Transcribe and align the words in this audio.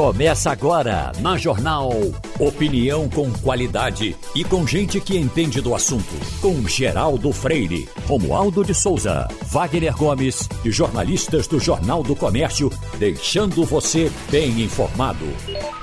Começa 0.00 0.50
agora 0.50 1.12
na 1.20 1.36
Jornal. 1.36 1.90
Opinião 2.38 3.06
com 3.10 3.30
qualidade 3.30 4.16
e 4.34 4.42
com 4.42 4.66
gente 4.66 4.98
que 4.98 5.18
entende 5.18 5.60
do 5.60 5.74
assunto. 5.74 6.14
Com 6.40 6.66
Geraldo 6.66 7.30
Freire, 7.34 7.86
Romualdo 8.06 8.64
de 8.64 8.74
Souza, 8.74 9.28
Wagner 9.50 9.94
Gomes 9.94 10.48
e 10.64 10.70
jornalistas 10.70 11.46
do 11.46 11.60
Jornal 11.60 12.02
do 12.02 12.16
Comércio, 12.16 12.70
deixando 12.98 13.62
você 13.66 14.10
bem 14.30 14.62
informado. 14.62 15.26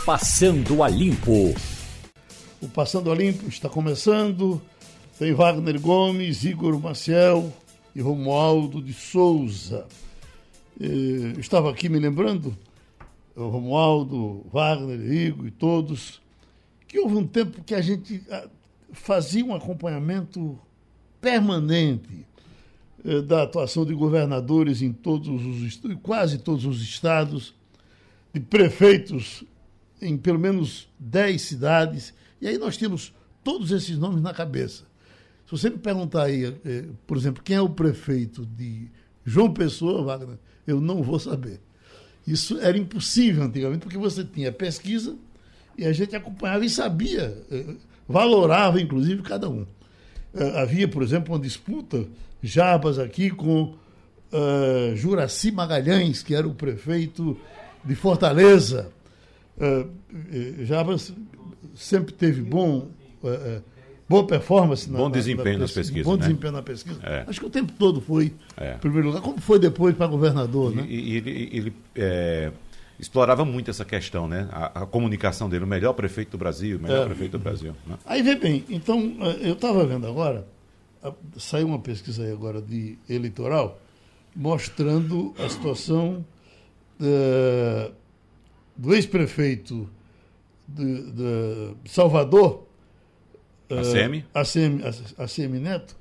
Passando 0.04 0.82
a 0.82 0.90
Limpo. 0.90 1.54
O 2.60 2.68
Passando 2.70 3.12
a 3.12 3.16
Limpo 3.16 3.48
está 3.48 3.70
começando. 3.70 4.60
Tem 5.20 5.32
Wagner 5.32 5.80
Gomes, 5.80 6.44
Igor 6.44 6.82
Maciel 6.82 7.54
e 7.96 8.02
Romualdo 8.02 8.82
de 8.82 8.94
Souza. 8.94 9.86
Eh, 10.82 11.34
estava 11.38 11.70
aqui 11.70 11.88
me 11.88 12.00
lembrando 12.00 12.58
Romualdo, 13.46 14.46
Wagner, 14.52 15.00
Igor 15.00 15.46
e 15.46 15.52
todos, 15.52 16.22
que 16.88 17.00
houve 17.00 17.16
um 17.16 17.28
tempo 17.28 17.64
que 17.64 17.76
a 17.76 17.82
gente 17.82 18.24
ah, 18.32 18.48
fazia 18.92 19.46
um 19.46 19.54
acompanhamento 19.54 20.58
permanente 21.22 22.26
eh, 23.06 23.22
da 23.22 23.44
atuação 23.44 23.86
de 23.86 23.94
governadores 23.94 24.82
em 24.82 24.92
todos 24.92 25.28
os 25.28 25.82
quase 26.02 26.40
todos 26.40 26.66
os 26.66 26.82
estados, 26.82 27.54
de 28.34 28.40
prefeitos 28.40 29.44
em 30.02 30.18
pelo 30.18 30.40
menos 30.40 30.88
10 31.00 31.42
cidades, 31.42 32.14
e 32.42 32.48
aí 32.48 32.58
nós 32.58 32.78
temos 32.78 33.14
todos 33.44 33.72
esses 33.72 33.98
nomes 33.98 34.22
na 34.22 34.34
cabeça. 34.34 34.84
Se 35.46 35.52
você 35.52 35.70
me 35.70 35.78
perguntar 35.78 36.24
aí, 36.24 36.46
eh, 36.66 36.86
por 37.06 37.18
exemplo, 37.18 37.44
quem 37.44 37.56
é 37.56 37.62
o 37.62 37.70
prefeito 37.70 38.46
de 38.46 38.90
João 39.24 39.54
Pessoa, 39.54 40.04
Wagner, 40.04 40.38
eu 40.66 40.82
não 40.82 41.02
vou 41.02 41.20
saber. 41.20 41.62
Isso 42.28 42.60
era 42.60 42.78
impossível 42.78 43.44
antigamente, 43.44 43.80
porque 43.80 43.98
você 43.98 44.24
tinha 44.24 44.52
pesquisa 44.52 45.16
e 45.78 45.86
a 45.86 45.94
gente 45.94 46.14
acompanhava 46.16 46.66
e 46.66 46.70
sabia, 46.70 47.42
eh, 47.50 47.76
valorava 48.08 48.82
inclusive 48.82 49.22
cada 49.22 49.50
um. 49.50 49.66
Eh, 50.34 50.62
havia, 50.62 50.88
por 50.88 51.02
exemplo, 51.02 51.34
uma 51.34 51.40
disputa, 51.40 52.06
Jabas 52.44 53.00
aqui 53.00 53.30
com 53.32 53.74
uh, 54.32 54.96
Juraci 54.96 55.52
Magalhães, 55.52 56.22
que 56.22 56.36
era 56.36 56.48
o 56.48 56.54
prefeito 56.54 57.38
de 57.84 57.96
Fortaleza. 57.96 58.92
Uh, 59.58 59.90
Jabas 60.66 61.14
sempre 61.76 62.14
teve 62.14 62.42
bom. 62.42 62.90
Uh, 63.24 63.62
boa 64.08 64.26
performance. 64.26 64.90
Na, 64.90 64.98
bom 64.98 65.10
desempenho 65.10 65.54
na, 65.54 65.60
nas 65.64 65.72
pesquisas. 65.72 66.06
Bom 66.06 66.16
né? 66.16 66.20
desempenho 66.20 66.54
na 66.54 66.62
pesquisa. 66.62 67.00
É. 67.04 67.26
Acho 67.28 67.40
que 67.40 67.46
o 67.46 67.50
tempo 67.50 67.74
todo 67.78 68.02
foi 68.02 68.34
é. 68.56 68.76
em 68.76 68.78
primeiro 68.78 69.08
lugar. 69.08 69.22
Como 69.22 69.40
foi 69.40 69.60
depois 69.60 69.96
para 69.96 70.08
governador, 70.08 70.74
e, 70.74 70.76
né? 70.76 70.86
E, 70.88 71.18
ele, 71.18 71.50
ele 71.52 71.74
é, 71.96 72.52
explorava 73.00 73.46
muito 73.46 73.70
essa 73.70 73.86
questão, 73.86 74.28
né? 74.28 74.48
A, 74.52 74.84
a, 74.84 74.86
comunicação 74.86 75.50
dele, 75.50 75.64
o 75.64 75.68
melhor 75.68 75.94
prefeito 75.94 76.32
do 76.32 76.38
Brasil, 76.38 76.78
o 76.78 76.82
melhor 76.82 77.04
é. 77.04 77.06
prefeito 77.06 77.32
do 77.34 77.40
Brasil. 77.40 77.76
Né? 77.86 77.98
Aí 78.06 78.22
vê 78.22 78.36
bem, 78.36 78.64
então, 78.70 79.18
eu 79.42 79.54
estava 79.54 79.86
vendo 79.86 80.08
agora, 80.08 80.48
saiu 81.38 81.68
uma 81.68 81.80
pesquisa 81.80 82.24
aí 82.24 82.32
agora 82.32 82.62
de 82.62 82.98
eleitoral, 83.10 83.80
mostrando 84.36 85.34
a 85.40 85.50
situação 85.50 86.26
uh, 87.00 87.92
do 88.76 88.94
ex-prefeito 88.94 89.90
de, 90.68 91.12
de 91.12 91.76
Salvador, 91.86 92.67
ACM? 93.76 94.20
Uh, 94.20 94.26
ACM, 94.34 94.82
ACM 95.18 95.60
Neto, 95.60 95.96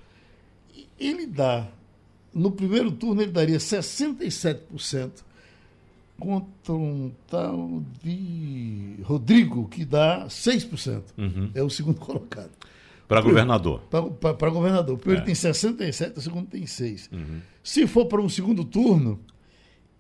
ele 0.99 1.27
dá, 1.27 1.67
no 2.33 2.51
primeiro 2.51 2.93
turno, 2.93 3.23
ele 3.23 3.33
daria 3.33 3.59
67% 3.59 5.25
contra 6.19 6.73
um 6.73 7.13
tal 7.29 7.83
de 8.03 8.97
Rodrigo, 9.03 9.69
que 9.69 9.85
dá 9.85 10.27
6%. 10.27 11.03
Uhum. 11.19 11.51
É 11.55 11.63
o 11.63 11.69
segundo 11.69 12.01
colocado. 12.01 12.51
Para 13.07 13.21
governador. 13.21 13.83
Para 14.21 14.51
governador. 14.51 14.97
O 14.97 14.99
primeiro 14.99 15.23
é. 15.23 15.27
tem 15.27 15.35
67, 15.35 16.19
o 16.19 16.21
segundo 16.21 16.49
tem 16.49 16.67
6. 16.67 17.11
Uhum. 17.13 17.41
Se 17.63 17.87
for 17.87 18.07
para 18.07 18.21
um 18.21 18.29
segundo 18.29 18.65
turno, 18.65 19.21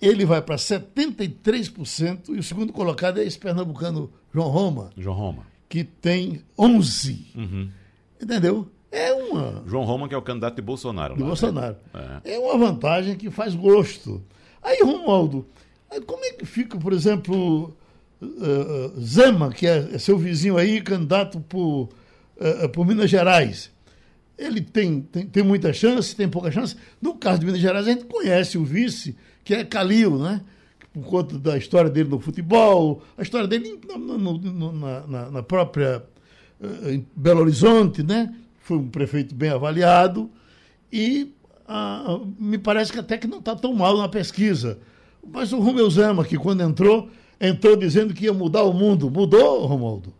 ele 0.00 0.24
vai 0.24 0.42
para 0.42 0.56
73% 0.56 2.30
e 2.30 2.38
o 2.38 2.42
segundo 2.42 2.72
colocado 2.72 3.18
é 3.18 3.24
esse 3.24 3.38
pernambucano 3.38 4.10
João 4.32 4.48
Roma. 4.48 4.90
João 4.96 5.16
Roma 5.16 5.55
que 5.68 5.84
tem 5.84 6.42
11. 6.58 7.26
Uhum. 7.34 7.70
Entendeu? 8.20 8.68
É 8.90 9.12
uma. 9.12 9.62
João 9.66 9.84
Roma, 9.84 10.08
que 10.08 10.14
é 10.14 10.18
o 10.18 10.22
candidato 10.22 10.56
de 10.56 10.62
Bolsonaro. 10.62 11.14
De 11.14 11.20
lá, 11.20 11.26
né? 11.26 11.28
Bolsonaro. 11.28 11.76
Né? 11.92 12.20
É. 12.24 12.34
é. 12.34 12.38
uma 12.38 12.56
vantagem 12.56 13.16
que 13.16 13.30
faz 13.30 13.54
gosto. 13.54 14.22
Aí, 14.62 14.80
Romualdo, 14.82 15.46
como 16.06 16.24
é 16.24 16.32
que 16.32 16.44
fica, 16.44 16.78
por 16.78 16.92
exemplo, 16.92 17.76
uh, 18.20 19.00
Zema, 19.00 19.52
que 19.52 19.66
é, 19.66 19.90
é, 19.92 19.98
seu 19.98 20.16
vizinho 20.16 20.56
aí, 20.56 20.80
candidato 20.80 21.40
por, 21.40 21.90
uh, 22.36 22.68
por 22.72 22.86
Minas 22.86 23.10
Gerais? 23.10 23.70
Ele 24.38 24.60
tem, 24.60 25.00
tem, 25.00 25.26
tem 25.26 25.42
muita 25.42 25.72
chance, 25.72 26.14
tem 26.14 26.28
pouca 26.28 26.50
chance. 26.50 26.76
No 27.00 27.14
caso 27.14 27.40
de 27.40 27.46
Minas 27.46 27.60
Gerais, 27.60 27.86
a 27.86 27.90
gente 27.90 28.04
conhece 28.04 28.58
o 28.58 28.64
vice, 28.64 29.16
que 29.44 29.54
é 29.54 29.64
Calil, 29.64 30.18
né? 30.18 30.42
Por 30.96 31.04
conta 31.04 31.38
da 31.38 31.58
história 31.58 31.90
dele 31.90 32.08
no 32.08 32.18
futebol, 32.18 33.02
a 33.18 33.22
história 33.22 33.46
dele 33.46 33.78
no, 33.86 33.98
no, 33.98 34.38
no, 34.38 34.72
na, 34.72 35.30
na, 35.30 35.42
própria 35.42 36.02
uh, 36.58 36.88
em 36.88 37.06
Belo 37.14 37.42
Horizonte, 37.42 38.02
né? 38.02 38.34
Foi 38.60 38.78
um 38.78 38.88
prefeito 38.88 39.34
bem 39.34 39.50
avaliado 39.50 40.30
e 40.90 41.34
uh, 41.68 42.26
me 42.38 42.56
parece 42.56 42.92
que 42.92 42.98
até 42.98 43.18
que 43.18 43.26
não 43.26 43.40
está 43.40 43.54
tão 43.54 43.74
mal 43.74 43.98
na 43.98 44.08
pesquisa. 44.08 44.78
Mas 45.22 45.52
o 45.52 45.60
Romeu 45.60 45.90
Zema, 45.90 46.24
que 46.24 46.38
quando 46.38 46.62
entrou, 46.62 47.10
entrou 47.38 47.76
dizendo 47.76 48.14
que 48.14 48.24
ia 48.24 48.32
mudar 48.32 48.62
o 48.62 48.72
mundo. 48.72 49.10
Mudou, 49.10 49.66
Romualdo? 49.66 50.14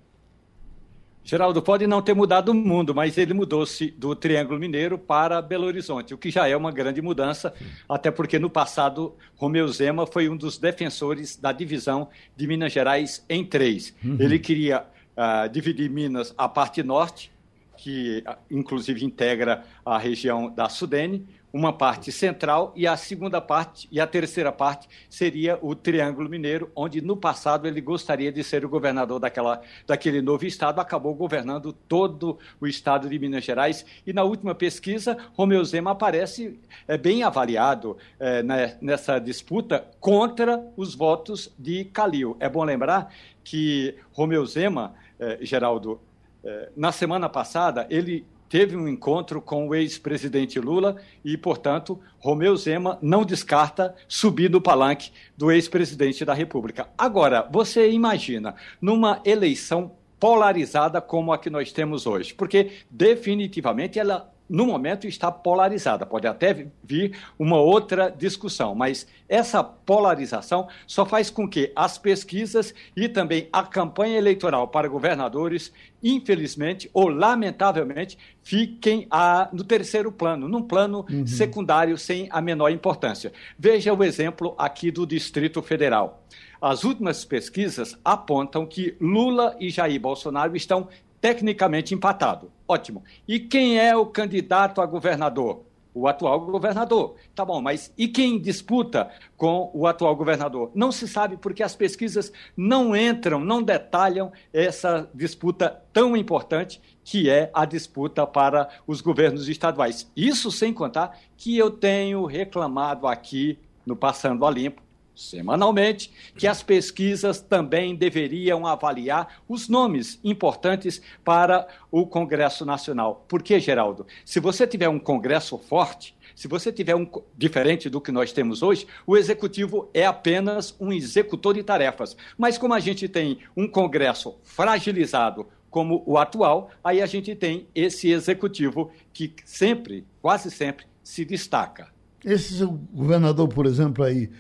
Geraldo, 1.26 1.60
pode 1.60 1.88
não 1.88 2.00
ter 2.00 2.14
mudado 2.14 2.50
o 2.50 2.54
mundo, 2.54 2.94
mas 2.94 3.18
ele 3.18 3.34
mudou-se 3.34 3.90
do 3.90 4.14
Triângulo 4.14 4.60
Mineiro 4.60 4.96
para 4.96 5.42
Belo 5.42 5.66
Horizonte, 5.66 6.14
o 6.14 6.18
que 6.18 6.30
já 6.30 6.46
é 6.46 6.56
uma 6.56 6.70
grande 6.70 7.02
mudança, 7.02 7.52
até 7.88 8.12
porque 8.12 8.38
no 8.38 8.48
passado 8.48 9.12
Romeu 9.34 9.66
Zema 9.66 10.06
foi 10.06 10.28
um 10.28 10.36
dos 10.36 10.56
defensores 10.56 11.34
da 11.36 11.50
divisão 11.50 12.08
de 12.36 12.46
Minas 12.46 12.72
Gerais 12.72 13.24
em 13.28 13.44
três. 13.44 13.92
Uhum. 14.04 14.16
Ele 14.20 14.38
queria 14.38 14.84
uh, 15.16 15.48
dividir 15.50 15.90
Minas 15.90 16.32
a 16.38 16.48
parte 16.48 16.80
norte, 16.84 17.32
que 17.76 18.22
uh, 18.24 18.36
inclusive 18.48 19.04
integra 19.04 19.64
a 19.84 19.98
região 19.98 20.48
da 20.48 20.68
Sudene, 20.68 21.26
uma 21.56 21.72
parte 21.72 22.12
central 22.12 22.70
e 22.76 22.86
a 22.86 22.96
segunda 22.98 23.40
parte 23.40 23.88
e 23.90 23.98
a 23.98 24.06
terceira 24.06 24.52
parte 24.52 24.86
seria 25.08 25.58
o 25.62 25.74
Triângulo 25.74 26.28
Mineiro, 26.28 26.70
onde 26.76 27.00
no 27.00 27.16
passado 27.16 27.66
ele 27.66 27.80
gostaria 27.80 28.30
de 28.30 28.44
ser 28.44 28.62
o 28.62 28.68
governador 28.68 29.18
daquela, 29.18 29.62
daquele 29.86 30.20
novo 30.20 30.44
estado, 30.44 30.80
acabou 30.80 31.14
governando 31.14 31.72
todo 31.72 32.38
o 32.60 32.66
estado 32.66 33.08
de 33.08 33.18
Minas 33.18 33.42
Gerais 33.42 33.86
e 34.06 34.12
na 34.12 34.22
última 34.22 34.54
pesquisa 34.54 35.16
Romeu 35.32 35.64
Zema 35.64 35.92
aparece 35.92 36.60
é, 36.86 36.98
bem 36.98 37.22
avaliado 37.22 37.96
é, 38.20 38.42
né, 38.42 38.76
nessa 38.82 39.18
disputa 39.18 39.86
contra 39.98 40.62
os 40.76 40.94
votos 40.94 41.50
de 41.58 41.86
Calil. 41.86 42.36
É 42.38 42.50
bom 42.50 42.64
lembrar 42.64 43.10
que 43.42 43.94
Romeu 44.12 44.44
Zema, 44.44 44.94
é, 45.18 45.38
Geraldo, 45.40 45.98
é, 46.44 46.68
na 46.76 46.92
semana 46.92 47.30
passada 47.30 47.86
ele 47.88 48.26
teve 48.48 48.76
um 48.76 48.88
encontro 48.88 49.40
com 49.40 49.68
o 49.68 49.74
ex-presidente 49.74 50.58
Lula 50.60 50.96
e, 51.24 51.36
portanto, 51.36 52.00
Romeu 52.18 52.56
Zema 52.56 52.98
não 53.02 53.24
descarta 53.24 53.94
subir 54.08 54.50
no 54.50 54.60
palanque 54.60 55.10
do 55.36 55.50
ex-presidente 55.50 56.24
da 56.24 56.34
República. 56.34 56.88
Agora, 56.96 57.46
você 57.50 57.90
imagina, 57.90 58.54
numa 58.80 59.20
eleição 59.24 59.92
polarizada 60.18 61.00
como 61.00 61.32
a 61.32 61.38
que 61.38 61.50
nós 61.50 61.72
temos 61.72 62.06
hoje, 62.06 62.34
porque 62.34 62.72
definitivamente 62.90 63.98
ela 63.98 64.32
no 64.48 64.66
momento 64.66 65.06
está 65.06 65.30
polarizada. 65.30 66.06
Pode 66.06 66.26
até 66.26 66.66
vir 66.82 67.18
uma 67.38 67.58
outra 67.58 68.10
discussão, 68.10 68.74
mas 68.74 69.06
essa 69.28 69.62
polarização 69.62 70.68
só 70.86 71.04
faz 71.04 71.30
com 71.30 71.48
que 71.48 71.72
as 71.74 71.98
pesquisas 71.98 72.74
e 72.96 73.08
também 73.08 73.48
a 73.52 73.62
campanha 73.62 74.18
eleitoral 74.18 74.68
para 74.68 74.88
governadores, 74.88 75.72
infelizmente 76.02 76.88
ou 76.92 77.08
lamentavelmente, 77.08 78.16
fiquem 78.42 79.06
a, 79.10 79.48
no 79.52 79.64
terceiro 79.64 80.12
plano, 80.12 80.48
num 80.48 80.62
plano 80.62 81.04
uhum. 81.10 81.26
secundário 81.26 81.98
sem 81.98 82.28
a 82.30 82.40
menor 82.40 82.70
importância. 82.70 83.32
Veja 83.58 83.92
o 83.92 84.04
exemplo 84.04 84.54
aqui 84.56 84.90
do 84.90 85.06
Distrito 85.06 85.60
Federal. 85.62 86.22
As 86.60 86.84
últimas 86.84 87.24
pesquisas 87.24 87.98
apontam 88.04 88.64
que 88.64 88.96
Lula 89.00 89.54
e 89.60 89.68
Jair 89.68 90.00
Bolsonaro 90.00 90.56
estão 90.56 90.88
tecnicamente 91.20 91.94
empatado. 91.94 92.50
Ótimo. 92.68 93.02
E 93.26 93.38
quem 93.38 93.78
é 93.78 93.96
o 93.96 94.06
candidato 94.06 94.80
a 94.80 94.86
governador? 94.86 95.64
O 95.94 96.06
atual 96.06 96.40
governador. 96.40 97.14
Tá 97.34 97.42
bom, 97.42 97.62
mas 97.62 97.90
e 97.96 98.06
quem 98.06 98.38
disputa 98.38 99.10
com 99.36 99.70
o 99.72 99.86
atual 99.86 100.14
governador? 100.14 100.70
Não 100.74 100.92
se 100.92 101.08
sabe 101.08 101.38
porque 101.38 101.62
as 101.62 101.74
pesquisas 101.74 102.30
não 102.54 102.94
entram, 102.94 103.40
não 103.40 103.62
detalham 103.62 104.30
essa 104.52 105.08
disputa 105.14 105.82
tão 105.94 106.14
importante 106.14 106.82
que 107.02 107.30
é 107.30 107.50
a 107.54 107.64
disputa 107.64 108.26
para 108.26 108.68
os 108.86 109.00
governos 109.00 109.48
estaduais. 109.48 110.10
Isso 110.14 110.50
sem 110.50 110.72
contar 110.72 111.18
que 111.36 111.56
eu 111.56 111.70
tenho 111.70 112.26
reclamado 112.26 113.06
aqui 113.06 113.58
no 113.86 113.96
Passando 113.96 114.44
a 114.44 114.50
Limpo 114.50 114.85
semanalmente, 115.16 116.12
que 116.36 116.46
as 116.46 116.62
pesquisas 116.62 117.40
também 117.40 117.96
deveriam 117.96 118.66
avaliar 118.66 119.42
os 119.48 119.68
nomes 119.68 120.20
importantes 120.22 121.00
para 121.24 121.66
o 121.90 122.06
Congresso 122.06 122.64
Nacional. 122.66 123.24
Por 123.26 123.42
que, 123.42 123.58
Geraldo? 123.58 124.06
Se 124.24 124.38
você 124.38 124.66
tiver 124.66 124.88
um 124.88 124.98
Congresso 124.98 125.56
forte, 125.56 126.14
se 126.34 126.46
você 126.46 126.70
tiver 126.70 126.94
um 126.94 127.08
diferente 127.36 127.88
do 127.88 128.00
que 128.00 128.12
nós 128.12 128.30
temos 128.30 128.62
hoje, 128.62 128.86
o 129.06 129.16
executivo 129.16 129.88
é 129.94 130.04
apenas 130.04 130.76
um 130.78 130.92
executor 130.92 131.54
de 131.54 131.62
tarefas. 131.62 132.14
Mas 132.36 132.58
como 132.58 132.74
a 132.74 132.80
gente 132.80 133.08
tem 133.08 133.38
um 133.56 133.66
Congresso 133.66 134.36
fragilizado 134.44 135.46
como 135.70 136.02
o 136.06 136.18
atual, 136.18 136.70
aí 136.84 137.00
a 137.00 137.06
gente 137.06 137.34
tem 137.34 137.66
esse 137.74 138.10
executivo 138.10 138.90
que 139.12 139.34
sempre, 139.44 140.06
quase 140.20 140.50
sempre, 140.50 140.86
se 141.02 141.24
destaca. 141.24 141.88
Esse 142.24 142.64
governador, 142.92 143.48
por 143.48 143.66
exemplo, 143.66 144.04
aí 144.04 144.30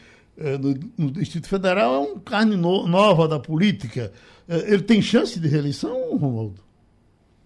no, 0.58 0.74
no, 0.98 1.10
Distrito 1.10 1.48
Federal 1.48 1.94
é 1.94 1.98
um 1.98 2.18
carne 2.18 2.56
no, 2.56 2.86
nova 2.86 3.26
da 3.26 3.38
política. 3.38 4.12
Eh, 4.48 4.74
ele 4.74 4.82
tem 4.82 5.00
chance 5.00 5.40
de 5.40 5.48
reeleição, 5.48 6.16
Romualdo? 6.16 6.60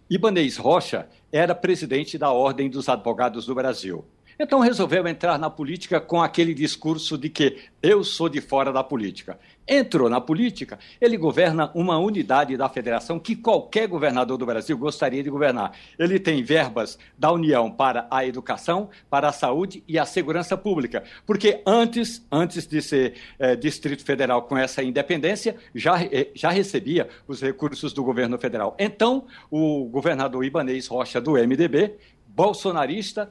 Ibanez 0.09 0.57
Rocha 0.57 1.09
era 1.31 1.55
presidente 1.55 2.19
da 2.19 2.33
Ordem 2.33 2.69
dos 2.69 2.89
Advogados 2.89 3.47
do 3.47 3.55
Brasil. 3.55 4.05
Então 4.43 4.59
resolveu 4.61 5.07
entrar 5.07 5.39
na 5.39 5.51
política 5.51 6.01
com 6.01 6.23
aquele 6.23 6.55
discurso 6.55 7.19
de 7.19 7.29
que 7.29 7.59
eu 7.83 8.03
sou 8.03 8.27
de 8.27 8.41
fora 8.41 8.73
da 8.73 8.83
política. 8.83 9.39
Entrou 9.69 10.09
na 10.09 10.19
política, 10.19 10.79
ele 10.99 11.19
governa 11.19 11.71
uma 11.75 11.99
unidade 11.99 12.57
da 12.57 12.67
federação 12.67 13.19
que 13.19 13.37
qualquer 13.37 13.87
governador 13.87 14.39
do 14.39 14.47
Brasil 14.47 14.79
gostaria 14.79 15.23
de 15.23 15.29
governar. 15.29 15.77
Ele 15.99 16.19
tem 16.19 16.43
verbas 16.43 16.99
da 17.19 17.31
União 17.31 17.71
para 17.71 18.09
a 18.11 18.25
educação, 18.25 18.89
para 19.11 19.29
a 19.29 19.33
saúde 19.33 19.85
e 19.87 19.99
a 19.99 20.07
segurança 20.07 20.57
pública. 20.57 21.05
Porque 21.27 21.61
antes, 21.67 22.27
antes 22.33 22.67
de 22.67 22.81
ser 22.81 23.17
é, 23.39 23.55
Distrito 23.55 24.03
Federal 24.03 24.45
com 24.45 24.57
essa 24.57 24.83
independência, 24.83 25.55
já, 25.75 26.03
é, 26.03 26.31
já 26.35 26.49
recebia 26.49 27.11
os 27.29 27.43
recursos 27.43 27.93
do 27.93 28.03
governo 28.03 28.39
federal. 28.39 28.75
Então, 28.79 29.27
o 29.51 29.85
governador 29.85 30.43
Ibanês 30.47 30.87
Rocha, 30.87 31.21
do 31.21 31.33
MDB, 31.33 31.95
bolsonarista, 32.27 33.31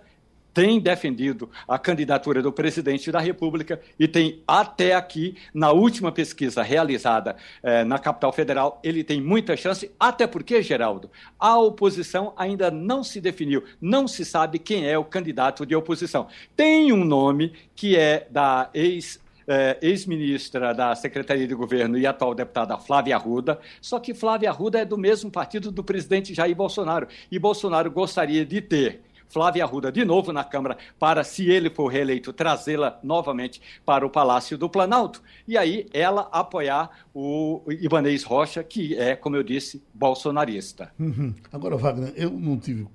tem 0.54 0.80
defendido 0.80 1.50
a 1.68 1.78
candidatura 1.78 2.42
do 2.42 2.51
presidente 2.51 3.12
da 3.12 3.19
República 3.19 3.80
e 3.98 4.07
tem 4.07 4.42
até 4.48 4.96
aqui, 4.96 5.36
na 5.54 5.72
última 5.72 6.12
pesquisa 6.12 6.63
realizada 6.63 7.36
eh, 7.62 7.84
na 7.84 8.00
capital 8.00 8.31
federal, 8.31 8.80
ele 8.84 9.04
tem 9.04 9.22
muita 9.22 9.56
chance, 9.56 9.92
até 10.00 10.28
porque, 10.28 10.62
Geraldo, 10.62 11.10
a 11.40 11.57
oposição 11.57 12.34
ainda 12.36 12.72
não 12.72 13.04
se 13.04 13.22
definiu, 13.22 13.63
não 13.80 14.07
se 14.07 14.25
sabe 14.25 14.60
quem 14.60 14.88
é 14.88 14.98
o 14.98 15.06
candidato 15.06 15.66
de 15.66 15.75
oposição. 15.75 16.28
Tem 16.56 16.92
um 16.92 17.04
nome 17.04 17.54
que 17.75 17.96
é 17.96 18.28
da 18.30 18.69
ex 18.74 19.19
eh, 19.51 19.78
ex-ministra 19.81 20.75
da 20.75 20.94
Secretaria 20.94 21.48
de 21.48 21.56
Governo 21.56 21.98
e 21.98 22.06
atual 22.06 22.36
deputada 22.36 22.78
Flávia 22.78 23.16
Arruda, 23.16 23.60
só 23.81 24.00
que 24.00 24.13
Flávia 24.13 24.51
Arruda 24.51 24.80
é 24.80 24.86
do 24.86 24.96
mesmo 24.96 25.31
partido 25.31 25.72
do 25.72 25.84
presidente 25.84 26.36
Jair 26.36 26.56
Bolsonaro, 26.56 27.07
e 27.31 27.40
Bolsonaro 27.40 27.90
gostaria 27.90 28.46
de 28.46 28.62
ter 28.62 29.01
Flávia 29.29 29.63
Arruda 29.63 29.91
de 29.91 30.03
novo 30.03 30.33
na 30.33 30.43
Câmara 30.43 30.77
para, 30.99 31.23
se 31.23 31.49
ele 31.49 31.69
for 31.69 31.87
reeleito, 31.87 32.33
trazê-la 32.33 32.99
novamente 33.03 33.61
para 33.85 34.05
o 34.05 34.09
Palácio 34.09 34.57
do 34.57 34.69
Planalto. 34.69 35.21
E 35.47 35.57
aí 35.57 35.87
ela 35.93 36.27
apoiar 36.31 36.89
o 37.13 37.61
Ibanez 37.67 38.23
Rocha, 38.23 38.63
que 38.63 38.95
é, 38.95 39.15
como 39.15 39.35
eu 39.35 39.43
disse, 39.43 39.83
bolsonarista. 39.93 40.91
Uhum. 40.99 41.33
Agora, 41.51 41.77
Wagner, 41.77 42.13
eu 42.15 42.31
não 42.31 42.57
tive 42.57 42.87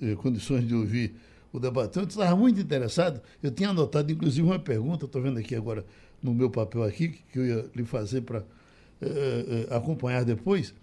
eh, 0.00 0.14
condições 0.16 0.66
de 0.66 0.74
ouvir 0.74 1.14
o 1.52 1.60
debate. 1.60 1.98
Eu 1.98 2.04
estava 2.04 2.34
muito 2.34 2.60
interessado. 2.60 3.20
Eu 3.42 3.50
tinha 3.50 3.70
anotado, 3.70 4.10
inclusive, 4.10 4.46
uma 4.46 4.58
pergunta, 4.58 5.04
estou 5.04 5.20
vendo 5.20 5.38
aqui 5.38 5.54
agora 5.54 5.84
no 6.22 6.32
meu 6.32 6.48
papel 6.48 6.82
aqui, 6.84 7.08
que 7.08 7.38
eu 7.38 7.46
ia 7.46 7.70
lhe 7.74 7.84
fazer 7.84 8.22
para 8.22 8.44
eh, 9.00 9.66
eh, 9.70 9.76
acompanhar 9.76 10.24
depois. 10.24 10.74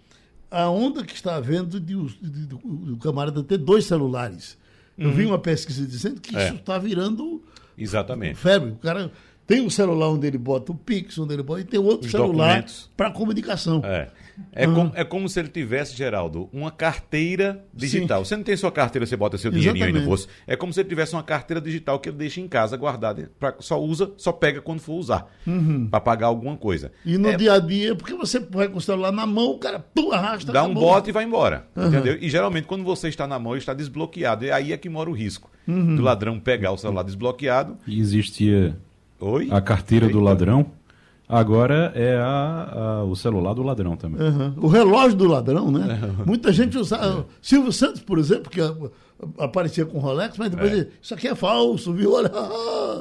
A 0.50 0.68
onda 0.68 1.04
que 1.04 1.14
está 1.14 1.36
havendo 1.36 1.80
de, 1.80 1.94
de, 1.94 2.30
de, 2.30 2.46
do 2.46 2.96
camarada 2.98 3.42
ter 3.42 3.58
dois 3.58 3.86
celulares. 3.86 4.58
Eu 5.00 5.08
uhum. 5.08 5.14
vi 5.14 5.24
uma 5.24 5.38
pesquisa 5.38 5.86
dizendo 5.86 6.20
que 6.20 6.36
é. 6.36 6.44
isso 6.44 6.56
está 6.56 6.76
virando 6.76 7.42
Exatamente. 7.76 8.36
febre. 8.36 8.72
O 8.72 8.76
cara 8.76 9.10
tem 9.50 9.60
um 9.60 9.68
celular 9.68 10.10
onde 10.10 10.28
ele 10.28 10.38
bota 10.38 10.70
o 10.70 10.76
Pix, 10.76 11.18
onde 11.18 11.34
ele 11.34 11.42
bota, 11.42 11.62
e 11.62 11.64
tem 11.64 11.80
outro 11.80 12.06
Os 12.06 12.12
celular 12.12 12.64
para 12.96 13.10
comunicação. 13.10 13.82
É. 13.84 14.06
É, 14.52 14.66
uhum. 14.66 14.74
como, 14.74 14.92
é 14.94 15.04
como 15.04 15.28
se 15.28 15.40
ele 15.40 15.48
tivesse, 15.48 15.94
Geraldo, 15.96 16.48
uma 16.52 16.70
carteira 16.70 17.64
digital. 17.74 18.24
Sim. 18.24 18.28
Você 18.28 18.36
não 18.36 18.44
tem 18.44 18.56
sua 18.56 18.70
carteira, 18.70 19.04
você 19.04 19.16
bota 19.16 19.36
seu 19.36 19.50
dinheirinho 19.50 19.86
aí 19.86 19.92
no 19.92 20.02
bolso. 20.02 20.28
É 20.46 20.54
como 20.54 20.72
se 20.72 20.80
ele 20.80 20.88
tivesse 20.88 21.14
uma 21.14 21.22
carteira 21.24 21.60
digital 21.60 21.98
que 21.98 22.08
ele 22.08 22.16
deixa 22.16 22.40
em 22.40 22.46
casa 22.46 22.76
guardada. 22.76 23.30
Pra, 23.40 23.56
só 23.58 23.78
usa, 23.82 24.12
só 24.16 24.30
pega 24.30 24.62
quando 24.62 24.80
for 24.80 24.94
usar. 24.94 25.26
Uhum. 25.44 25.88
Para 25.88 26.00
pagar 26.00 26.28
alguma 26.28 26.56
coisa. 26.56 26.92
E 27.04 27.18
no 27.18 27.28
é, 27.28 27.36
dia 27.36 27.54
a 27.54 27.58
dia, 27.58 27.94
porque 27.96 28.14
você 28.14 28.38
vai 28.38 28.68
com 28.68 28.78
o 28.78 28.80
celular 28.80 29.10
na 29.10 29.26
mão, 29.26 29.50
o 29.50 29.58
cara 29.58 29.80
pum, 29.80 30.12
arrasta. 30.12 30.52
Dá 30.52 30.62
um 30.62 30.72
bote 30.72 31.10
e 31.10 31.12
vai 31.12 31.24
embora. 31.24 31.66
Uhum. 31.74 31.88
Entendeu? 31.88 32.16
E 32.20 32.30
geralmente 32.30 32.66
quando 32.66 32.84
você 32.84 33.08
está 33.08 33.26
na 33.26 33.38
mão, 33.38 33.52
ele 33.52 33.58
está 33.58 33.74
desbloqueado. 33.74 34.44
E 34.44 34.50
aí 34.52 34.72
é 34.72 34.76
que 34.76 34.88
mora 34.88 35.10
o 35.10 35.12
risco 35.12 35.50
uhum. 35.66 35.96
do 35.96 36.02
ladrão 36.02 36.38
pegar 36.38 36.72
o 36.72 36.78
celular 36.78 37.02
desbloqueado. 37.02 37.76
E 37.86 38.00
existia 38.00 38.76
Oi? 39.20 39.48
a 39.50 39.60
carteira 39.60 40.06
Eita. 40.06 40.18
do 40.18 40.24
ladrão 40.24 40.66
Agora 41.30 41.92
é 41.94 42.16
a, 42.16 42.72
a, 42.72 43.04
o 43.04 43.14
celular 43.14 43.54
do 43.54 43.62
ladrão 43.62 43.96
também. 43.96 44.20
Uhum. 44.20 44.52
O 44.56 44.66
relógio 44.66 45.16
do 45.16 45.28
ladrão, 45.28 45.70
né? 45.70 46.00
É. 46.02 46.26
Muita 46.26 46.52
gente 46.52 46.76
usa. 46.76 46.96
É. 46.96 47.24
Silvio 47.40 47.70
Santos, 47.70 48.00
por 48.00 48.18
exemplo, 48.18 48.50
que 48.50 48.60
aparecia 49.38 49.86
com 49.86 50.00
Rolex, 50.00 50.36
mas 50.36 50.50
depois 50.50 50.72
é. 50.72 50.74
Ele, 50.74 50.88
isso 51.00 51.14
aqui 51.14 51.28
é 51.28 51.34
falso, 51.36 51.92
viu? 51.92 52.14
Olha, 52.14 52.32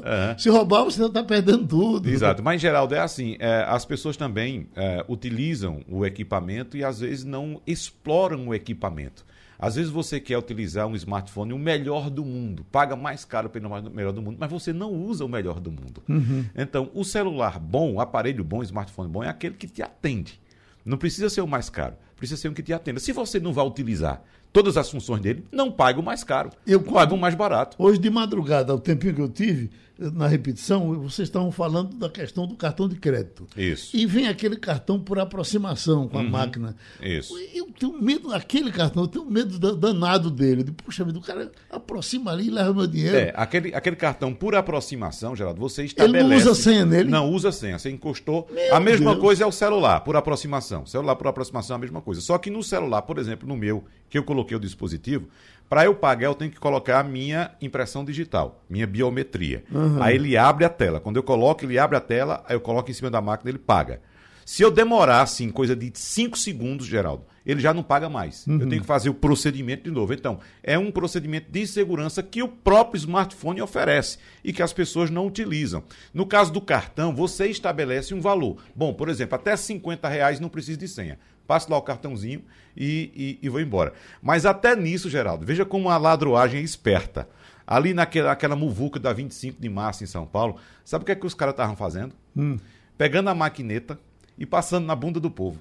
é. 0.04 0.36
se 0.38 0.48
roubar 0.48 0.83
você 0.83 1.04
está 1.04 1.24
perdendo 1.24 1.66
tudo. 1.66 2.07
Exato, 2.07 2.44
mas 2.44 2.62
Geraldo 2.62 2.94
é 2.94 3.00
assim, 3.00 3.36
é, 3.39 3.66
as 3.68 3.83
pessoas 3.83 4.16
também 4.16 4.68
é, 4.75 5.04
utilizam 5.10 5.81
o 5.89 6.06
equipamento 6.06 6.77
e 6.77 6.83
às 6.83 7.00
vezes 7.00 7.25
não 7.25 7.60
exploram 7.66 8.50
o 8.50 8.54
equipamento. 8.54 9.25
Às 9.59 9.75
vezes 9.75 9.91
você 9.91 10.21
quer 10.21 10.38
utilizar 10.38 10.88
um 10.88 10.95
smartphone, 10.95 11.51
o 11.51 11.59
melhor 11.59 12.09
do 12.09 12.23
mundo, 12.23 12.65
paga 12.71 12.95
mais 12.95 13.25
caro 13.25 13.50
pelo 13.50 13.69
melhor 13.91 14.13
do 14.13 14.21
mundo, 14.21 14.38
mas 14.39 14.50
você 14.50 14.71
não 14.71 14.94
usa 14.94 15.25
o 15.25 15.27
melhor 15.27 15.59
do 15.59 15.69
mundo. 15.69 16.01
Uhum. 16.07 16.45
Então, 16.56 16.89
o 16.94 17.03
celular 17.03 17.59
bom, 17.59 17.95
o 17.95 18.00
aparelho 18.00 18.41
bom, 18.41 18.59
o 18.59 18.63
smartphone 18.63 19.09
bom 19.09 19.21
é 19.21 19.27
aquele 19.27 19.56
que 19.56 19.67
te 19.67 19.81
atende. 19.81 20.39
Não 20.85 20.97
precisa 20.97 21.29
ser 21.29 21.41
o 21.41 21.47
mais 21.47 21.69
caro, 21.69 21.95
precisa 22.15 22.39
ser 22.39 22.47
um 22.47 22.53
que 22.53 22.63
te 22.63 22.71
atenda. 22.71 23.01
Se 23.01 23.11
você 23.11 23.38
não 23.38 23.51
vai 23.51 23.65
utilizar 23.65 24.23
todas 24.53 24.77
as 24.77 24.89
funções 24.89 25.21
dele, 25.21 25.45
não 25.51 25.69
paga 25.69 26.00
o 26.00 26.03
mais 26.03 26.23
caro. 26.23 26.51
Eu 26.65 26.81
pago 26.81 27.15
o 27.15 27.19
mais 27.19 27.35
barato. 27.35 27.75
Hoje 27.77 28.00
de 28.00 28.09
madrugada, 28.09 28.73
o 28.73 28.79
tempinho 28.79 29.13
que 29.13 29.21
eu 29.21 29.29
tive, 29.29 29.69
na 30.00 30.28
repetição, 30.28 30.94
vocês 31.01 31.28
estavam 31.28 31.51
falando 31.51 31.96
da 31.98 32.10
questão 32.10 32.48
do 32.48 32.56
cartão 32.56 32.88
de 32.88 32.96
crédito. 32.96 33.46
Isso. 33.57 33.96
E 33.96 34.06
vem 34.06 34.28
aquele 34.28 34.56
cartão 34.56 34.98
por 34.98 35.19
aproximação 35.19 36.07
com 36.07 36.18
a 36.18 36.21
uhum. 36.21 36.30
máquina. 36.30 36.76
Isso. 37.02 37.38
Eu 37.54 37.68
tenho 37.78 38.02
medo 38.02 38.30
daquele 38.30 38.71
cartão, 38.71 39.04
eu 39.04 39.07
tenho 39.07 39.26
medo 39.26 39.59
danado 39.76 40.31
dele. 40.31 40.64
De, 40.64 40.71
Puxa 40.71 41.04
vida, 41.04 41.19
o 41.19 41.21
cara 41.21 41.52
aproxima 41.69 42.31
ali 42.31 42.47
e 42.47 42.50
leva 42.50 42.73
meu 42.73 42.88
dinheiro. 42.88 43.18
É, 43.18 43.33
aquele, 43.35 43.76
aquele 43.76 43.97
cartão 43.97 44.33
por 44.33 44.56
aproximação, 44.56 45.35
Geraldo, 45.35 45.59
você 45.59 45.83
estabelece. 45.83 46.26
Ele 46.26 46.30
não 46.30 46.38
usa 46.38 46.56
senha 46.56 46.85
nele? 46.85 47.09
Não 47.09 47.30
usa 47.30 47.52
senha. 47.52 47.78
Você 47.78 47.90
encostou. 47.90 48.47
Meu 48.52 48.73
a 48.73 48.80
mesma 48.80 49.12
Deus. 49.12 49.21
coisa 49.21 49.44
é 49.44 49.47
o 49.47 49.52
celular, 49.52 50.00
por 50.00 50.16
aproximação. 50.16 50.85
Celular 50.85 51.16
por 51.18 51.28
aproximação 51.28 51.76
é 51.76 51.78
a 51.78 51.81
mesma 51.81 52.02
coisa. 52.02 52.21
Só 52.21 52.38
que 52.38 52.50
no 52.50 52.64
celular, 52.64 53.02
por 53.02 53.18
exemplo, 53.18 53.47
no 53.47 53.57
meu, 53.57 53.83
que 54.09 54.18
eu 54.18 54.23
coloquei 54.23 54.56
o 54.56 54.59
dispositivo, 54.59 55.28
para 55.69 55.85
eu 55.85 55.94
pagar, 55.94 56.26
eu 56.26 56.33
tenho 56.33 56.49
que 56.49 56.59
colocar 56.59 56.99
a 56.99 57.04
minha 57.04 57.52
impressão 57.61 58.04
digital, 58.04 58.64
minha 58.68 58.88
biometria. 58.88 59.64
Uhum. 59.71 60.02
Aí 60.02 60.16
ele 60.16 60.35
abre 60.35 60.66
a 60.66 60.69
tela. 60.69 60.99
Quando 60.99 61.18
eu 61.18 61.23
coloco, 61.23 61.64
ele 61.64 61.78
abre 61.78 61.95
a 61.95 62.02
tela, 62.02 62.44
aí 62.47 62.56
eu 62.56 62.59
coloco 62.59 62.90
em 62.90 62.94
cima 62.94 63.11
da 63.11 63.21
máquina, 63.21 63.52
ele 63.52 63.59
paga. 63.59 64.02
Se 64.44 64.64
eu 64.64 64.71
demorar, 64.71 65.21
assim, 65.21 65.52
coisa 65.52 65.76
de 65.76 65.92
5 65.94 66.35
segundos, 66.35 66.88
Geraldo, 66.88 67.23
ele 67.45 67.59
já 67.59 67.71
não 67.71 67.83
paga 67.83 68.09
mais. 68.09 68.47
Uhum. 68.47 68.59
Eu 68.59 68.68
tenho 68.68 68.81
que 68.81 68.88
fazer 68.88 69.07
o 69.07 69.14
procedimento 69.14 69.83
de 69.83 69.92
novo. 69.92 70.11
Então, 70.11 70.40
é 70.64 70.76
um 70.76 70.90
procedimento 70.90 71.52
de 71.52 71.68
segurança 71.68 72.23
que 72.23 72.42
o 72.42 72.47
próprio 72.47 72.97
smartphone 72.97 73.61
oferece 73.61 74.18
e 74.44 74.52
que 74.52 74.64
as 74.64 74.73
pessoas 74.73 75.11
não 75.11 75.28
utilizam. 75.28 75.83
No 76.11 76.26
caso 76.26 76.52
do 76.52 76.61
cartão, 76.61 77.14
você 77.14 77.45
estabelece 77.45 78.11
um 78.16 78.19
valor. 78.19 78.57
Bom, 78.76 78.92
por 78.92 79.07
exemplo, 79.07 79.35
até 79.35 79.56
50 79.56 80.09
reais 80.09 80.40
não 80.40 80.49
precisa 80.49 80.80
de 80.80 80.88
senha 80.88 81.19
passo 81.49 81.71
lá 81.71 81.77
o 81.79 81.81
cartãozinho 81.81 82.44
e, 82.77 83.39
e, 83.41 83.45
e 83.47 83.49
vou 83.49 83.59
embora. 83.59 83.91
Mas 84.21 84.45
até 84.45 84.75
nisso, 84.75 85.09
Geraldo, 85.09 85.44
veja 85.44 85.65
como 85.65 85.89
a 85.89 85.97
ladroagem 85.97 86.61
é 86.61 86.63
esperta. 86.63 87.27
Ali 87.65 87.91
naquela, 87.91 88.29
naquela 88.29 88.56
muvuca 88.56 88.99
da 88.99 89.11
25 89.11 89.59
de 89.59 89.68
março 89.68 90.03
em 90.03 90.07
São 90.07 90.27
Paulo, 90.27 90.57
sabe 90.85 91.01
o 91.01 91.06
que 91.07 91.11
é 91.11 91.15
que 91.15 91.25
os 91.25 91.33
caras 91.33 91.53
estavam 91.53 91.75
fazendo? 91.75 92.13
Hum. 92.37 92.57
Pegando 92.95 93.31
a 93.31 93.35
maquineta 93.35 93.99
e 94.37 94.45
passando 94.45 94.85
na 94.85 94.95
bunda 94.95 95.19
do 95.19 95.31
povo. 95.31 95.59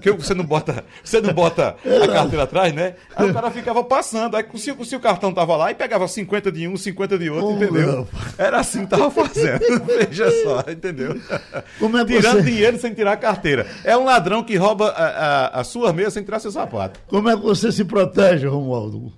Que 0.00 0.10
você 0.12 0.34
não 0.34 0.44
bota, 0.44 0.84
você 1.04 1.20
não 1.20 1.32
bota 1.34 1.76
a 1.84 2.08
carteira 2.08 2.44
atrás, 2.44 2.72
né? 2.72 2.94
Aí 3.14 3.30
o 3.30 3.34
cara 3.34 3.50
ficava 3.50 3.84
passando. 3.84 4.34
Aí 4.36 4.44
se, 4.54 4.74
se 4.84 4.96
o 4.96 5.00
cartão 5.00 5.32
tava 5.32 5.56
lá 5.56 5.70
e 5.70 5.74
pegava 5.74 6.08
50 6.08 6.50
de 6.50 6.66
um, 6.66 6.76
50 6.76 7.18
de 7.18 7.28
outro, 7.28 7.48
oh, 7.48 7.56
entendeu? 7.56 7.92
Não. 7.92 8.08
Era 8.38 8.60
assim 8.60 8.84
que 8.84 8.90
tava 8.90 9.10
fazendo. 9.10 9.60
Veja 9.86 10.30
só, 10.42 10.64
entendeu? 10.70 11.20
É 11.52 12.04
Tirando 12.04 12.38
você... 12.38 12.42
dinheiro 12.42 12.78
sem 12.78 12.94
tirar 12.94 13.12
a 13.12 13.16
carteira. 13.16 13.66
É 13.84 13.96
um 13.96 14.04
ladrão 14.04 14.42
que 14.42 14.56
rouba 14.56 14.88
a, 14.88 15.06
a, 15.06 15.60
a 15.60 15.64
sua 15.64 15.92
mesa 15.92 16.12
sem 16.12 16.24
tirar 16.24 16.40
seu 16.40 16.50
sapato. 16.50 16.98
Como 17.06 17.28
é 17.28 17.36
que 17.36 17.42
você 17.42 17.70
se 17.70 17.84
protege, 17.84 18.46
Romualdo? 18.46 19.12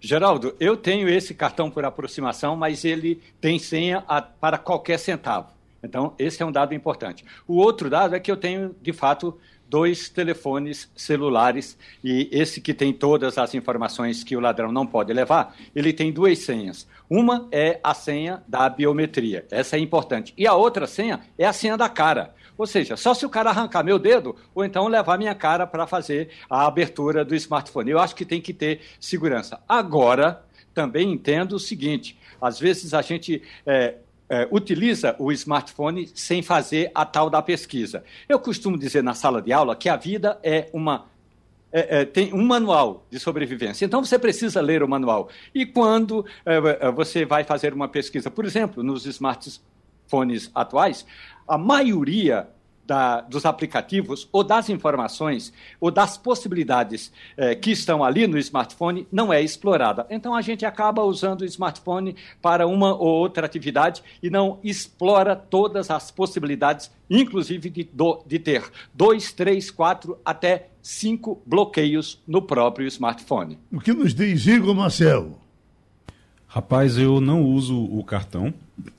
Geraldo, 0.00 0.54
eu 0.58 0.76
tenho 0.76 1.08
esse 1.08 1.34
cartão 1.34 1.70
por 1.70 1.84
aproximação, 1.84 2.56
mas 2.56 2.84
ele 2.84 3.20
tem 3.40 3.58
senha 3.58 4.02
a, 4.08 4.22
para 4.22 4.56
qualquer 4.56 4.98
centavo. 4.98 5.48
Então, 5.82 6.14
esse 6.18 6.42
é 6.42 6.46
um 6.46 6.52
dado 6.52 6.74
importante. 6.74 7.24
O 7.46 7.56
outro 7.56 7.88
dado 7.88 8.14
é 8.14 8.20
que 8.20 8.30
eu 8.30 8.36
tenho, 8.36 8.74
de 8.80 8.92
fato, 8.92 9.38
dois 9.70 10.08
telefones 10.08 10.90
celulares 10.96 11.78
e 12.02 12.28
esse 12.32 12.60
que 12.60 12.74
tem 12.74 12.92
todas 12.92 13.38
as 13.38 13.54
informações 13.54 14.24
que 14.24 14.36
o 14.36 14.40
ladrão 14.40 14.72
não 14.72 14.84
pode 14.84 15.12
levar, 15.12 15.56
ele 15.74 15.92
tem 15.92 16.12
duas 16.12 16.40
senhas. 16.40 16.88
Uma 17.08 17.48
é 17.52 17.78
a 17.82 17.94
senha 17.94 18.42
da 18.48 18.68
biometria, 18.68 19.46
essa 19.48 19.76
é 19.76 19.78
importante. 19.78 20.34
E 20.36 20.46
a 20.46 20.54
outra 20.54 20.88
senha 20.88 21.20
é 21.38 21.46
a 21.46 21.52
senha 21.52 21.76
da 21.76 21.88
cara. 21.88 22.34
Ou 22.58 22.66
seja, 22.66 22.96
só 22.96 23.14
se 23.14 23.24
o 23.24 23.30
cara 23.30 23.50
arrancar 23.50 23.84
meu 23.84 23.98
dedo 23.98 24.36
ou 24.54 24.64
então 24.64 24.88
levar 24.88 25.16
minha 25.16 25.34
cara 25.34 25.66
para 25.66 25.86
fazer 25.86 26.30
a 26.50 26.66
abertura 26.66 27.24
do 27.24 27.34
smartphone. 27.34 27.90
Eu 27.90 28.00
acho 28.00 28.14
que 28.14 28.24
tem 28.24 28.40
que 28.40 28.52
ter 28.52 28.80
segurança. 28.98 29.60
Agora, 29.66 30.44
também 30.74 31.12
entendo 31.12 31.52
o 31.54 31.60
seguinte: 31.60 32.18
às 32.40 32.58
vezes 32.58 32.92
a 32.92 33.00
gente 33.00 33.42
é, 33.64 33.94
é, 34.30 34.46
utiliza 34.50 35.16
o 35.18 35.32
smartphone 35.32 36.08
sem 36.14 36.40
fazer 36.40 36.90
a 36.94 37.04
tal 37.04 37.28
da 37.28 37.42
pesquisa. 37.42 38.04
Eu 38.28 38.38
costumo 38.38 38.78
dizer 38.78 39.02
na 39.02 39.12
sala 39.12 39.42
de 39.42 39.52
aula 39.52 39.74
que 39.74 39.88
a 39.88 39.96
vida 39.96 40.38
é 40.42 40.70
uma 40.72 41.10
é, 41.72 42.00
é, 42.00 42.04
tem 42.04 42.32
um 42.32 42.44
manual 42.44 43.06
de 43.10 43.18
sobrevivência. 43.18 43.84
Então 43.84 44.04
você 44.04 44.18
precisa 44.18 44.60
ler 44.60 44.82
o 44.82 44.88
manual. 44.88 45.28
E 45.54 45.66
quando 45.66 46.24
é, 46.46 46.86
é 46.86 46.90
você 46.92 47.24
vai 47.24 47.44
fazer 47.44 47.74
uma 47.74 47.88
pesquisa, 47.88 48.30
por 48.30 48.44
exemplo, 48.44 48.82
nos 48.82 49.04
smartphones 49.06 50.50
atuais, 50.54 51.06
a 51.46 51.58
maioria 51.58 52.48
da, 52.90 53.20
dos 53.20 53.46
aplicativos 53.46 54.28
ou 54.32 54.42
das 54.42 54.68
informações 54.68 55.52
ou 55.80 55.92
das 55.92 56.18
possibilidades 56.18 57.12
eh, 57.36 57.54
que 57.54 57.70
estão 57.70 58.02
ali 58.02 58.26
no 58.26 58.36
smartphone 58.36 59.06
não 59.12 59.32
é 59.32 59.40
explorada. 59.40 60.04
Então 60.10 60.34
a 60.34 60.42
gente 60.42 60.66
acaba 60.66 61.04
usando 61.04 61.42
o 61.42 61.44
smartphone 61.44 62.16
para 62.42 62.66
uma 62.66 62.92
ou 62.92 63.06
outra 63.06 63.46
atividade 63.46 64.02
e 64.20 64.28
não 64.28 64.58
explora 64.64 65.36
todas 65.36 65.88
as 65.88 66.10
possibilidades, 66.10 66.90
inclusive 67.08 67.70
de, 67.70 67.84
do, 67.84 68.24
de 68.26 68.40
ter 68.40 68.68
dois, 68.92 69.32
três, 69.32 69.70
quatro, 69.70 70.18
até 70.24 70.70
cinco 70.82 71.40
bloqueios 71.46 72.20
no 72.26 72.42
próprio 72.42 72.88
smartphone. 72.88 73.56
O 73.70 73.78
que 73.78 73.92
nos 73.92 74.12
diz 74.12 74.44
Igor 74.48 74.74
Marcel? 74.74 75.38
Rapaz, 76.52 76.98
eu 76.98 77.20
não 77.20 77.44
uso 77.44 77.80
o 77.80 78.02
cartão. 78.02 78.52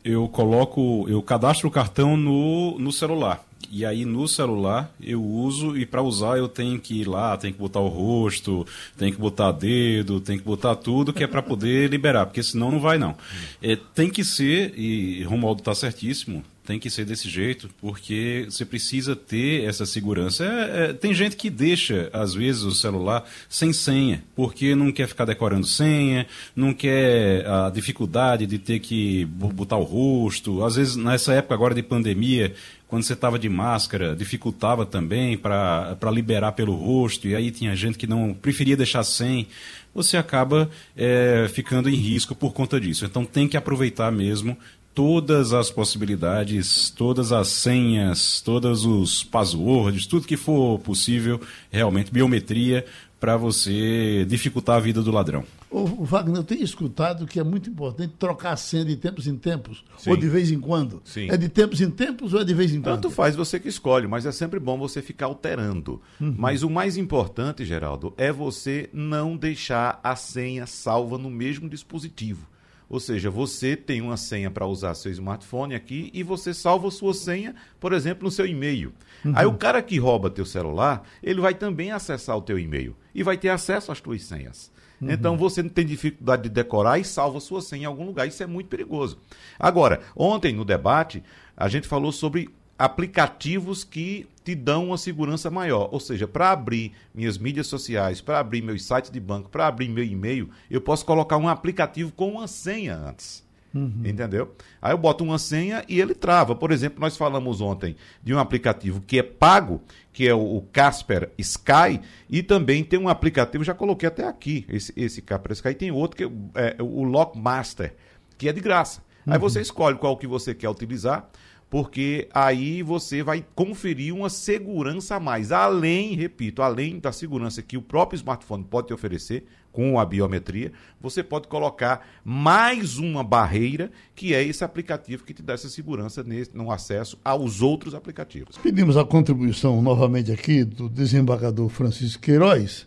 Eu 0.06 0.30
coloco, 0.30 1.06
eu 1.10 1.22
cadastro 1.22 1.68
o 1.68 1.72
cartão 1.72 2.16
no, 2.16 2.80
no 2.80 2.94
celular. 2.94 3.44
E 3.70 3.86
aí 3.86 4.06
no 4.06 4.26
celular 4.26 4.90
eu 5.02 5.22
uso 5.22 5.78
e 5.78 5.86
para 5.86 6.02
usar 6.02 6.38
eu 6.38 6.48
tenho 6.48 6.80
que 6.80 7.02
ir 7.02 7.08
lá, 7.08 7.36
tenho 7.38 7.54
que 7.54 7.60
botar 7.60 7.82
o 7.82 7.90
rosto, 7.90 8.66
tenho 8.98 9.14
que 9.14 9.20
botar 9.20 9.52
dedo, 9.52 10.22
tenho 10.22 10.40
que 10.40 10.46
botar 10.46 10.76
tudo 10.76 11.14
que 11.14 11.24
é 11.24 11.28
para 11.28 11.42
poder 11.42 11.90
liberar, 11.90 12.26
porque 12.26 12.42
senão 12.42 12.72
não 12.72 12.80
vai 12.80 12.98
não. 12.98 13.16
É, 13.62 13.78
tem 13.94 14.10
que 14.10 14.24
ser, 14.24 14.74
e 14.78 15.24
Romualdo 15.24 15.62
está 15.62 15.76
certíssimo, 15.76 16.44
tem 16.66 16.80
que 16.80 16.90
ser 16.90 17.06
desse 17.06 17.28
jeito, 17.30 17.70
porque 17.80 18.46
você 18.50 18.64
precisa 18.64 19.16
ter 19.16 19.64
essa 19.64 19.86
segurança. 19.86 20.46
É, 20.46 20.86
é, 20.90 20.94
tem 20.94 21.14
gente 21.14 21.36
que 21.36 21.50
deixa, 21.50 22.10
às 22.14 22.34
vezes, 22.34 22.64
o 22.64 22.72
celular 22.72 23.28
sem 23.50 23.74
senha, 23.74 24.24
porque 24.36 24.76
não 24.76 24.92
quer 24.92 25.08
ficar 25.08 25.26
decorando 25.26 25.66
senha, 25.66 26.28
não 26.56 26.74
quer 26.74 27.46
a 27.48 27.70
dificuldade 27.70 28.46
de 28.46 28.60
ter 28.60 28.80
que 28.80 29.26
botar 29.26 29.78
o 29.78 29.84
rosto. 29.84 30.64
Às 30.64 30.76
vezes, 30.76 30.96
nessa 30.96 31.34
época 31.34 31.56
agora 31.56 31.74
de 31.74 31.82
pandemia, 31.82 32.54
quando 32.88 33.04
você 33.04 33.14
estava 33.14 33.40
de 33.40 33.48
máscara, 33.48 34.16
dificultava 34.16 34.86
também 34.86 35.38
para 35.38 36.12
liberar 36.12 36.52
pelo 36.52 36.76
rosto, 36.76 37.28
e 37.28 37.36
aí 37.36 37.50
tinha 37.50 37.76
gente 37.76 37.98
que 37.98 38.06
não 38.06 38.34
preferia 38.34 38.78
deixar 38.78 39.04
sem. 39.04 39.48
Você 39.96 40.16
acaba 40.16 40.70
é, 40.96 41.50
ficando 41.52 41.90
em 41.90 41.96
risco 41.96 42.36
por 42.36 42.54
conta 42.54 42.80
disso. 42.80 43.06
Então 43.06 43.26
tem 43.26 43.48
que 43.48 43.58
aproveitar 43.58 44.12
mesmo 44.12 44.58
todas 44.94 45.54
as 45.54 45.70
possibilidades, 45.70 46.90
todas 46.90 47.32
as 47.32 47.48
senhas, 47.48 48.42
todos 48.42 48.86
os 48.86 49.24
passwords, 49.24 50.06
tudo 50.06 50.28
que 50.28 50.38
for 50.38 50.80
possível, 50.80 51.40
realmente, 51.72 52.12
biometria, 52.12 52.86
para 53.20 53.38
você 53.38 54.26
dificultar 54.28 54.78
a 54.78 54.80
vida 54.80 55.02
do 55.02 55.12
ladrão. 55.12 55.46
O 55.70 56.04
Wagner, 56.04 56.38
eu 56.38 56.44
tenho 56.44 56.64
escutado 56.64 57.26
que 57.26 57.40
é 57.40 57.44
muito 57.44 57.70
importante 57.70 58.16
trocar 58.20 58.54
a 58.54 58.58
senha 58.58 58.84
de 58.84 58.98
tempos 58.98 59.26
em 59.26 59.38
tempos, 59.38 59.86
Sim. 59.98 60.10
ou 60.10 60.18
de 60.18 60.28
vez 60.28 60.52
em 60.52 60.60
quando. 60.60 61.02
Sim. 61.06 61.30
É 61.30 61.38
de 61.38 61.48
tempos 61.48 61.80
em 61.80 61.90
tempos 61.90 62.34
ou 62.34 62.42
é 62.42 62.44
de 62.44 62.54
vez 62.54 62.74
em 62.74 62.82
quando? 62.82 62.96
Tanto 62.96 63.10
faz 63.10 63.36
você 63.36 63.60
que 63.60 63.70
escolhe, 63.70 64.08
mas 64.08 64.26
é 64.26 64.32
sempre 64.32 64.60
bom 64.60 64.78
você 64.78 65.02
ficar 65.02 65.28
alterando. 65.28 66.02
Uhum. 66.20 66.36
Mas 66.38 66.64
o 66.64 66.70
mais 66.70 66.98
importante, 66.98 67.64
Geraldo, 67.64 68.14
é 68.18 68.32
você 68.34 68.90
não 68.92 69.38
deixar 69.38 70.00
a 70.04 70.16
senha 70.16 70.66
salva 70.66 71.18
no 71.18 71.30
mesmo 71.30 71.70
dispositivo. 71.70 72.52
Ou 72.92 73.00
seja, 73.00 73.30
você 73.30 73.78
tem 73.78 74.02
uma 74.02 74.18
senha 74.18 74.52
para 74.52 74.68
usar 74.68 74.94
seu 74.96 75.10
smartphone 75.14 75.74
aqui 75.74 76.12
e 76.14 76.24
você 76.24 76.54
salva 76.54 76.92
sua 76.92 77.14
senha, 77.14 77.56
por 77.80 77.94
exemplo, 77.94 78.26
no 78.26 78.30
seu 78.30 78.46
e-mail. 78.46 78.92
Uhum. 79.24 79.32
Aí 79.34 79.46
o 79.46 79.54
cara 79.54 79.82
que 79.82 79.98
rouba 79.98 80.30
teu 80.30 80.46
celular, 80.46 81.08
ele 81.24 81.40
vai 81.40 81.54
também 81.54 81.92
acessar 81.92 82.36
o 82.36 82.42
teu 82.42 82.60
e-mail 82.60 82.94
e 83.16 83.24
vai 83.24 83.38
ter 83.38 83.48
acesso 83.48 83.94
às 83.94 84.02
tuas 84.02 84.24
senhas. 84.24 84.70
Uhum. 85.00 85.10
Então 85.10 85.38
você 85.38 85.64
não 85.64 85.70
tem 85.70 85.86
dificuldade 85.86 86.44
de 86.44 86.50
decorar 86.50 87.00
e 87.00 87.06
salva 87.06 87.40
sua 87.40 87.62
senha 87.62 87.84
em 87.84 87.86
algum 87.86 88.06
lugar. 88.06 88.28
Isso 88.28 88.44
é 88.44 88.46
muito 88.46 88.68
perigoso. 88.68 89.18
Agora, 89.58 90.02
ontem 90.14 90.54
no 90.54 90.66
debate, 90.66 91.24
a 91.56 91.70
gente 91.70 91.88
falou 91.88 92.12
sobre 92.12 92.50
aplicativos 92.82 93.84
que 93.84 94.28
te 94.44 94.56
dão 94.56 94.88
uma 94.88 94.98
segurança 94.98 95.52
maior. 95.52 95.90
Ou 95.92 96.00
seja, 96.00 96.28
para 96.28 96.50
abrir 96.50 96.94
minhas 97.14 97.38
mídias 97.38 97.68
sociais, 97.68 98.22
para 98.22 98.40
abrir 98.40 98.64
meus 98.64 98.84
sites 98.84 99.12
de 99.12 99.20
banco, 99.20 99.50
para 99.50 99.68
abrir 99.68 99.88
meu 99.88 100.04
e-mail, 100.04 100.50
eu 100.70 100.82
posso 100.82 101.06
colocar 101.06 101.38
um 101.38 101.48
aplicativo 101.48 102.12
com 102.12 102.32
uma 102.32 102.48
senha 102.48 102.98
antes. 102.98 103.44
Uhum. 103.72 104.02
Entendeu? 104.04 104.56
Aí 104.82 104.94
eu 104.94 104.98
boto 104.98 105.24
uma 105.24 105.38
senha 105.38 105.86
e 105.88 106.02
ele 106.02 106.16
trava. 106.16 106.56
Por 106.56 106.72
exemplo, 106.72 107.00
nós 107.00 107.16
falamos 107.16 107.62
ontem 107.62 107.96
de 108.24 108.34
um 108.34 108.40
aplicativo 108.40 109.00
que 109.00 109.20
é 109.20 109.24
pago, 109.24 109.80
que 110.12 110.28
é 110.28 110.34
o 110.34 110.64
Casper 110.74 111.30
Sky, 111.38 112.02
e 112.28 112.42
também 112.42 112.84
tem 112.84 113.00
um 113.00 113.08
aplicativo, 113.08 113.64
já 113.64 113.76
coloquei 113.76 114.08
até 114.08 114.28
aqui, 114.28 114.66
esse, 114.68 114.92
esse 114.98 115.22
Casper 115.22 115.52
Sky, 115.52 115.76
tem 115.76 115.92
outro 115.92 116.18
que 116.18 116.24
é, 116.60 116.78
é 116.80 116.84
o 116.84 117.04
Lockmaster, 117.04 117.94
que 118.40 118.50
é 118.50 118.54
de 118.54 118.60
graça. 118.60 119.04
Uhum. 119.26 119.34
Aí 119.34 119.40
você 119.40 119.62
escolhe 119.62 120.00
qual 120.00 120.18
que 120.18 120.26
você 120.26 120.56
quer 120.56 120.68
utilizar 120.68 121.30
porque 121.72 122.28
aí 122.34 122.84
você 122.84 123.24
vai 123.24 123.46
conferir 123.56 124.14
uma 124.14 124.30
segurança 124.30 125.16
a 125.16 125.20
mais. 125.22 125.54
Além, 125.54 126.16
repito, 126.16 126.62
além 126.62 127.00
da 127.00 127.14
segurança 127.14 127.62
que 127.62 127.78
o 127.78 127.82
próprio 127.82 128.18
smartphone 128.18 128.66
pode 128.66 128.88
te 128.88 128.94
oferecer 128.94 129.46
com 129.72 129.98
a 129.98 130.06
biometria, 130.06 130.74
você 131.00 131.24
pode 131.24 131.48
colocar 131.48 132.06
mais 132.26 132.98
uma 132.98 133.24
barreira, 133.24 133.90
que 134.14 134.34
é 134.34 134.44
esse 134.44 134.66
aplicativo 134.66 135.24
que 135.24 135.34
te 135.34 135.42
dá 135.42 135.54
essa 135.54 135.70
segurança 135.70 136.22
nesse, 136.24 136.54
no 136.54 136.70
acesso 136.70 137.18
aos 137.24 137.62
outros 137.62 137.96
aplicativos. 137.96 138.58
Pedimos 138.58 138.98
a 138.98 139.06
contribuição 139.06 139.82
novamente 139.82 140.30
aqui 140.30 140.66
do 140.66 140.90
desembargador 140.90 141.70
Francisco 141.70 142.22
Queiroz. 142.22 142.86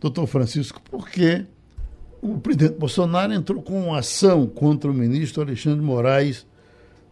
Doutor 0.00 0.26
Francisco, 0.26 0.80
por 0.80 1.10
que 1.10 1.44
o 2.22 2.38
presidente 2.38 2.78
Bolsonaro 2.78 3.34
entrou 3.34 3.60
com 3.60 3.88
uma 3.88 3.98
ação 3.98 4.46
contra 4.46 4.90
o 4.90 4.94
ministro 4.94 5.42
Alexandre 5.42 5.84
Moraes 5.84 6.46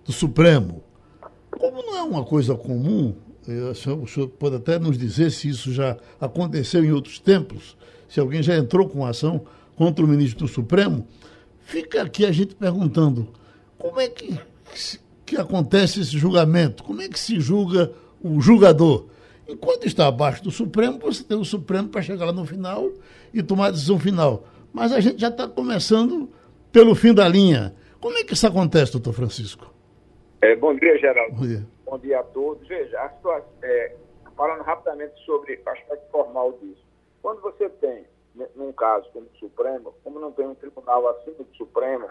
do 0.06 0.12
Supremo. 0.12 0.85
Como 1.58 1.82
não 1.82 1.96
é 1.96 2.02
uma 2.02 2.24
coisa 2.24 2.54
comum, 2.54 3.14
o 3.46 3.74
senhor, 3.74 4.02
o 4.02 4.06
senhor 4.06 4.28
pode 4.28 4.56
até 4.56 4.78
nos 4.78 4.98
dizer 4.98 5.30
se 5.30 5.48
isso 5.48 5.72
já 5.72 5.96
aconteceu 6.20 6.84
em 6.84 6.92
outros 6.92 7.18
tempos, 7.18 7.76
se 8.08 8.20
alguém 8.20 8.42
já 8.42 8.56
entrou 8.56 8.88
com 8.88 9.06
ação 9.06 9.44
contra 9.76 10.04
o 10.04 10.08
ministro 10.08 10.46
do 10.46 10.52
Supremo, 10.52 11.06
fica 11.60 12.02
aqui 12.02 12.24
a 12.24 12.32
gente 12.32 12.54
perguntando 12.54 13.28
como 13.78 14.00
é 14.00 14.08
que, 14.08 14.38
que 15.24 15.36
acontece 15.36 16.00
esse 16.00 16.18
julgamento, 16.18 16.82
como 16.82 17.02
é 17.02 17.08
que 17.08 17.18
se 17.18 17.40
julga 17.40 17.92
o 18.22 18.40
julgador. 18.40 19.06
Enquanto 19.48 19.86
está 19.86 20.08
abaixo 20.08 20.42
do 20.42 20.50
Supremo, 20.50 20.98
você 20.98 21.22
tem 21.22 21.38
o 21.38 21.44
Supremo 21.44 21.88
para 21.88 22.02
chegar 22.02 22.26
lá 22.26 22.32
no 22.32 22.44
final 22.44 22.90
e 23.32 23.42
tomar 23.42 23.66
a 23.66 23.70
decisão 23.70 23.98
final. 23.98 24.46
Mas 24.72 24.92
a 24.92 25.00
gente 25.00 25.20
já 25.20 25.28
está 25.28 25.46
começando 25.46 26.28
pelo 26.72 26.94
fim 26.94 27.14
da 27.14 27.28
linha. 27.28 27.74
Como 28.00 28.18
é 28.18 28.24
que 28.24 28.34
isso 28.34 28.46
acontece, 28.46 28.92
doutor 28.92 29.12
Francisco? 29.12 29.75
É, 30.42 30.54
bom 30.54 30.74
dia, 30.74 30.98
Geraldo. 30.98 31.34
Bom 31.34 31.46
dia. 31.46 31.66
Bom 31.84 31.98
dia 31.98 32.20
a 32.20 32.22
todos. 32.24 32.66
Veja, 32.68 33.00
a 33.00 33.08
situação, 33.10 33.48
é, 33.62 33.96
falando 34.36 34.62
rapidamente 34.62 35.18
sobre 35.24 35.60
o 35.64 35.70
aspecto 35.70 36.10
formal 36.10 36.52
disso. 36.60 36.84
Quando 37.22 37.40
você 37.40 37.68
tem, 37.68 38.06
num 38.54 38.72
caso 38.72 39.08
como 39.12 39.26
o 39.26 39.38
Supremo, 39.38 39.94
como 40.04 40.20
não 40.20 40.30
tem 40.30 40.46
um 40.46 40.54
tribunal 40.54 41.08
acima 41.08 41.36
do 41.38 41.56
Supremo, 41.56 42.08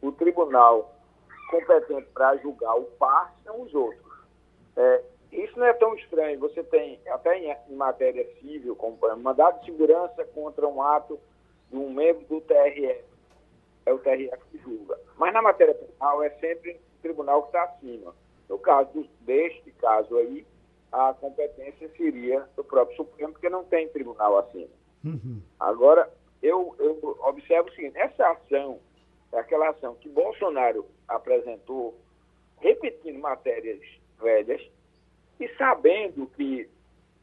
o 0.00 0.12
tribunal 0.12 0.94
competente 1.50 2.08
para 2.14 2.36
julgar 2.36 2.76
o 2.76 2.84
par 2.84 3.34
são 3.44 3.62
os 3.62 3.74
outros. 3.74 4.00
É, 4.76 5.02
isso 5.32 5.58
não 5.58 5.66
é 5.66 5.72
tão 5.72 5.94
estranho. 5.96 6.38
Você 6.40 6.62
tem, 6.62 7.00
até 7.08 7.36
em, 7.36 7.56
em 7.68 7.74
matéria 7.74 8.26
civil, 8.40 8.76
como 8.76 8.98
mandado 9.18 9.60
de 9.60 9.66
segurança 9.66 10.24
contra 10.26 10.66
um 10.68 10.80
ato 10.80 11.18
de 11.70 11.76
um 11.76 11.92
membro 11.92 12.24
do 12.26 12.40
TRF. 12.42 13.04
É 13.84 13.92
o 13.92 13.98
TRF 13.98 14.38
que 14.50 14.58
julga. 14.58 14.98
Mas 15.16 15.32
na 15.32 15.42
matéria 15.42 15.74
penal 15.74 16.22
é 16.22 16.30
sempre 16.30 16.80
tribunal 17.06 17.42
que 17.42 17.48
está 17.48 17.62
acima. 17.64 18.14
No 18.48 18.58
caso 18.58 19.08
deste 19.20 19.70
caso 19.72 20.16
aí, 20.18 20.46
a 20.92 21.14
competência 21.14 21.90
seria 21.96 22.48
do 22.56 22.64
próprio 22.64 22.96
Supremo, 22.96 23.32
porque 23.32 23.48
não 23.48 23.64
tem 23.64 23.88
tribunal 23.88 24.38
acima. 24.38 24.68
Uhum. 25.04 25.40
Agora, 25.58 26.10
eu, 26.42 26.74
eu 26.78 27.18
observo 27.22 27.68
o 27.68 27.72
seguinte: 27.72 27.98
essa 27.98 28.28
ação, 28.30 28.80
é 29.32 29.38
aquela 29.38 29.70
ação 29.70 29.94
que 29.96 30.08
Bolsonaro 30.08 30.86
apresentou 31.08 31.98
repetindo 32.60 33.18
matérias 33.18 33.80
velhas 34.20 34.62
e 35.38 35.48
sabendo 35.56 36.26
que 36.28 36.68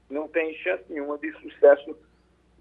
não 0.10 0.28
tem 0.28 0.54
chance 0.56 0.84
nenhuma 0.90 1.18
de 1.18 1.32
sucesso 1.40 1.98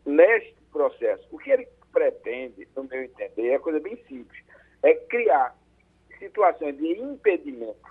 neste 0.06 0.54
processo. 0.72 1.26
O 1.30 1.38
que 1.38 1.50
ele 1.50 1.68
pretende, 1.92 2.66
no 2.74 2.84
meu 2.84 3.02
entender, 3.02 3.50
é 3.50 3.58
coisa 3.58 3.78
bem 3.78 3.96
simples, 4.08 4.42
é 4.82 4.94
criar 4.94 5.54
situações 6.22 6.76
de 6.76 6.86
impedimento 7.00 7.90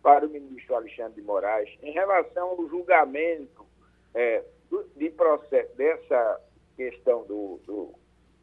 para 0.00 0.24
o 0.24 0.30
ministro 0.30 0.76
Alexandre 0.76 1.20
de 1.20 1.22
Moraes 1.22 1.68
em 1.82 1.92
relação 1.92 2.50
ao 2.50 2.68
julgamento 2.68 3.66
é, 4.14 4.44
do, 4.70 4.84
de 4.96 5.10
processo, 5.10 5.74
dessa 5.76 6.40
questão 6.76 7.24
do, 7.24 7.60
do, 7.66 7.94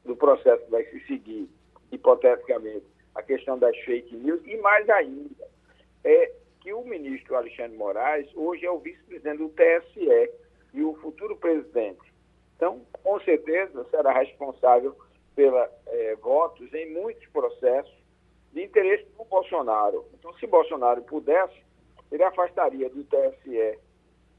do 0.04 0.16
processo 0.16 0.64
que 0.66 0.72
vai 0.72 0.84
se 0.86 1.00
seguir, 1.08 1.50
hipoteticamente, 1.92 2.86
a 3.16 3.24
questão 3.24 3.58
das 3.58 3.76
fake 3.80 4.16
news, 4.16 4.42
e 4.46 4.56
mais 4.58 4.88
ainda, 4.90 5.48
é 6.04 6.32
que 6.62 6.74
o 6.74 6.84
ministro 6.84 7.36
Alexandre 7.36 7.78
Moraes 7.78 8.30
hoje 8.36 8.66
é 8.66 8.72
o 8.72 8.80
vice-presidente 8.80 9.38
do 9.38 9.50
TSE 9.50 10.32
e 10.74 10.84
o 10.84 10.94
futuro 10.96 11.36
presidente. 11.38 12.14
Então, 12.56 12.86
com 13.04 13.20
certeza, 13.22 13.86
será 13.90 14.12
responsável 14.12 14.96
pelos 15.36 15.70
é, 15.88 16.16
votos 16.16 16.74
em 16.74 16.94
muitos 16.94 17.26
processos 17.28 17.99
de 18.54 18.64
interesse 18.64 19.06
do 19.18 19.24
Bolsonaro. 19.26 20.06
Então, 20.14 20.34
se 20.36 20.48
Bolsonaro 20.48 21.02
pudesse, 21.04 21.62
ele 22.12 22.24
afastaria 22.24 22.90
do 22.90 23.04
TSE 23.04 23.80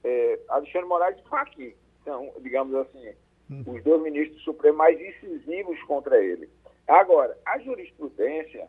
é, 0.05 0.41
Alexandre 0.49 0.89
Moraes 0.89 1.19
e 1.19 1.29
Fachin. 1.29 1.75
Então, 2.03 2.33
digamos 2.41 2.75
assim, 2.75 3.15
hum. 3.51 3.63
os 3.67 3.83
dois 3.83 4.03
ministros 4.03 4.43
supremos 4.43 4.79
mais 4.79 4.99
decisivos 4.99 5.81
contra 5.85 6.23
ele. 6.23 6.49
Agora, 6.89 7.39
a 7.47 7.59
jurisprudência 7.59 8.69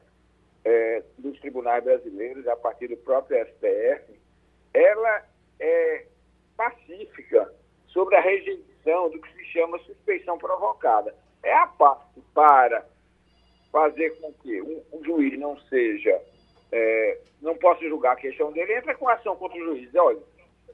é, 0.64 1.04
dos 1.18 1.40
tribunais 1.40 1.84
brasileiros, 1.84 2.48
a 2.48 2.56
partir 2.56 2.88
do 2.88 2.98
próprio 2.98 3.44
STF, 3.48 4.20
ela 4.74 5.26
é 5.60 6.06
pacífica 6.56 7.52
sobre 7.88 8.16
a 8.16 8.22
rejeição 8.22 9.10
do 9.10 9.20
que 9.20 9.34
se 9.34 9.46
chama 9.46 9.80
suspeição 9.80 10.38
provocada. 10.38 11.16
É 11.44 11.54
a 11.54 11.68
parte 11.68 12.22
para 12.34 12.86
fazer 13.72 14.10
com 14.20 14.34
que 14.34 14.62
um, 14.62 14.84
um 14.94 15.04
juiz 15.04 15.38
não 15.40 15.58
seja, 15.62 16.22
é, 16.72 17.20
não 17.42 17.56
possa 17.56 17.88
julgar 17.88 18.14
a 18.14 18.20
questão 18.20 18.52
dele, 18.52 18.76
entra 18.76 18.96
com 18.96 19.08
ação 19.08 19.36
contra 19.36 19.58
o 19.58 19.64
juiz. 19.66 19.94
Olha, 19.96 20.20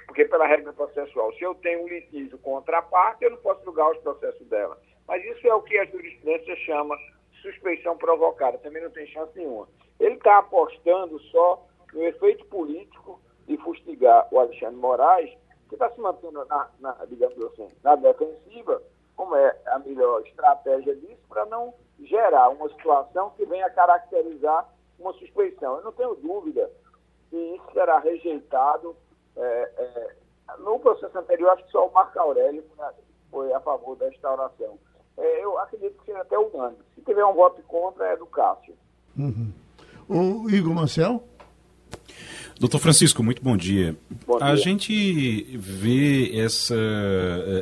porque 0.06 0.26
pela 0.26 0.48
regra 0.48 0.74
processual, 0.74 1.34
se 1.34 1.44
eu 1.44 1.54
tenho 1.56 1.84
um 1.84 1.88
litígio 1.88 2.38
contra 2.40 2.80
a 2.80 2.82
parte, 2.82 3.24
eu 3.24 3.32
não 3.32 3.38
posso 3.38 3.64
julgar 3.64 3.92
os 3.92 3.98
processos 4.00 4.48
dela. 4.48 4.78
Mas 5.08 5.24
isso 5.24 5.48
é 5.48 5.54
o 5.54 5.62
que 5.62 5.78
a 5.78 5.86
jurisprudência 5.86 6.56
chama 6.58 6.98
suspeição 7.42 7.98
provocada, 7.98 8.58
também 8.58 8.84
não 8.84 8.90
tem 8.90 9.08
chance 9.08 9.32
nenhuma. 9.38 9.68
Ele 10.00 10.16
está 10.16 10.40
apostando 10.40 11.20
só 11.32 11.66
no 11.94 12.04
efeito 12.04 12.46
político 12.46 13.20
de 13.48 13.58
fustigar 13.58 14.28
o 14.32 14.40
Alexandre 14.40 14.76
Moraes, 14.76 15.32
que 15.70 15.76
está 15.76 15.90
se 15.90 16.00
mantendo, 16.00 16.46
na, 16.46 16.70
na, 16.80 17.06
digamos 17.06 17.42
assim, 17.46 17.68
na 17.84 17.96
defensiva, 17.96 18.82
como 19.16 19.36
é 19.36 19.56
a 19.68 19.80
melhor 19.80 20.22
estratégia 20.26 20.96
disso, 20.96 21.22
para 21.28 21.46
não 21.46 21.74
gerar 22.00 22.50
uma 22.50 22.70
situação 22.70 23.32
que 23.32 23.46
venha 23.46 23.70
caracterizar 23.70 24.68
uma 25.00 25.14
suspeição. 25.14 25.78
Eu 25.78 25.84
não 25.84 25.92
tenho 25.92 26.16
dúvida 26.16 26.70
que 27.30 27.38
isso 27.38 27.66
será 27.74 28.00
rejeitado. 28.00 28.96
É, 29.36 29.72
é, 29.78 30.16
no 30.60 30.80
processo 30.80 31.18
anterior, 31.18 31.52
acho 31.52 31.66
que 31.66 31.72
só 31.72 31.88
o 31.88 31.94
Marco 31.94 32.18
Aurélio 32.20 32.64
foi 33.30 33.54
a 33.54 33.60
favor 33.60 33.96
da 33.98 34.10
restauração. 34.10 34.80
É, 35.18 35.44
eu 35.44 35.58
acredito 35.60 35.98
que 36.00 36.06
seja 36.06 36.22
até 36.22 36.38
unânime. 36.38 36.84
Se 36.96 37.02
tiver 37.02 37.26
um 37.26 37.34
voto 37.34 37.62
contra, 37.64 38.08
é 38.08 38.18
do 38.18 38.26
Cássio. 38.26 38.76
Uhum. 39.18 39.52
O 40.08 40.50
Igor 40.50 40.74
Marcel? 40.74 41.22
Doutor 42.60 42.80
Francisco, 42.80 43.22
muito 43.22 43.44
bom 43.44 43.56
dia. 43.56 43.96
bom 44.26 44.40
dia. 44.40 44.48
A 44.48 44.56
gente 44.56 45.48
vê 45.60 46.32
essa, 46.36 46.76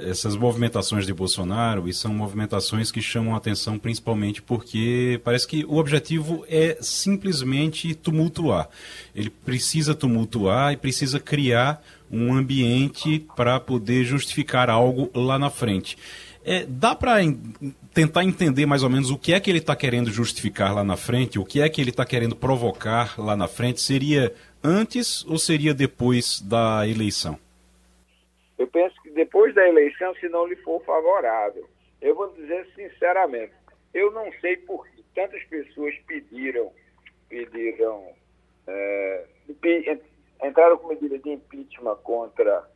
essas 0.07 0.37
movimentações 0.37 1.05
de 1.05 1.13
Bolsonaro 1.13 1.89
e 1.89 1.93
são 1.93 2.13
movimentações 2.13 2.91
que 2.91 3.01
chamam 3.01 3.33
a 3.33 3.37
atenção 3.37 3.77
principalmente 3.77 4.41
porque 4.41 5.19
parece 5.21 5.45
que 5.45 5.65
o 5.65 5.75
objetivo 5.75 6.45
é 6.47 6.77
simplesmente 6.79 7.93
tumultuar. 7.93 8.69
Ele 9.13 9.29
precisa 9.29 9.93
tumultuar 9.93 10.71
e 10.71 10.77
precisa 10.77 11.19
criar 11.19 11.83
um 12.09 12.33
ambiente 12.33 13.25
para 13.35 13.59
poder 13.59 14.05
justificar 14.05 14.69
algo 14.69 15.09
lá 15.13 15.37
na 15.37 15.49
frente. 15.49 15.97
É, 16.47 16.63
dá 16.69 16.93
para 16.93 17.15
tentar 17.91 18.23
entender 18.23 18.67
mais 18.67 18.83
ou 18.83 18.89
menos 18.89 19.09
o 19.09 19.17
que 19.17 19.33
é 19.33 19.39
que 19.39 19.49
ele 19.49 19.57
está 19.57 19.75
querendo 19.75 20.11
justificar 20.11 20.75
lá 20.75 20.83
na 20.83 20.95
frente, 20.95 21.39
o 21.39 21.43
que 21.43 21.59
é 21.59 21.67
que 21.67 21.81
ele 21.81 21.89
está 21.89 22.05
querendo 22.05 22.35
provocar 22.35 23.15
lá 23.17 23.35
na 23.35 23.47
frente? 23.47 23.81
Seria 23.81 24.31
antes 24.65 25.23
ou 25.25 25.37
seria 25.37 25.73
depois 25.73 26.41
da 26.41 26.87
eleição? 26.87 27.39
Eu 28.57 28.67
penso 28.67 28.99
que 29.01 29.11
depois 29.11 29.53
da 29.53 29.67
eleição, 29.67 30.13
se 30.15 30.27
não 30.27 30.47
lhe 30.47 30.55
for 30.57 30.83
favorável. 30.83 31.69
Eu 32.01 32.15
vou 32.15 32.33
dizer 32.33 32.67
sinceramente, 32.75 33.53
eu 33.93 34.11
não 34.11 34.31
sei 34.41 34.57
por 34.57 34.87
que 34.87 35.03
tantas 35.13 35.43
pessoas 35.45 35.95
pediram, 36.07 36.71
pediram, 37.29 38.07
é, 38.67 39.25
entraram 40.43 40.77
com 40.77 40.89
medida 40.89 41.17
de 41.19 41.29
impeachment 41.29 41.95
contra 41.97 42.69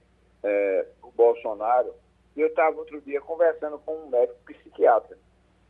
é, 0.43 0.85
o 1.03 1.11
Bolsonaro. 1.11 1.93
Eu 2.35 2.47
estava 2.47 2.77
outro 2.77 3.01
dia 3.01 3.19
conversando 3.21 3.77
com 3.79 3.95
um 3.95 4.09
médico 4.09 4.39
psiquiatra, 4.45 5.17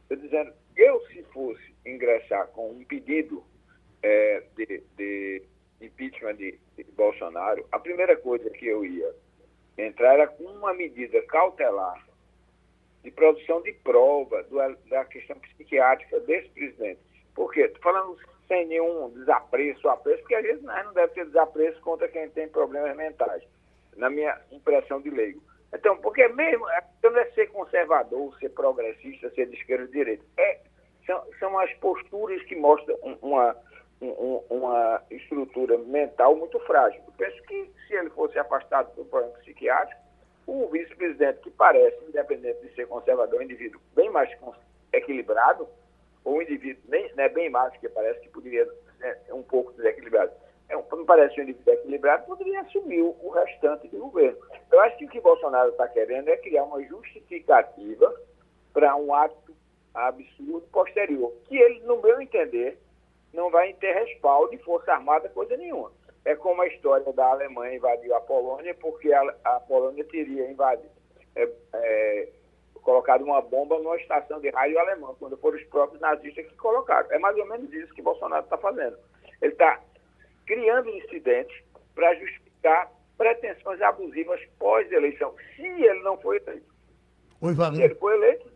eu 0.10 0.18
dizendo, 0.18 0.52
eu 0.76 1.00
se 1.08 1.24
fosse 1.34 1.74
ingressar 1.86 2.48
com 2.48 2.72
um 2.72 2.84
pedido 2.84 3.44
é, 4.02 4.44
de, 4.56 4.84
de 4.98 5.44
impeachment 5.82 6.36
de, 6.36 6.60
de 6.78 6.84
Bolsonaro, 6.92 7.66
a 7.72 7.80
primeira 7.80 8.16
coisa 8.18 8.50
que 8.50 8.68
eu 8.68 8.86
ia 8.86 9.14
entrar 9.78 10.14
era 10.14 10.28
com 10.28 10.44
uma 10.44 10.74
medida 10.74 11.22
cautelar 11.24 12.06
de 13.04 13.12
produção 13.12 13.62
de 13.62 13.72
prova 13.74 14.44
do, 14.44 14.58
da 14.90 15.06
questão 15.06 15.38
psiquiátrica 15.40 16.20
desse 16.22 16.50
presidente. 16.50 17.00
Por 17.34 17.52
quê? 17.54 17.62
Estou 17.62 17.82
falando 17.82 18.18
sem 18.48 18.66
nenhum 18.68 19.10
desapreço, 19.12 19.88
apreço, 19.88 20.22
porque 20.22 20.36
às 20.36 20.44
vezes 20.44 20.62
não 20.64 20.94
deve 20.94 21.14
ter 21.14 21.26
desapreço 21.26 21.80
contra 21.82 22.08
quem 22.08 22.30
tem 22.30 22.50
problemas 22.50 22.96
mentais, 22.98 23.44
na 23.96 24.10
minha 24.10 24.38
impressão 24.52 25.00
de 25.00 25.10
leigo. 25.10 25.42
Então, 25.74 25.96
porque 25.98 26.28
mesmo, 26.30 26.66
não 27.04 27.18
é 27.18 27.26
ser 27.32 27.48
conservador, 27.48 28.36
ser 28.40 28.50
progressista, 28.50 29.30
ser 29.32 29.48
de 29.48 29.56
esquerda 29.56 29.84
ou 29.84 29.88
de 29.88 29.94
direita, 29.94 30.26
é, 30.38 30.60
são, 31.06 31.24
são 31.40 31.60
as 31.60 31.72
posturas 31.76 32.42
que 32.44 32.56
mostram 32.56 32.98
uma, 33.22 33.52
um, 33.52 33.56
uma 34.02 35.04
estrutura 35.12 35.78
mental 35.78 36.36
muito 36.36 36.60
frágil. 36.62 37.02
Eu 37.06 37.14
penso 37.18 37.42
que 37.44 37.70
se 37.88 37.94
ele 37.94 38.10
fosse 38.12 38.38
afastado 38.40 38.94
do 38.96 39.06
problema 39.06 39.36
psiquiátrico, 39.40 40.02
o 40.48 40.68
vice-presidente, 40.68 41.42
que 41.42 41.52
parece, 41.52 42.04
independente 42.06 42.62
de 42.62 42.74
ser 42.74 42.88
conservador, 42.88 43.40
um 43.40 43.44
indivíduo 43.44 43.80
bem 43.96 44.10
mais 44.10 44.30
equilibrado, 44.92 45.68
ou 46.24 46.38
um 46.38 46.42
indivíduo 46.42 46.82
nem, 46.88 47.14
né, 47.14 47.30
bem 47.30 47.50
mais, 47.50 47.76
que 47.78 47.88
parece 47.90 48.20
que 48.22 48.30
poderia 48.30 48.68
ser 49.00 49.34
um 49.34 49.44
pouco 49.44 49.72
desequilibrado, 49.74 50.32
é, 50.70 50.78
parece 51.06 51.40
um 51.40 51.44
indivíduo 51.44 51.74
equilibrado, 51.74 52.26
poderia 52.26 52.62
assumir 52.62 53.02
o 53.02 53.30
restante 53.30 53.88
do 53.90 53.98
governo. 54.00 54.38
Eu 54.72 54.80
acho 54.82 54.98
que 54.98 55.06
o 55.06 55.10
que 55.10 55.20
Bolsonaro 55.20 55.70
está 55.70 55.88
querendo 55.88 56.30
é 56.30 56.38
criar 56.38 56.64
uma 56.64 56.82
justificativa 56.84 58.16
para 58.74 58.96
um 58.96 59.14
ato 59.14 59.54
absurdo 59.94 60.68
posterior, 60.72 61.34
que 61.46 61.58
ele, 61.58 61.82
no 61.82 62.02
meu 62.02 62.22
entender, 62.22 62.80
não 63.34 63.50
vai 63.50 63.74
ter 63.74 63.94
respaldo 63.94 64.52
de 64.52 64.64
força 64.64 64.92
armada, 64.94 65.30
coisa 65.30 65.56
nenhuma. 65.58 65.92
É 66.26 66.36
como 66.36 66.62
a 66.62 66.68
história 66.68 67.12
da 67.14 67.28
Alemanha 67.28 67.76
invadiu 67.76 68.16
a 68.16 68.22
Polônia, 68.22 68.76
porque 68.76 69.12
a, 69.14 69.22
a 69.46 69.60
Polônia 69.62 70.04
teria 70.06 70.50
invadido, 70.52 70.90
é, 71.36 71.50
é, 71.74 72.30
colocado 72.82 73.24
uma 73.24 73.42
bomba 73.42 73.78
numa 73.78 73.98
estação 73.98 74.40
de 74.40 74.50
rádio 74.50 74.80
alemã, 74.80 75.16
quando 75.20 75.38
foram 75.38 75.58
os 75.58 75.64
próprios 75.66 76.02
nazistas 76.02 76.46
que 76.46 76.56
colocaram. 76.56 77.12
É 77.12 77.20
mais 77.20 77.38
ou 77.38 77.46
menos 77.46 77.72
isso 77.74 77.94
que 77.94 78.02
Bolsonaro 78.02 78.44
está 78.44 78.58
fazendo. 78.58 78.98
Ele 79.42 79.54
está 79.54 79.80
criando 80.46 80.90
incidentes 80.90 81.64
para 81.96 82.14
justificar 82.16 82.92
pretensões 83.18 83.82
abusivas 83.82 84.40
pós-eleição, 84.58 85.34
se 85.56 85.62
ele 85.62 86.02
não 86.02 86.18
foi 86.18 86.38
eleito. 86.38 86.74
Oi, 87.42 87.54
Se 87.54 87.84
ele 87.84 87.96
foi 87.96 88.16
eleito, 88.16 88.52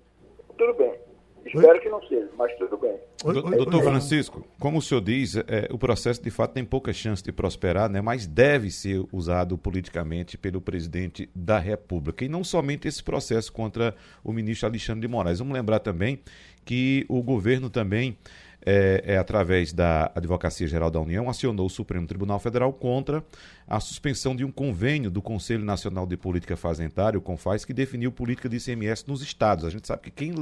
tudo 0.57 0.73
bem. 0.73 0.99
Espero 1.45 1.81
que 1.81 1.89
não 1.89 2.01
seja, 2.07 2.29
mas 2.37 2.55
tudo 2.57 2.77
bem. 2.77 2.97
Doutor 3.23 3.83
Francisco, 3.83 4.45
como 4.59 4.79
o 4.79 4.81
senhor 4.81 5.01
diz, 5.01 5.35
é, 5.35 5.67
o 5.71 5.77
processo 5.77 6.21
de 6.21 6.29
fato 6.29 6.53
tem 6.53 6.63
pouca 6.65 6.91
chance 6.93 7.23
de 7.23 7.31
prosperar, 7.31 7.89
né, 7.89 8.01
mas 8.01 8.25
deve 8.25 8.71
ser 8.71 9.03
usado 9.11 9.57
politicamente 9.57 10.37
pelo 10.37 10.61
presidente 10.61 11.29
da 11.35 11.59
República. 11.59 12.25
E 12.25 12.29
não 12.29 12.43
somente 12.43 12.87
esse 12.87 13.03
processo 13.03 13.51
contra 13.51 13.95
o 14.23 14.31
ministro 14.31 14.67
Alexandre 14.67 15.01
de 15.01 15.07
Moraes. 15.07 15.39
Vamos 15.39 15.53
lembrar 15.53 15.79
também 15.79 16.19
que 16.65 17.05
o 17.09 17.21
governo 17.21 17.69
também 17.69 18.17
é, 18.65 19.03
é, 19.05 19.17
através 19.17 19.73
da 19.73 20.11
Advocacia 20.15 20.67
Geral 20.67 20.89
da 20.89 20.99
União, 20.99 21.29
acionou 21.29 21.65
o 21.65 21.69
Supremo 21.69 22.07
Tribunal 22.07 22.39
Federal 22.39 22.71
contra 22.71 23.23
a 23.67 23.79
suspensão 23.79 24.35
de 24.35 24.45
um 24.45 24.51
convênio 24.51 25.11
do 25.11 25.21
Conselho 25.21 25.63
Nacional 25.63 26.05
de 26.05 26.15
Política 26.15 26.55
Fazendária, 26.55 27.17
o 27.17 27.21
CONFAS, 27.21 27.65
que 27.65 27.73
definiu 27.73 28.11
política 28.11 28.47
de 28.47 28.57
ICMS 28.57 29.05
nos 29.07 29.21
estados. 29.21 29.65
A 29.65 29.69
gente 29.69 29.87
sabe 29.87 30.03
que 30.03 30.11
quem 30.11 30.33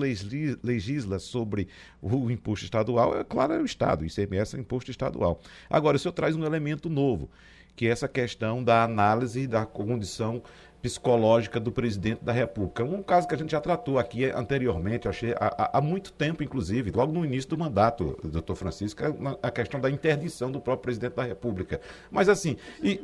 legisla 0.63 1.19
sobre 1.19 1.67
o 2.01 2.29
imposto 2.29 2.65
estadual, 2.65 3.17
é 3.17 3.23
claro, 3.23 3.53
é 3.53 3.59
o 3.59 3.65
Estado. 3.65 4.01
O 4.01 4.05
ICMS 4.05 4.55
é 4.55 4.59
imposto 4.59 4.91
estadual. 4.91 5.39
Agora, 5.69 5.97
o 5.97 5.99
senhor 5.99 6.13
traz 6.13 6.35
um 6.35 6.45
elemento 6.45 6.89
novo, 6.89 7.29
que 7.75 7.87
é 7.87 7.89
essa 7.89 8.07
questão 8.07 8.63
da 8.63 8.83
análise 8.83 9.47
da 9.47 9.65
condição 9.65 10.43
psicológica 10.81 11.59
do 11.59 11.71
presidente 11.71 12.23
da 12.23 12.31
República. 12.31 12.83
Um 12.83 13.03
caso 13.03 13.27
que 13.27 13.35
a 13.35 13.37
gente 13.37 13.51
já 13.51 13.61
tratou 13.61 13.99
aqui 13.99 14.25
anteriormente, 14.25 15.07
achei 15.07 15.33
há, 15.33 15.77
há 15.77 15.81
muito 15.81 16.11
tempo, 16.11 16.43
inclusive, 16.43 16.91
logo 16.91 17.11
no 17.11 17.23
início 17.23 17.49
do 17.49 17.57
mandato, 17.57 18.17
doutor 18.23 18.55
Francisco, 18.55 19.03
é 19.03 19.13
a 19.43 19.51
questão 19.51 19.79
da 19.79 19.89
interdição 19.89 20.51
do 20.51 20.59
próprio 20.59 20.83
presidente 20.83 21.15
da 21.15 21.23
República. 21.23 21.79
Mas 22.09 22.27
assim. 22.27 22.57
E... 22.81 22.99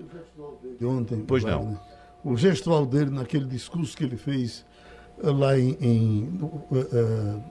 De 0.80 0.86
ontem. 0.86 1.24
Pois 1.28 1.44
não. 1.44 1.72
Né? 1.72 1.80
O 2.24 2.36
gestual 2.36 2.86
dele 2.86 3.12
naquele 3.12 3.46
discurso 3.46 3.96
que 3.96 4.04
ele 4.04 4.18
fez 4.18 4.66
eh, 5.24 5.30
lá 5.30 5.58
em. 5.58 5.78
em 5.80 6.22
no, 6.24 6.48
uh, 6.48 7.44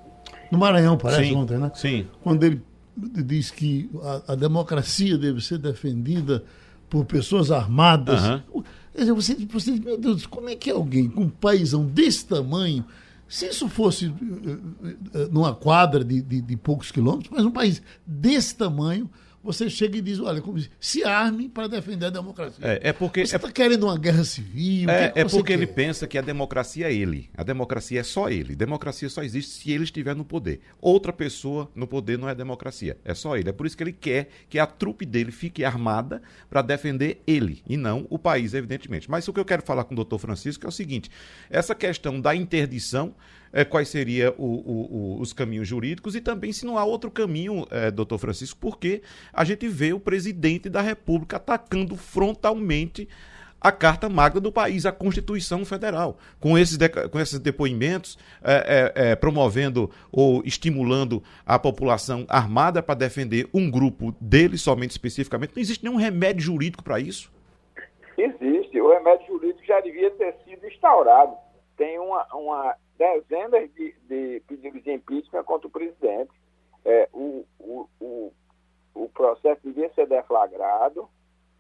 no 0.51 0.59
Maranhão, 0.59 0.99
parece 0.99 1.29
sim, 1.29 1.35
ontem, 1.35 1.57
né? 1.57 1.71
Sim. 1.75 2.07
Quando 2.23 2.43
ele 2.45 2.63
diz 2.97 3.51
que 3.51 3.91
a, 4.03 4.33
a 4.33 4.35
democracia 4.35 5.17
deve 5.17 5.41
ser 5.41 5.59
defendida 5.59 6.43
por 6.89 7.05
pessoas 7.05 7.51
armadas. 7.51 8.23
Uhum. 8.25 8.65
Você, 9.05 9.35
você, 9.35 9.73
meu 9.73 9.99
Deus, 9.99 10.27
como 10.27 10.49
é 10.49 10.57
que 10.57 10.71
alguém 10.71 11.09
com 11.09 11.23
um 11.23 11.29
paísão 11.29 11.85
desse 11.85 12.27
tamanho, 12.27 12.85
se 13.29 13.47
isso 13.47 13.69
fosse 13.69 14.07
uh, 14.07 14.13
uh, 14.13 15.33
numa 15.33 15.55
quadra 15.55 16.05
de, 16.05 16.23
de, 16.23 16.41
de 16.41 16.57
poucos 16.57 16.91
quilômetros, 16.91 17.31
mas 17.31 17.45
um 17.45 17.51
país 17.51 17.83
desse 18.07 18.55
tamanho, 18.55 19.11
você 19.47 19.71
chega 19.71 19.97
e 19.97 20.01
diz, 20.03 20.19
olha, 20.19 20.41
como 20.41 20.59
se 20.81 21.05
arme 21.05 21.49
para 21.49 21.69
defender 21.69 22.07
a 22.07 22.11
democracia. 22.11 22.65
É, 22.67 22.91
é 22.91 22.93
porque 22.93 23.25
você 23.25 23.37
está 23.37 23.49
é, 23.49 23.53
querendo 23.53 23.85
uma 23.85 23.97
guerra 23.97 24.25
civil. 24.25 24.91
É, 24.91 25.11
que 25.11 25.19
é, 25.21 25.23
é 25.23 25.25
porque 25.25 25.53
quer? 25.53 25.53
ele 25.55 25.67
pensa 25.67 26.07
que 26.07 26.19
a 26.19 26.21
democracia 26.21 26.89
é 26.91 26.93
ele. 26.95 27.31
A 27.37 27.43
democracia 27.43 28.01
é 28.01 28.03
só 28.03 28.29
ele. 28.29 28.57
Democracia 28.57 29.09
só 29.09 29.23
existe 29.23 29.63
se 29.63 29.71
ele 29.71 29.85
estiver 29.85 30.15
no 30.15 30.25
poder. 30.25 30.61
Outra 30.81 31.13
pessoa 31.13 31.71
no 31.75 31.87
poder 31.87 32.19
não 32.19 32.29
é 32.29 32.35
democracia. 32.35 32.99
É 33.05 33.15
só 33.15 33.37
ele. 33.37 33.49
É 33.49 33.53
por 33.53 33.67
isso 33.67 33.77
que 33.77 33.83
ele 33.85 33.93
quer 33.93 34.29
que 34.49 34.59
a 34.59 34.67
trupe 34.67 35.07
dele 35.07 35.31
fique 35.31 35.65
armada 35.65 36.21
para 36.51 36.61
defender 36.61 37.23
ele 37.27 37.63
e 37.69 37.77
não 37.77 38.07
o 38.11 38.19
país, 38.19 38.53
evidentemente. 38.53 39.11
Mas 39.11 39.27
o 39.29 39.33
que 39.33 39.41
eu 39.41 39.45
quero 39.45 39.63
falar 39.63 39.85
com 39.85 39.95
o 39.95 39.97
doutor 39.97 40.19
Francisco 40.19 40.67
é 40.67 40.69
o 40.69 40.73
seguinte: 40.73 41.11
essa 41.49 41.75
questão 41.75 42.21
da 42.21 42.35
interdição 42.35 43.15
é, 43.57 43.65
quais 43.65 43.89
seriam 43.89 44.35
os 44.39 45.33
caminhos 45.33 45.67
jurídicos 45.67 46.15
e 46.15 46.21
também 46.21 46.53
se 46.53 46.67
não 46.67 46.77
há 46.77 46.85
outro 46.85 47.11
caminho, 47.11 47.67
é, 47.71 47.91
doutor 47.91 48.19
Francisco, 48.19 48.59
porque 48.61 49.01
a 49.33 49.45
gente 49.45 49.67
vê 49.67 49.95
o 49.95 49.99
presidente 49.99 50.69
da 50.69 50.83
República 50.83 51.39
atacando 51.39 51.97
frontalmente 51.97 53.09
a 53.59 53.73
Carta 53.73 54.11
Magna 54.11 54.43
do 54.43 54.53
país, 54.53 54.85
a 54.85 54.93
Constituição 54.93 55.65
Federal. 55.65 56.19
Com 56.39 56.59
esses, 56.59 56.77
com 57.11 57.19
esses 57.19 57.39
depoimentos, 57.39 58.19
é, 58.45 58.93
é, 58.95 59.11
é, 59.13 59.17
promovendo 59.17 59.91
ou 60.13 60.43
estimulando 60.45 61.23
a 61.47 61.59
população 61.59 62.27
armada 62.29 62.83
para 62.83 62.95
defender 62.95 63.49
um 63.55 63.71
grupo 63.71 64.15
dele 64.21 64.59
somente 64.59 64.91
especificamente. 64.91 65.55
Não 65.57 65.63
existe 65.63 65.83
nenhum 65.83 65.97
remédio 65.97 66.43
jurídico 66.43 66.85
para 66.85 67.01
isso? 67.01 67.33
Existe. 68.19 68.79
O 68.83 68.91
remédio 68.91 69.27
jurídico 69.29 69.65
já 69.65 69.81
devia 69.81 70.11
ter 70.11 70.35
sido 70.45 70.67
instaurado. 70.67 71.35
Tem 71.79 71.99
uma, 71.99 72.27
uma 72.35 72.77
dezenas 72.97 73.73
de, 73.75 73.95
de 74.09 74.43
pedidos 74.47 74.83
de 74.83 74.93
impeachment 74.93 75.45
contra 75.45 75.67
o 75.67 75.71
presidente. 75.71 76.31
É, 76.85 77.09
o, 77.13 77.45
o, 77.59 77.89
o, 78.01 78.33
o, 78.95 79.09
processo 79.09 79.61
devia 79.65 79.93
ser 79.93 80.07
deflagrado, 80.07 81.09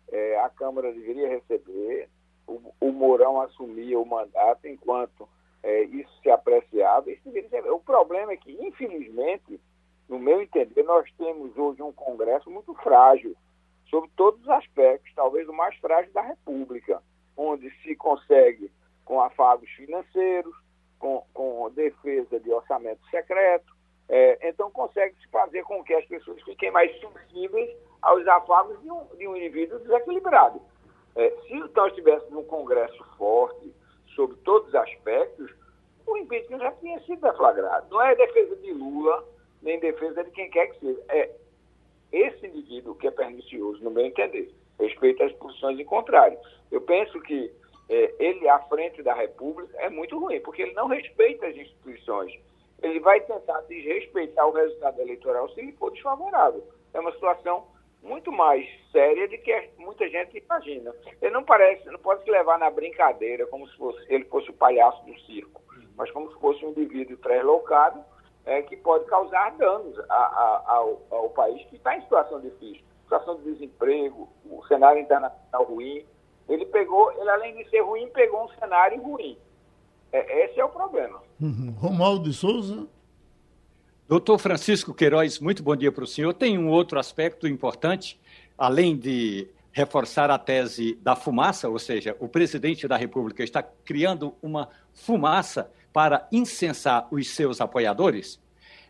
é, 0.08 0.38
a 0.38 0.48
Câmara 0.48 0.92
deveria 0.92 1.28
receber, 1.28 2.08
o, 2.46 2.72
o 2.80 2.92
Mourão 2.92 3.40
assumia 3.40 3.98
o 3.98 4.06
mandato 4.06 4.68
enquanto 4.68 5.28
é, 5.64 5.82
isso 5.82 6.12
se 6.22 6.30
apreciava. 6.30 7.10
Isso 7.10 7.28
ser, 7.50 7.68
o 7.72 7.80
problema 7.80 8.32
é 8.32 8.36
que, 8.36 8.52
infelizmente, 8.52 9.60
no 10.08 10.18
meu 10.18 10.40
entender, 10.40 10.84
nós 10.84 11.10
temos 11.18 11.56
hoje 11.58 11.82
um 11.82 11.92
Congresso 11.92 12.48
muito 12.48 12.72
frágil, 12.74 13.36
sobre 13.90 14.10
todos 14.16 14.40
os 14.42 14.48
aspectos, 14.48 15.12
talvez 15.14 15.48
o 15.48 15.52
mais 15.52 15.76
frágil 15.78 16.12
da 16.12 16.22
República, 16.22 17.02
onde 17.36 17.70
se 17.82 17.94
consegue, 17.96 18.70
com 19.04 19.20
afagos 19.20 19.70
financeiros, 19.70 20.54
com, 20.98 21.24
com 21.32 21.70
defesa 21.70 22.40
de 22.40 22.50
orçamento 22.50 23.04
secreto. 23.10 23.74
É, 24.08 24.48
então, 24.48 24.70
consegue-se 24.70 25.26
fazer 25.28 25.62
com 25.64 25.82
que 25.82 25.94
as 25.94 26.04
pessoas 26.06 26.40
fiquem 26.42 26.70
mais 26.70 26.92
sensíveis 27.00 27.76
aos 28.02 28.26
afagos 28.28 28.80
de 28.82 28.90
um, 28.90 29.04
de 29.16 29.26
um 29.26 29.36
indivíduo 29.36 29.78
desequilibrado. 29.80 30.60
É, 31.16 31.30
se 31.48 31.54
nós 31.74 31.94
tivéssemos 31.94 32.32
um 32.32 32.44
Congresso 32.44 33.02
forte 33.16 33.74
sobre 34.14 34.36
todos 34.38 34.68
os 34.68 34.74
aspectos, 34.74 35.52
o 36.06 36.16
impeachment 36.16 36.58
já 36.58 36.72
tinha 36.72 37.00
sido 37.00 37.20
deflagrado. 37.20 37.88
Não 37.90 38.00
é 38.02 38.14
defesa 38.14 38.54
de 38.56 38.72
Lula, 38.72 39.24
nem 39.62 39.80
defesa 39.80 40.22
de 40.22 40.30
quem 40.30 40.48
quer 40.50 40.68
que 40.68 40.80
seja. 40.80 41.02
É 41.08 41.30
esse 42.12 42.46
indivíduo 42.46 42.94
que 42.94 43.08
é 43.08 43.10
pernicioso, 43.10 43.82
no 43.82 43.90
meu 43.90 44.06
entender, 44.06 44.54
respeito 44.78 45.22
às 45.22 45.32
posições 45.32 45.78
em 45.78 45.84
contrário. 45.84 46.38
Eu 46.70 46.80
penso 46.80 47.20
que 47.22 47.52
é, 47.88 48.14
ele 48.18 48.48
à 48.48 48.58
frente 48.60 49.02
da 49.02 49.14
República 49.14 49.76
é 49.78 49.88
muito 49.88 50.18
ruim, 50.18 50.40
porque 50.40 50.62
ele 50.62 50.74
não 50.74 50.88
respeita 50.88 51.46
as 51.46 51.56
instituições. 51.56 52.32
Ele 52.82 53.00
vai 53.00 53.20
tentar 53.20 53.60
desrespeitar 53.62 54.46
o 54.46 54.52
resultado 54.52 55.00
eleitoral 55.00 55.48
se 55.50 55.60
ele 55.60 55.72
for 55.72 55.90
desfavorável. 55.92 56.62
É 56.92 57.00
uma 57.00 57.12
situação 57.12 57.66
muito 58.02 58.30
mais 58.30 58.66
séria 58.92 59.28
do 59.28 59.38
que 59.38 59.70
muita 59.78 60.08
gente 60.08 60.38
imagina. 60.38 60.94
Ele 61.20 61.32
não 61.32 61.42
parece, 61.42 61.86
não 61.86 61.98
pode 61.98 62.22
se 62.24 62.30
levar 62.30 62.58
na 62.58 62.70
brincadeira 62.70 63.46
como 63.46 63.66
se 63.68 63.76
fosse, 63.76 64.04
ele 64.08 64.24
fosse 64.24 64.50
o 64.50 64.54
palhaço 64.54 65.04
do 65.04 65.18
circo, 65.20 65.62
mas 65.96 66.10
como 66.10 66.30
se 66.32 66.40
fosse 66.40 66.64
um 66.64 66.70
indivíduo 66.70 67.16
translocado 67.16 68.04
é, 68.44 68.62
que 68.62 68.76
pode 68.76 69.04
causar 69.06 69.50
danos 69.56 69.98
a, 70.08 70.14
a, 70.14 70.62
ao, 70.66 71.02
ao 71.10 71.30
país 71.30 71.64
que 71.68 71.76
está 71.76 71.96
em 71.96 72.02
situação 72.02 72.40
difícil, 72.40 72.82
situação 73.02 73.36
de 73.36 73.52
desemprego, 73.52 74.28
o 74.44 74.64
cenário 74.66 75.00
internacional 75.00 75.64
ruim, 75.64 76.06
ele 76.48 76.66
pegou, 76.66 77.12
ele 77.12 77.28
além 77.30 77.56
de 77.56 77.68
ser 77.68 77.80
ruim, 77.80 78.08
pegou 78.08 78.44
um 78.44 78.48
cenário 78.58 79.00
ruim. 79.02 79.36
É, 80.12 80.44
esse 80.44 80.60
é 80.60 80.64
o 80.64 80.68
problema. 80.68 81.20
Uhum. 81.40 81.74
Romualdo 81.78 82.28
de 82.28 82.34
Souza. 82.34 82.86
Doutor 84.08 84.38
Francisco 84.38 84.94
Queiroz, 84.94 85.40
muito 85.40 85.62
bom 85.62 85.74
dia 85.74 85.90
para 85.90 86.04
o 86.04 86.06
senhor. 86.06 86.32
Tem 86.32 86.56
um 86.56 86.70
outro 86.70 86.98
aspecto 86.98 87.48
importante, 87.48 88.20
além 88.56 88.96
de 88.96 89.48
reforçar 89.72 90.30
a 90.30 90.38
tese 90.38 90.94
da 91.02 91.16
fumaça, 91.16 91.68
ou 91.68 91.78
seja, 91.78 92.16
o 92.20 92.28
presidente 92.28 92.88
da 92.88 92.96
República 92.96 93.42
está 93.42 93.62
criando 93.62 94.34
uma 94.40 94.70
fumaça 94.94 95.70
para 95.92 96.26
incensar 96.30 97.08
os 97.10 97.28
seus 97.28 97.60
apoiadores. 97.60 98.40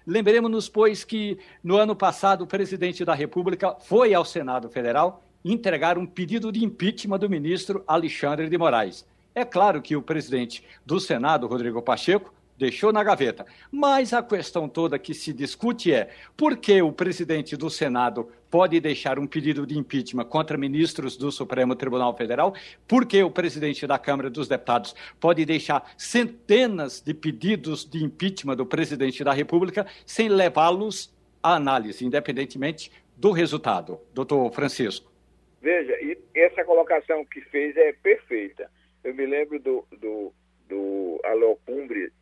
Lembremos-nos, 0.06 0.68
pois, 0.68 1.02
que 1.02 1.38
no 1.64 1.76
ano 1.76 1.96
passado 1.96 2.44
o 2.44 2.46
presidente 2.46 3.04
da 3.04 3.14
República 3.14 3.74
foi 3.80 4.14
ao 4.14 4.24
Senado 4.24 4.68
Federal 4.68 5.24
entregar 5.52 5.98
um 5.98 6.06
pedido 6.06 6.50
de 6.50 6.64
impeachment 6.64 7.18
do 7.18 7.30
ministro 7.30 7.84
Alexandre 7.86 8.48
de 8.48 8.58
Moraes. 8.58 9.06
É 9.34 9.44
claro 9.44 9.82
que 9.82 9.94
o 9.94 10.02
presidente 10.02 10.64
do 10.84 10.98
Senado, 10.98 11.46
Rodrigo 11.46 11.82
Pacheco, 11.82 12.32
deixou 12.58 12.92
na 12.92 13.04
gaveta. 13.04 13.46
Mas 13.70 14.12
a 14.12 14.22
questão 14.22 14.68
toda 14.68 14.98
que 14.98 15.14
se 15.14 15.32
discute 15.32 15.92
é 15.92 16.10
por 16.36 16.56
que 16.56 16.80
o 16.80 16.92
presidente 16.92 17.56
do 17.56 17.68
Senado 17.68 18.28
pode 18.50 18.80
deixar 18.80 19.18
um 19.18 19.26
pedido 19.26 19.66
de 19.66 19.78
impeachment 19.78 20.24
contra 20.24 20.56
ministros 20.56 21.16
do 21.16 21.30
Supremo 21.30 21.74
Tribunal 21.74 22.16
Federal? 22.16 22.54
Por 22.88 23.04
que 23.04 23.22
o 23.22 23.30
presidente 23.30 23.86
da 23.86 23.98
Câmara 23.98 24.30
dos 24.30 24.48
Deputados 24.48 24.94
pode 25.20 25.44
deixar 25.44 25.92
centenas 25.96 27.00
de 27.00 27.12
pedidos 27.12 27.84
de 27.84 28.02
impeachment 28.02 28.56
do 28.56 28.66
presidente 28.66 29.22
da 29.22 29.32
República 29.32 29.86
sem 30.04 30.28
levá-los 30.28 31.14
à 31.42 31.54
análise, 31.54 32.04
independentemente 32.04 32.90
do 33.16 33.32
resultado? 33.32 34.00
Doutor 34.14 34.50
Francisco. 34.52 35.15
Veja, 35.60 35.92
e 36.00 36.18
essa 36.34 36.64
colocação 36.64 37.24
que 37.24 37.40
fez 37.40 37.76
é 37.76 37.92
perfeita. 37.92 38.70
Eu 39.02 39.14
me 39.14 39.26
lembro 39.26 39.58
do, 39.58 39.86
do, 39.92 40.32
do 40.68 41.20
Alocumbre, 41.24 42.12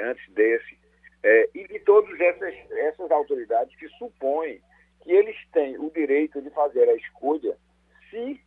antes 0.00 0.32
desse, 0.32 0.78
é, 1.22 1.48
e 1.54 1.66
de 1.66 1.78
todas 1.80 2.18
essas, 2.20 2.54
essas 2.70 3.10
autoridades 3.10 3.74
que 3.76 3.88
supõem 3.90 4.60
que 5.02 5.12
eles 5.12 5.36
têm 5.52 5.78
o 5.78 5.90
direito 5.90 6.40
de 6.40 6.50
fazer 6.50 6.88
a 6.88 6.94
escolha 6.94 7.56
se 8.10 8.40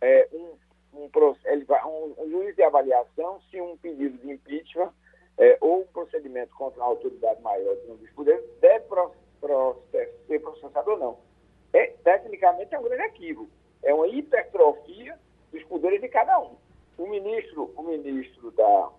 é, 0.00 0.28
um, 0.32 0.56
um, 0.94 1.10
um, 1.10 2.14
um, 2.18 2.30
juiz 2.30 2.54
de 2.56 2.62
avaliação, 2.62 3.40
se 3.50 3.60
um 3.60 3.76
pedido 3.76 4.18
de 4.18 4.32
impeachment 4.32 4.92
é, 5.38 5.56
ou 5.60 5.82
um 5.82 5.86
procedimento 5.86 6.54
contra 6.54 6.82
a 6.82 6.86
autoridade 6.86 7.40
maior 7.42 7.76
de 7.76 7.90
um 7.90 7.96
dos 7.96 8.10
poderes 8.10 8.44
deve 8.60 8.84
pro, 8.86 9.12
pro, 9.40 9.82
ser 9.90 10.40
processado 10.40 10.90
ou 10.92 10.98
não 10.98 11.31
é, 11.72 11.86
tecnicamente 12.04 12.74
é 12.74 12.78
um 12.78 12.82
grande 12.82 13.04
equívoco. 13.04 13.50
É 13.82 13.92
uma 13.92 14.06
hipertrofia 14.06 15.18
dos 15.50 15.62
poderes 15.64 16.00
de 16.00 16.08
cada 16.08 16.38
um. 16.40 16.56
O 16.98 17.06
ministro, 17.06 17.72
o 17.76 17.82
ministro 17.82 18.50
da. 18.52 18.90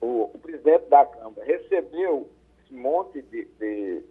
O, 0.00 0.30
o 0.32 0.38
presidente 0.38 0.88
da 0.88 1.04
Câmara 1.04 1.44
recebeu 1.44 2.30
esse 2.64 2.74
monte 2.74 3.20
de, 3.22 3.44
de, 3.44 4.02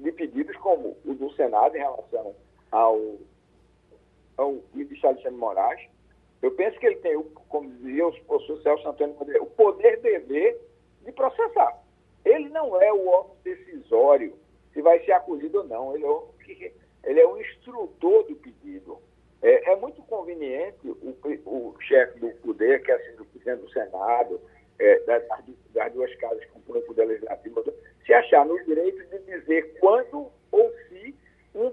de 0.00 0.12
pedidos 0.12 0.56
como 0.58 0.96
o 1.04 1.14
do 1.14 1.30
Senado 1.34 1.76
em 1.76 1.80
relação 1.80 2.34
ao, 2.70 3.16
ao 4.36 4.60
ministro 4.72 5.08
Alexandre 5.08 5.38
Moraes. 5.38 5.88
Eu 6.40 6.52
penso 6.52 6.78
que 6.78 6.86
ele 6.86 6.96
tem, 6.96 7.20
como 7.48 7.70
dizia 7.70 8.06
o 8.06 8.24
professor 8.24 8.62
Celso 8.62 8.88
Antônio 8.88 9.16
o 9.42 9.46
poder 9.46 10.00
dever 10.00 10.60
de 11.02 11.12
processar. 11.12 11.82
Ele 12.24 12.48
não 12.48 12.80
é 12.80 12.92
o 12.92 13.06
órgão 13.08 13.36
decisório 13.44 14.34
se 14.72 14.82
vai 14.82 15.02
ser 15.04 15.12
acolhido 15.12 15.58
ou 15.58 15.64
não. 15.64 15.94
Ele 15.94 16.04
é 16.04 16.08
o, 16.08 16.28
ele 17.04 17.20
é 17.20 17.26
o 17.26 17.40
instrutor 17.40 18.24
do 18.24 18.36
pedido. 18.36 18.98
É, 19.42 19.72
é 19.72 19.76
muito 19.76 20.02
conveniente 20.02 20.88
o, 20.88 21.16
o 21.44 21.76
chefe 21.80 22.18
do 22.18 22.30
poder, 22.36 22.82
que 22.82 22.90
é 22.90 22.94
assim, 22.94 23.24
presidente 23.44 23.60
do 23.60 23.70
Senado, 23.70 24.40
é, 24.78 24.98
das, 25.00 25.22
das, 25.72 25.92
duas 25.92 26.14
casas 26.16 26.42
que 26.44 26.50
compõem 26.50 26.78
o 26.80 26.86
Poder 26.86 27.04
Legislativo, 27.04 27.62
se 28.04 28.14
achar 28.14 28.44
no 28.44 28.62
direito 28.64 29.04
de 29.04 29.18
dizer 29.20 29.78
quando 29.78 30.30
ou 30.50 30.72
se 30.88 31.14
um, 31.54 31.70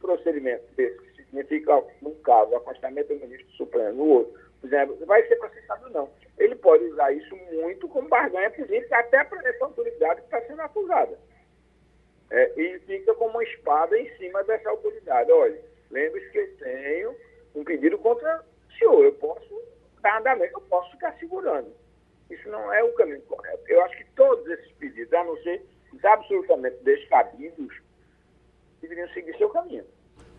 procedimento 0.00 0.64
desse, 0.74 0.98
que 0.98 1.22
significa, 1.24 1.82
num 2.02 2.14
caso, 2.16 2.50
o 2.50 2.56
afastamento 2.56 3.14
do 3.14 3.20
ministro 3.20 3.50
Supremo, 3.52 3.92
no 3.92 4.04
outro, 4.06 4.40
por 4.60 4.66
exemplo, 4.66 5.06
vai 5.06 5.26
ser 5.26 5.36
processado 5.36 5.86
ou 5.86 5.90
não. 5.90 6.10
Ele 6.38 6.54
pode 6.56 6.84
usar 6.84 7.12
isso 7.12 7.36
muito 7.52 7.88
como 7.88 8.08
barganha 8.08 8.50
política, 8.50 8.98
até 8.98 9.22
para 9.24 9.48
essa 9.48 9.64
autoridade 9.64 10.20
que 10.20 10.26
está 10.26 10.40
sendo 10.42 10.60
acusada. 10.62 11.18
É, 12.36 12.60
e 12.60 12.78
fica 12.80 13.14
como 13.14 13.30
uma 13.30 13.44
espada 13.44 13.96
em 13.96 14.08
cima 14.16 14.42
dessa 14.42 14.68
autoridade. 14.68 15.30
Olha, 15.30 15.58
Lembre-se 15.94 16.28
que 16.30 16.38
eu 16.38 16.56
tenho 16.56 17.14
um 17.54 17.62
pedido 17.62 17.96
contra 17.98 18.42
o 18.68 18.72
senhor. 18.76 19.04
Eu 19.04 19.12
posso 19.12 19.62
dar 20.02 20.18
andamento, 20.18 20.54
eu 20.54 20.60
posso 20.62 20.90
ficar 20.90 21.16
segurando. 21.20 21.68
Isso 22.28 22.48
não 22.48 22.72
é 22.72 22.82
o 22.82 22.92
caminho 22.94 23.22
correto. 23.22 23.62
Eu 23.68 23.80
acho 23.84 23.96
que 23.98 24.04
todos 24.16 24.44
esses 24.48 24.72
pedidos, 24.72 25.12
a 25.12 25.22
não 25.22 25.36
ser 25.42 25.64
os 25.92 26.04
absolutamente 26.04 26.76
descabidos, 26.82 27.76
deveriam 28.82 29.08
seguir 29.10 29.36
seu 29.38 29.48
caminho. 29.50 29.84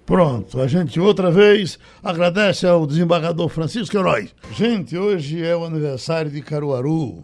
Pronto, 0.06 0.60
a 0.62 0.68
gente 0.68 1.00
outra 1.00 1.32
vez 1.32 1.80
agradece 2.04 2.68
ao 2.68 2.86
desembargador 2.86 3.48
Francisco 3.48 3.98
Herói. 3.98 4.30
Gente, 4.52 4.98
hoje 4.98 5.44
é 5.44 5.56
o 5.56 5.64
aniversário 5.64 6.30
de 6.30 6.42
Caruaru, 6.42 7.24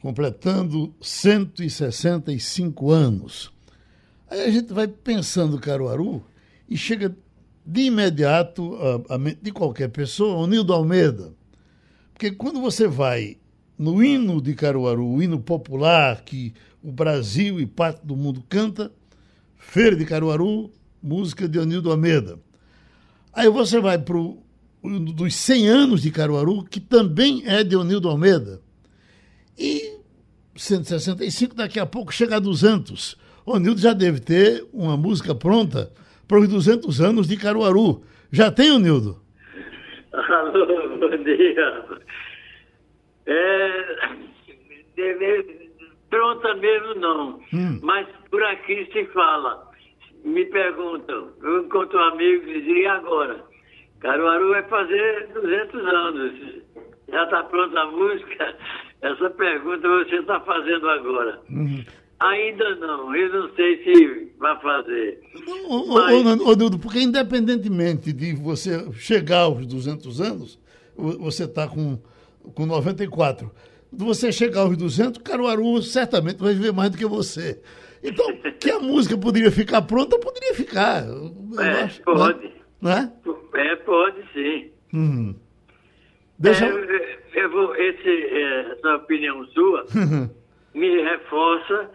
completando 0.00 0.94
165 1.00 2.90
anos. 2.90 3.53
Aí 4.30 4.42
a 4.42 4.50
gente 4.50 4.72
vai 4.72 4.88
pensando 4.88 5.60
Caruaru 5.60 6.24
e 6.68 6.76
chega 6.76 7.14
de 7.64 7.82
imediato 7.82 8.76
a, 9.08 9.14
a 9.14 9.18
mente 9.18 9.38
de 9.42 9.52
qualquer 9.52 9.88
pessoa, 9.88 10.36
o 10.36 10.46
Nildo 10.46 10.72
Almeida. 10.72 11.32
Porque 12.12 12.30
quando 12.30 12.60
você 12.60 12.86
vai 12.86 13.36
no 13.78 14.02
hino 14.02 14.40
de 14.40 14.54
Caruaru, 14.54 15.06
o 15.06 15.22
hino 15.22 15.40
popular 15.40 16.22
que 16.22 16.54
o 16.82 16.92
Brasil 16.92 17.60
e 17.60 17.66
parte 17.66 18.04
do 18.04 18.16
mundo 18.16 18.44
canta, 18.48 18.92
Feira 19.56 19.96
de 19.96 20.04
Caruaru, 20.04 20.70
música 21.02 21.48
de 21.48 21.58
Onildo 21.58 21.90
Almeida. 21.90 22.38
Aí 23.32 23.48
você 23.48 23.80
vai 23.80 23.98
para 23.98 24.16
o 24.16 24.42
dos 24.82 25.34
100 25.34 25.68
anos 25.68 26.02
de 26.02 26.10
Caruaru, 26.10 26.62
que 26.64 26.78
também 26.78 27.42
é 27.46 27.64
de 27.64 27.74
Onildo 27.74 28.08
Almeida. 28.08 28.60
E 29.56 29.98
165, 30.54 31.54
daqui 31.54 31.80
a 31.80 31.86
pouco 31.86 32.12
chega 32.12 32.36
a 32.36 32.38
200. 32.38 33.16
O 33.46 33.56
Onildo 33.56 33.80
já 33.80 33.92
deve 33.92 34.20
ter 34.20 34.64
uma 34.72 34.96
música 34.96 35.34
pronta 35.34 35.92
para 36.26 36.38
os 36.38 36.48
200 36.48 37.00
anos 37.02 37.28
de 37.28 37.36
Caruaru. 37.36 38.02
Já 38.32 38.50
tem, 38.50 38.70
o 38.70 38.78
Nildo? 38.78 39.20
Alô, 40.12 40.98
bom 40.98 41.16
dia. 41.22 41.84
É, 43.26 43.96
deve, 44.96 45.70
pronta 46.08 46.54
mesmo 46.54 46.94
não, 46.94 47.40
hum. 47.52 47.80
mas 47.82 48.06
por 48.30 48.42
aqui 48.44 48.88
se 48.92 49.04
fala. 49.12 49.68
Me 50.24 50.46
perguntam, 50.46 51.28
eu 51.42 51.64
encontro 51.64 51.98
amigos 51.98 52.48
e 52.48 52.62
digo, 52.62 52.78
e 52.78 52.86
agora? 52.86 53.44
Caruaru 54.00 54.48
vai 54.50 54.62
fazer 54.68 55.28
200 55.34 55.86
anos. 55.86 56.32
Já 57.08 57.24
está 57.24 57.42
pronta 57.44 57.78
a 57.78 57.90
música? 57.90 58.56
Essa 59.02 59.28
pergunta 59.30 59.86
você 59.86 60.16
está 60.16 60.40
fazendo 60.40 60.88
agora. 60.88 61.40
Uhum. 61.50 61.84
Ainda 62.20 62.76
não, 62.76 63.14
eu 63.14 63.28
não 63.32 63.54
sei 63.54 63.82
se 63.82 64.32
vai 64.38 64.58
fazer. 64.60 65.20
Ô, 65.68 65.94
Mas... 65.94 66.40
ô, 66.40 66.52
ô, 66.52 66.78
porque 66.78 67.00
independentemente 67.00 68.12
de 68.12 68.34
você 68.34 68.90
chegar 68.92 69.40
aos 69.40 69.66
200 69.66 70.20
anos, 70.20 70.58
você 70.96 71.44
está 71.44 71.66
com, 71.68 71.98
com 72.54 72.66
94. 72.66 73.50
De 73.92 74.04
você 74.04 74.32
chegar 74.32 74.62
aos 74.62 74.76
200, 74.76 75.22
Caruaru 75.22 75.80
certamente 75.82 76.38
vai 76.38 76.54
viver 76.54 76.72
mais 76.72 76.90
do 76.90 76.98
que 76.98 77.06
você. 77.06 77.60
Então, 78.02 78.26
que 78.60 78.70
a 78.70 78.78
música 78.78 79.16
poderia 79.16 79.50
ficar 79.50 79.82
pronta, 79.82 80.18
poderia 80.18 80.54
ficar. 80.54 81.04
É, 81.58 81.82
acho, 81.82 81.98
né? 81.98 82.04
pode. 82.04 82.52
Né? 82.80 83.12
É, 83.54 83.76
pode 83.76 84.22
sim. 84.32 84.70
Hum. 84.92 85.34
Deixa... 86.38 86.66
É, 86.66 87.18
eu 87.34 87.50
vou, 87.50 87.74
esse, 87.74 88.08
é, 88.08 88.72
essa 88.72 88.96
opinião 88.96 89.44
sua 89.46 89.86
me 90.74 91.02
reforça 91.02 91.90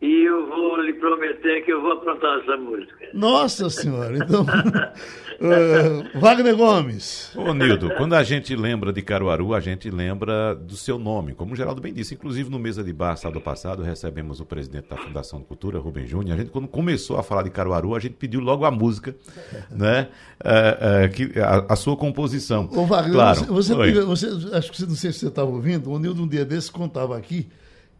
e 0.00 0.24
eu 0.28 0.46
vou 0.46 0.80
lhe 0.80 0.92
prometer 0.94 1.64
que 1.64 1.72
eu 1.72 1.82
vou 1.82 1.92
aprontar 1.92 2.38
essa 2.38 2.56
música. 2.56 3.08
Nossa 3.12 3.68
Senhora! 3.68 4.16
Então, 4.16 4.42
uh, 4.42 6.06
Wagner 6.20 6.56
Gomes. 6.56 7.34
Ô 7.34 7.52
Nildo, 7.52 7.90
quando 7.96 8.14
a 8.14 8.22
gente 8.22 8.54
lembra 8.54 8.92
de 8.92 9.02
Caruaru, 9.02 9.54
a 9.54 9.60
gente 9.60 9.90
lembra 9.90 10.54
do 10.54 10.76
seu 10.76 11.00
nome, 11.00 11.34
como 11.34 11.52
o 11.52 11.56
Geraldo 11.56 11.80
bem 11.80 11.92
disse. 11.92 12.14
Inclusive, 12.14 12.48
no 12.48 12.60
Mesa 12.60 12.84
de 12.84 12.92
Bar, 12.92 13.16
sábado 13.16 13.40
passado, 13.40 13.82
recebemos 13.82 14.38
o 14.38 14.46
presidente 14.46 14.88
da 14.88 14.96
Fundação 14.96 15.40
de 15.40 15.46
Cultura, 15.46 15.80
Rubem 15.80 16.06
Júnior. 16.06 16.36
A 16.36 16.40
gente, 16.40 16.52
quando 16.52 16.68
começou 16.68 17.18
a 17.18 17.24
falar 17.24 17.42
de 17.42 17.50
Caruaru, 17.50 17.96
a 17.96 17.98
gente 17.98 18.14
pediu 18.14 18.40
logo 18.40 18.64
a 18.64 18.70
música, 18.70 19.16
né? 19.68 20.08
Uh, 20.38 21.06
uh, 21.06 21.12
que, 21.12 21.40
a, 21.40 21.72
a, 21.72 21.74
sua 21.74 21.96
composição. 21.96 22.70
Ô 22.72 22.86
Wagner, 22.86 23.14
claro. 23.14 23.44
você, 23.46 23.74
você, 23.74 24.00
você, 24.04 24.56
acho 24.56 24.70
que 24.70 24.82
não 24.82 24.94
sei 24.94 25.10
se 25.10 25.18
você 25.18 25.26
estava 25.26 25.50
ouvindo, 25.50 25.90
o 25.90 25.98
Nildo 25.98 26.22
um 26.22 26.28
dia 26.28 26.44
desse 26.44 26.70
contava 26.70 27.18
aqui 27.18 27.48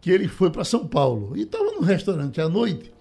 que 0.01 0.11
ele 0.11 0.29
foi 0.29 0.51
para 0.51 0.65
São 0.65 0.87
Paulo 0.87 1.37
e 1.37 1.43
estava 1.43 1.73
no 1.73 1.81
restaurante 1.81 2.41
à 2.41 2.49
noite. 2.49 2.93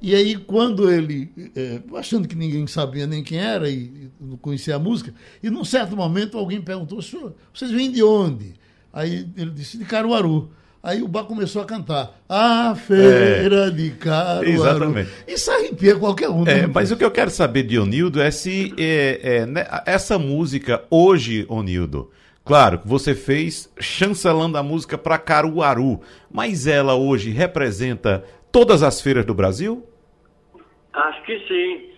E 0.00 0.14
aí, 0.14 0.36
quando 0.36 0.90
ele, 0.90 1.30
é, 1.56 1.80
achando 1.96 2.28
que 2.28 2.36
ninguém 2.36 2.66
sabia 2.66 3.06
nem 3.06 3.22
quem 3.22 3.38
era 3.38 3.68
e, 3.68 4.10
não 4.20 4.36
conhecia 4.36 4.76
a 4.76 4.78
música, 4.78 5.12
e 5.42 5.48
num 5.48 5.64
certo 5.64 5.96
momento 5.96 6.36
alguém 6.36 6.60
perguntou: 6.60 7.00
vocês 7.00 7.70
vêm 7.70 7.90
de 7.90 8.02
onde? 8.02 8.54
Aí 8.92 9.26
ele 9.36 9.50
disse: 9.50 9.78
de 9.78 9.84
Caruaru. 9.84 10.50
Aí 10.82 11.02
o 11.02 11.08
bar 11.08 11.24
começou 11.24 11.62
a 11.62 11.64
cantar 11.64 12.22
A 12.28 12.72
Feira 12.76 13.66
é, 13.66 13.70
de 13.70 13.90
Caruaru. 13.90 14.48
Exatamente. 14.48 15.10
Isso 15.26 15.50
arrepia 15.50 15.96
qualquer 15.96 16.28
um. 16.28 16.46
É, 16.46 16.66
mas 16.66 16.92
o 16.92 16.96
que 16.96 17.04
eu 17.04 17.10
quero 17.10 17.30
saber 17.30 17.64
de 17.64 17.76
Onildo 17.76 18.20
é 18.20 18.30
se 18.30 18.72
é, 18.78 19.20
é, 19.22 19.46
né, 19.46 19.66
essa 19.84 20.16
música 20.16 20.84
hoje, 20.88 21.44
Onildo, 21.48 22.10
Claro 22.46 22.80
você 22.86 23.12
fez 23.12 23.74
chancelando 23.80 24.56
a 24.56 24.62
música 24.62 24.96
para 24.96 25.18
Caruaru, 25.18 26.00
mas 26.32 26.68
ela 26.68 26.94
hoje 26.94 27.30
representa 27.30 28.22
todas 28.52 28.84
as 28.84 29.02
feiras 29.02 29.26
do 29.26 29.34
Brasil? 29.34 29.84
Acho 30.92 31.22
que 31.24 31.40
sim, 31.48 31.90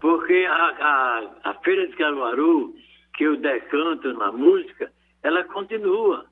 porque 0.00 0.44
a, 0.48 0.54
a, 0.54 1.50
a 1.50 1.54
Feira 1.62 1.86
de 1.86 1.94
Caruaru, 1.94 2.74
que 3.14 3.22
eu 3.22 3.36
decanto 3.36 4.12
na 4.14 4.32
música, 4.32 4.90
ela 5.22 5.44
continua. 5.44 6.26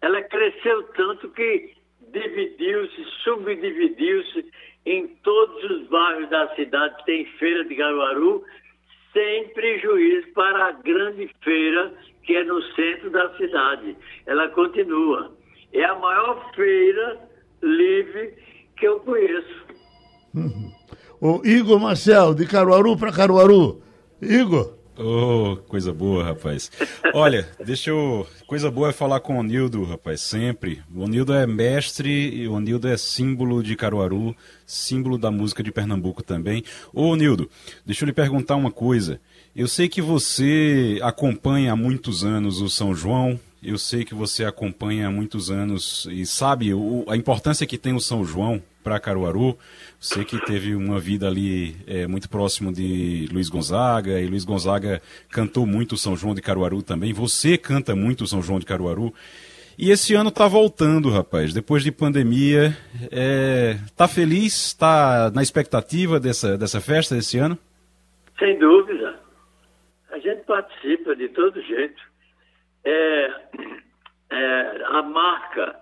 Ela 0.00 0.22
cresceu 0.22 0.84
tanto 0.94 1.30
que 1.30 1.74
dividiu-se, 2.12 3.04
subdividiu-se 3.24 4.48
em 4.86 5.08
todos 5.24 5.64
os 5.64 5.88
bairros 5.88 6.30
da 6.30 6.54
cidade, 6.54 7.04
tem 7.06 7.26
Feira 7.40 7.64
de 7.64 7.74
Caruaru, 7.74 8.44
sem 9.12 9.48
prejuízo 9.48 10.28
para 10.32 10.66
a 10.66 10.72
grande 10.72 11.28
feira 11.42 11.92
que 12.22 12.36
é 12.36 12.44
no 12.44 12.62
centro 12.74 13.10
da 13.10 13.36
cidade. 13.36 13.96
Ela 14.26 14.48
continua. 14.50 15.32
É 15.72 15.84
a 15.84 15.98
maior 15.98 16.52
feira 16.54 17.18
livre 17.62 18.34
que 18.76 18.86
eu 18.86 19.00
conheço. 19.00 19.66
O 21.22 21.42
Igor 21.44 21.78
Marcel, 21.78 22.32
de 22.32 22.46
Caruaru 22.46 22.96
para 22.96 23.12
Caruaru. 23.12 23.82
Igor. 24.22 24.72
Oh, 24.96 25.56
coisa 25.68 25.92
boa, 25.92 26.24
rapaz. 26.24 26.70
Olha, 27.12 27.46
deixa 27.64 27.90
eu. 27.90 28.26
Coisa 28.46 28.70
boa 28.70 28.88
é 28.88 28.92
falar 28.92 29.20
com 29.20 29.38
o 29.38 29.42
Nildo, 29.42 29.84
rapaz, 29.84 30.22
sempre. 30.22 30.82
O 30.94 31.06
Nildo 31.06 31.34
é 31.34 31.46
mestre 31.46 32.10
e 32.10 32.48
o 32.48 32.58
Nildo 32.58 32.88
é 32.88 32.96
símbolo 32.96 33.62
de 33.62 33.76
Caruaru, 33.76 34.34
símbolo 34.66 35.18
da 35.18 35.30
música 35.30 35.62
de 35.62 35.70
Pernambuco 35.70 36.22
também. 36.22 36.64
Ô, 36.92 37.14
Nildo, 37.16 37.50
deixa 37.84 38.04
eu 38.04 38.06
lhe 38.06 38.12
perguntar 38.14 38.56
uma 38.56 38.70
coisa. 38.70 39.20
Eu 39.54 39.66
sei 39.66 39.88
que 39.88 40.00
você 40.00 41.00
acompanha 41.02 41.72
há 41.72 41.76
muitos 41.76 42.24
anos 42.24 42.60
o 42.60 42.68
São 42.68 42.94
João, 42.94 43.38
eu 43.60 43.76
sei 43.76 44.04
que 44.04 44.14
você 44.14 44.44
acompanha 44.44 45.08
há 45.08 45.10
muitos 45.10 45.50
anos 45.50 46.06
e 46.10 46.24
sabe 46.24 46.72
o, 46.72 47.04
a 47.08 47.16
importância 47.16 47.66
que 47.66 47.76
tem 47.76 47.92
o 47.92 48.00
São 48.00 48.24
João 48.24 48.62
para 48.82 49.00
Caruaru. 49.00 49.58
Você 49.98 50.24
que 50.24 50.38
teve 50.46 50.74
uma 50.76 51.00
vida 51.00 51.26
ali 51.26 51.76
é, 51.86 52.06
muito 52.06 52.30
próximo 52.30 52.72
de 52.72 53.28
Luiz 53.32 53.48
Gonzaga, 53.48 54.20
e 54.20 54.26
Luiz 54.28 54.44
Gonzaga 54.44 55.02
cantou 55.28 55.66
muito 55.66 55.96
o 55.96 55.98
São 55.98 56.16
João 56.16 56.34
de 56.34 56.40
Caruaru 56.40 56.80
também. 56.80 57.12
Você 57.12 57.58
canta 57.58 57.94
muito 57.94 58.22
o 58.22 58.26
São 58.28 58.40
João 58.40 58.60
de 58.60 58.64
Caruaru. 58.64 59.12
E 59.76 59.90
esse 59.90 60.14
ano 60.14 60.30
tá 60.30 60.46
voltando, 60.46 61.10
rapaz. 61.10 61.52
Depois 61.52 61.82
de 61.82 61.90
pandemia, 61.90 62.76
é... 63.10 63.76
tá 63.96 64.06
feliz? 64.06 64.72
Tá 64.74 65.30
na 65.34 65.42
expectativa 65.42 66.20
dessa, 66.20 66.56
dessa 66.56 66.80
festa 66.80 67.16
esse 67.16 67.36
ano? 67.36 67.58
Sem 68.38 68.58
dúvida. 68.58 69.19
Gente 70.22 70.44
participa 70.44 71.16
de 71.16 71.28
todo 71.28 71.60
jeito. 71.62 72.02
É, 72.84 73.32
é, 74.30 74.82
a 74.86 75.02
marca 75.02 75.80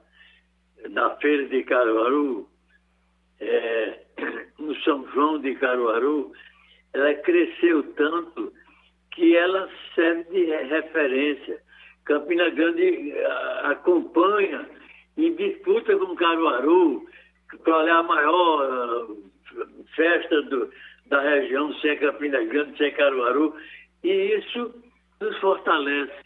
da 0.91 1.17
Feira 1.17 1.47
de 1.49 1.63
Caruaru, 1.65 2.49
é, 3.41 4.01
no 4.59 4.75
São 4.83 5.07
João 5.13 5.41
de 5.41 5.55
Caruaru, 5.57 6.33
ela 6.93 7.15
cresceu 7.15 7.83
tanto 7.95 8.53
que 9.13 9.37
ela 9.37 9.69
serve 9.95 10.25
de 10.31 10.45
referência. 10.45 11.61
Campina 12.05 12.49
Grande 12.51 13.13
eh, 13.13 13.61
acompanha 13.65 14.67
e 15.17 15.31
disputa 15.31 15.97
com 15.99 16.17
Caruaru 16.17 17.07
qual 17.65 17.87
é 17.87 17.91
a 17.91 18.03
maior 18.03 18.65
eh, 18.65 19.65
festa 19.95 20.43
do, 20.43 20.71
da 21.07 21.21
região, 21.21 21.73
se 21.75 21.89
é 21.89 21.97
Campina 21.97 22.43
Grande, 22.45 22.77
se 22.79 22.85
é 22.85 22.91
Caruaru, 22.93 23.55
e 24.03 24.39
isso 24.39 24.75
nos 25.21 25.37
fortalece, 25.39 26.25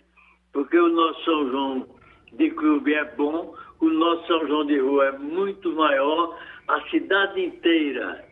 porque 0.53 0.79
o 0.79 0.89
nosso 0.89 1.25
São 1.25 1.51
João 1.51 1.87
de 2.33 2.51
clube 2.51 2.95
é 2.95 3.05
bom, 3.15 3.55
o 3.81 3.89
nosso 3.89 4.27
São 4.27 4.47
João 4.47 4.67
de 4.67 4.79
rua 4.79 5.07
é 5.07 5.19
muito 5.19 5.75
maior, 5.75 6.39
a 6.69 6.81
cidade 6.91 7.41
inteira 7.41 8.25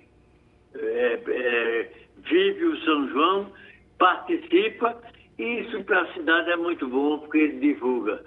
é, 0.75 1.21
é, 1.27 1.93
vive 2.19 2.65
o 2.65 2.85
São 2.85 3.09
João, 3.09 3.53
participa, 3.99 4.97
e 5.39 5.61
isso 5.61 5.83
para 5.85 6.03
a 6.03 6.13
cidade 6.15 6.51
é 6.51 6.57
muito 6.57 6.87
bom, 6.89 7.19
porque 7.19 7.39
ele 7.39 7.59
divulga. 7.59 8.25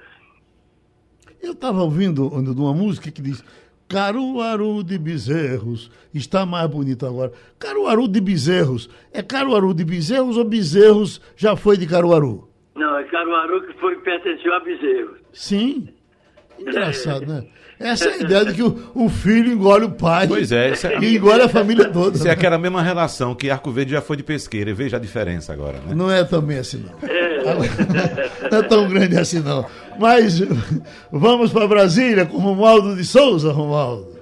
Eu 1.41 1.53
estava 1.53 1.81
ouvindo 1.83 2.27
uma 2.27 2.73
música 2.73 3.11
que 3.11 3.21
diz 3.21 3.43
Caruaru 3.87 4.83
de 4.83 4.97
Bezerros 4.97 5.91
está 6.13 6.45
mais 6.45 6.69
bonito 6.69 7.05
agora. 7.05 7.31
Caruaru 7.59 8.07
de 8.07 8.19
Bezerros. 8.19 8.89
É 9.11 9.21
Caruaru 9.21 9.73
de 9.73 9.85
Bezerros 9.85 10.37
ou 10.37 10.43
Bezerros 10.43 11.21
já 11.35 11.55
foi 11.55 11.77
de 11.77 11.85
Caruaru? 11.85 12.49
Não, 12.75 12.97
é 12.97 13.03
Caruaru 13.03 13.67
que 13.67 13.73
foi 13.79 13.95
pertenceu 13.97 14.53
a 14.53 14.59
Bezerros. 14.59 15.17
Sim. 15.31 15.89
Engraçado, 16.59 17.25
né? 17.25 17.43
Essa 17.79 18.09
é 18.09 18.13
a 18.13 18.17
ideia 18.17 18.45
de 18.45 18.53
que 18.53 18.63
o, 18.63 18.91
o 18.95 19.09
filho 19.09 19.51
engole 19.51 19.85
o 19.85 19.91
pai. 19.91 20.27
Pois 20.27 20.51
é, 20.51 20.71
isso 20.71 20.87
é... 20.87 20.99
E 20.99 21.17
engole 21.17 21.41
a 21.41 21.49
família 21.49 21.89
toda. 21.89 22.15
Isso 22.15 22.27
é 22.27 22.31
aquela 22.31 22.57
mesma 22.57 22.81
relação 22.81 23.35
que 23.35 23.49
Arco 23.49 23.71
Verde 23.71 23.91
já 23.91 24.01
foi 24.01 24.15
de 24.15 24.23
pesqueira. 24.23 24.69
E 24.69 24.73
veja 24.73 24.97
a 24.97 24.99
diferença 24.99 25.51
agora, 25.51 25.79
né? 25.79 25.93
Não 25.93 26.09
é 26.09 26.23
também 26.23 26.59
assim, 26.59 26.77
não. 26.77 27.09
É. 27.09 27.23
Não 28.49 28.57
é 28.59 28.63
tão 28.63 28.87
grande 28.87 29.17
assim, 29.17 29.39
não. 29.39 29.65
Mas 29.99 30.41
vamos 31.11 31.51
para 31.51 31.67
Brasília 31.67 32.25
com 32.25 32.37
Romualdo 32.37 32.95
de 32.95 33.05
Souza, 33.05 33.51
Romualdo. 33.51 34.12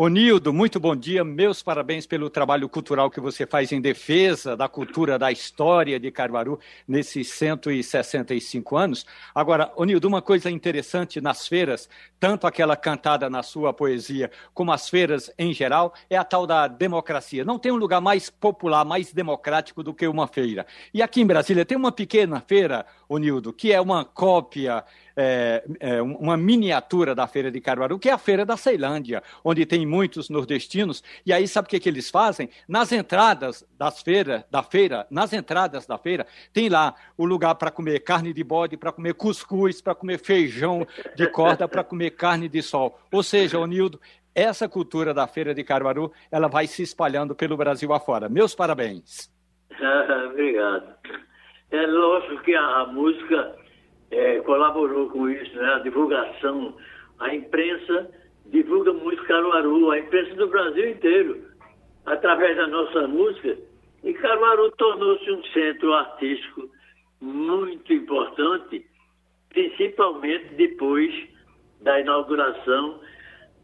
Onildo, 0.00 0.52
muito 0.52 0.78
bom 0.78 0.94
dia. 0.94 1.24
Meus 1.24 1.60
parabéns 1.60 2.06
pelo 2.06 2.30
trabalho 2.30 2.68
cultural 2.68 3.10
que 3.10 3.18
você 3.18 3.44
faz 3.44 3.72
em 3.72 3.80
defesa 3.80 4.56
da 4.56 4.68
cultura, 4.68 5.18
da 5.18 5.32
história 5.32 5.98
de 5.98 6.08
Caruaru 6.12 6.60
nesses 6.86 7.32
165 7.32 8.76
anos. 8.76 9.04
Agora, 9.34 9.72
Onildo, 9.74 10.06
uma 10.06 10.22
coisa 10.22 10.52
interessante 10.52 11.20
nas 11.20 11.48
feiras, 11.48 11.88
tanto 12.20 12.46
aquela 12.46 12.76
cantada 12.76 13.28
na 13.28 13.42
sua 13.42 13.72
poesia, 13.72 14.30
como 14.54 14.70
as 14.70 14.88
feiras 14.88 15.32
em 15.36 15.52
geral, 15.52 15.92
é 16.08 16.16
a 16.16 16.22
tal 16.22 16.46
da 16.46 16.68
democracia. 16.68 17.44
Não 17.44 17.58
tem 17.58 17.72
um 17.72 17.76
lugar 17.76 18.00
mais 18.00 18.30
popular, 18.30 18.84
mais 18.84 19.12
democrático 19.12 19.82
do 19.82 19.92
que 19.92 20.06
uma 20.06 20.28
feira. 20.28 20.64
E 20.94 21.02
aqui 21.02 21.22
em 21.22 21.26
Brasília 21.26 21.66
tem 21.66 21.76
uma 21.76 21.90
pequena 21.90 22.40
feira, 22.40 22.86
Onildo, 23.08 23.52
que 23.52 23.72
é 23.72 23.80
uma 23.80 24.04
cópia 24.04 24.84
é, 25.20 25.64
é, 25.80 26.00
uma 26.00 26.36
miniatura 26.36 27.12
da 27.12 27.26
Feira 27.26 27.50
de 27.50 27.60
Caruaru, 27.60 27.98
que 27.98 28.08
é 28.08 28.12
a 28.12 28.18
Feira 28.18 28.46
da 28.46 28.56
Ceilândia, 28.56 29.20
onde 29.42 29.66
tem 29.66 29.84
muitos 29.84 30.30
nordestinos. 30.30 31.02
E 31.26 31.32
aí, 31.32 31.48
sabe 31.48 31.66
o 31.66 31.68
que, 31.70 31.80
que 31.80 31.88
eles 31.88 32.08
fazem? 32.08 32.48
Nas 32.68 32.92
entradas 32.92 33.66
das 33.76 34.00
feiras, 34.00 34.44
da 34.48 34.62
feira, 34.62 35.08
nas 35.10 35.32
entradas 35.32 35.88
da 35.88 35.98
feira, 35.98 36.24
tem 36.52 36.68
lá 36.68 36.94
o 37.16 37.24
lugar 37.24 37.56
para 37.56 37.68
comer 37.68 37.98
carne 37.98 38.32
de 38.32 38.44
bode, 38.44 38.76
para 38.76 38.92
comer 38.92 39.14
cuscuz, 39.14 39.82
para 39.82 39.92
comer 39.92 40.18
feijão 40.18 40.86
de 41.16 41.26
corda, 41.26 41.66
para 41.66 41.82
comer 41.82 42.10
carne 42.12 42.48
de 42.48 42.62
sol. 42.62 42.96
Ou 43.10 43.24
seja, 43.24 43.58
Onildo, 43.58 44.00
essa 44.32 44.68
cultura 44.68 45.12
da 45.12 45.26
Feira 45.26 45.52
de 45.52 45.64
Caruaru, 45.64 46.12
ela 46.30 46.46
vai 46.46 46.68
se 46.68 46.84
espalhando 46.84 47.34
pelo 47.34 47.56
Brasil 47.56 47.92
afora. 47.92 48.28
Meus 48.28 48.54
parabéns. 48.54 49.28
Obrigado. 50.30 50.94
É 51.72 51.86
lógico 51.86 52.40
que 52.44 52.54
a 52.54 52.86
música 52.86 53.56
é, 54.10 54.40
colaborou 54.40 55.08
com 55.10 55.28
isso, 55.28 55.56
né? 55.56 55.74
a 55.74 55.78
divulgação. 55.80 56.74
A 57.18 57.34
imprensa 57.34 58.10
divulga 58.46 58.92
muito 58.92 59.22
Caruaru, 59.24 59.90
a 59.90 59.98
imprensa 59.98 60.34
do 60.34 60.48
Brasil 60.48 60.90
inteiro, 60.90 61.44
através 62.06 62.56
da 62.56 62.66
nossa 62.66 63.06
música. 63.06 63.56
E 64.04 64.14
Caruaru 64.14 64.70
tornou-se 64.72 65.30
um 65.30 65.44
centro 65.46 65.92
artístico 65.92 66.68
muito 67.20 67.92
importante, 67.92 68.86
principalmente 69.50 70.54
depois 70.54 71.12
da 71.80 72.00
inauguração 72.00 73.00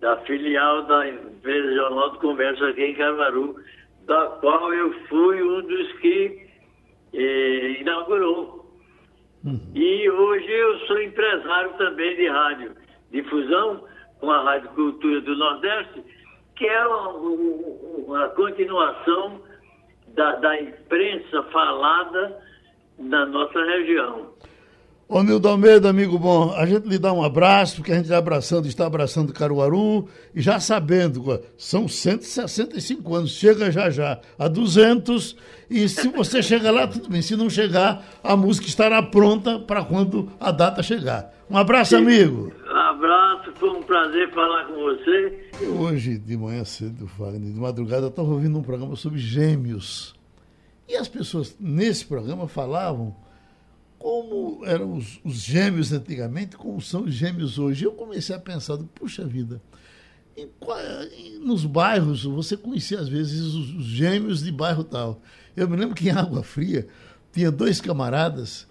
da 0.00 0.16
filial 0.18 0.83
da 0.83 1.09
Empresa 1.09 1.74
Jornal 1.74 2.11
do 2.11 2.18
Comércio 2.18 2.66
aqui 2.66 2.85
em 2.85 2.94
Caruaru, 2.94 3.57
da 4.07 4.26
qual 4.40 4.72
eu 4.74 4.92
fui 5.09 5.42
um 5.42 5.62
dos 5.62 5.92
que 5.94 6.46
eh, 7.14 7.80
inaugurou. 7.80 8.63
Uhum. 9.44 9.61
E 9.74 10.11
hoje 10.11 10.50
eu 10.50 10.78
sou 10.87 11.02
empresário 11.02 11.72
também 11.74 12.16
de 12.16 12.28
rádio 12.28 12.74
difusão, 13.11 13.85
com 14.18 14.30
a 14.30 14.42
Rádio 14.42 14.70
Cultura 14.70 15.20
do 15.20 15.37
Nordeste, 15.37 16.02
que 16.57 16.66
é 16.66 16.87
uma, 16.87 18.28
continuação 18.30 19.40
da, 20.09 20.37
da 20.37 20.61
imprensa 20.61 21.42
falada 21.44 22.40
na 22.98 23.26
nossa 23.26 23.62
região. 23.64 24.33
Ô 25.07 25.23
Nildo 25.23 25.49
Almeida, 25.49 25.90
amigo 25.90 26.19
bom, 26.19 26.55
a 26.55 26.64
gente 26.64 26.88
lhe 26.88 26.99
dá 26.99 27.12
um 27.12 27.23
abraço, 27.23 27.77
porque 27.77 27.93
a 27.93 27.97
gente 27.97 28.07
está 28.07 28.17
abraçando, 28.17 28.67
está 28.67 28.87
abraçando 28.87 29.35
Caruaru, 29.35 30.09
e 30.35 30.40
já 30.40 30.59
sabendo, 30.59 31.43
são 31.59 31.87
165 31.87 33.14
anos, 33.14 33.33
chega 33.33 33.71
já 33.71 33.90
já 33.90 34.19
a 34.38 34.49
200, 34.49 35.37
e 35.69 35.90
se 35.90 36.09
você 36.09 36.43
chegar 36.43 36.71
lá, 36.71 36.87
tudo 36.88 37.11
bem, 37.11 37.21
se 37.21 37.37
não 37.37 37.51
chegar, 37.51 38.03
a 38.23 38.35
música 38.35 38.67
estará 38.67 39.03
pronta 39.03 39.59
para 39.59 39.85
quando 39.85 40.33
a 40.40 40.51
data 40.51 40.83
chegar. 40.83 41.31
Um 41.51 41.59
abraço, 41.59 41.97
amigo. 41.97 42.51
Um 42.67 42.75
abraço, 42.75 43.53
foi 43.57 43.69
um 43.69 43.83
prazer 43.83 44.33
falar 44.33 44.64
com 44.64 44.73
você. 44.73 45.51
Hoje, 45.79 46.17
de 46.17 46.35
manhã 46.35 46.64
cedo, 46.64 47.05
Wagner, 47.19 47.53
de 47.53 47.61
madrugada, 47.61 48.07
eu 48.07 48.09
estava 48.09 48.29
ouvindo 48.31 48.59
um 48.59 48.62
programa 48.62 48.97
sobre 48.97 49.19
gêmeos. 49.19 50.14
E 50.88 50.97
as 50.97 51.09
pessoas 51.09 51.55
nesse 51.61 52.07
programa 52.07 52.49
falavam 52.49 53.14
como 54.05 54.67
eram 54.67 54.99
os, 54.99 55.19
os, 55.25 55.37
gêmeos 55.37 55.90
antigamente, 55.90 56.59
como 56.59 56.79
são 56.79 57.05
os 57.05 57.14
gêmeos 57.14 57.59
hoje. 57.59 57.87
Eu 57.87 57.93
comecei 57.93 58.37
a 58.37 58.38
pensar, 58.38 58.77
puxa 58.95 59.25
vida, 59.25 59.62
em, 60.37 60.47
em, 61.17 61.38
nos 61.38 61.64
bairros 61.64 62.23
você 62.25 62.55
conhecia 62.55 63.01
às 63.01 63.09
vezes 63.09 63.40
os, 63.40 63.75
os, 63.77 63.87
gêmeos 63.87 64.43
de 64.43 64.53
bairro 64.53 64.85
tal. 64.85 65.23
Eu 65.57 65.67
me 65.67 65.75
lembro 65.75 65.95
que 65.95 66.11
em 66.11 66.12
Água 66.12 66.43
Fria 66.43 66.87
tinha 67.33 67.51
dois 67.51 67.81
camaradas 67.81 68.69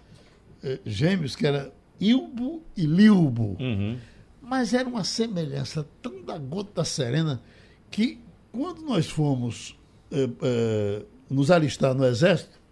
eh, 0.62 0.78
gêmeos 0.86 1.34
que 1.34 1.44
era 1.44 1.74
Ilbo 2.00 2.62
e 2.76 2.86
Lilbo. 2.86 3.56
Uhum. 3.58 3.98
Mas 4.40 4.72
era 4.72 4.88
uma 4.88 5.02
semelhança 5.02 5.84
tão 6.00 6.24
da 6.24 6.38
gota 6.38 6.84
serena 6.84 7.42
que 7.90 8.20
quando 8.52 8.82
nós 8.82 9.10
fomos 9.10 9.76
eh, 10.12 10.30
eh, 10.42 11.02
nos 11.28 11.50
alistar 11.50 11.92
no 11.92 12.04
exército, 12.04 12.62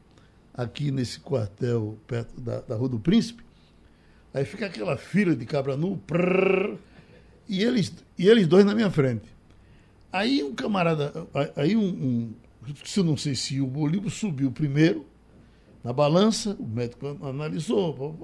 aqui 0.55 0.91
nesse 0.91 1.21
quartel 1.21 1.99
perto 2.07 2.41
da, 2.41 2.61
da 2.61 2.77
Rua 2.77 2.89
do 2.89 3.01
Príncipe. 3.01 3.43
Aí 4.35 4.45
fica 4.45 4.67
aquela 4.67 4.97
fila 4.97 5.37
de 5.37 5.45
cabra 5.45 5.77
nu, 5.77 5.97
prrr, 5.99 6.79
e, 7.49 7.63
eles, 7.63 7.93
e 8.19 8.29
eles 8.29 8.47
dois 8.47 8.65
na 8.65 8.75
minha 8.75 8.91
frente. 8.91 9.25
Aí 10.13 10.43
um 10.43 10.55
camarada, 10.55 11.27
aí 11.57 11.77
um, 11.77 11.87
um 11.87 12.35
se 12.85 13.01
eu 13.01 13.05
não 13.05 13.17
sei 13.17 13.35
se 13.35 13.61
o 13.61 13.67
Bolívar 13.67 14.11
subiu 14.11 14.51
primeiro 14.51 15.07
na 15.83 15.93
balança, 15.93 16.57
o 16.59 16.67
médico 16.67 17.19
analisou, 17.23 18.17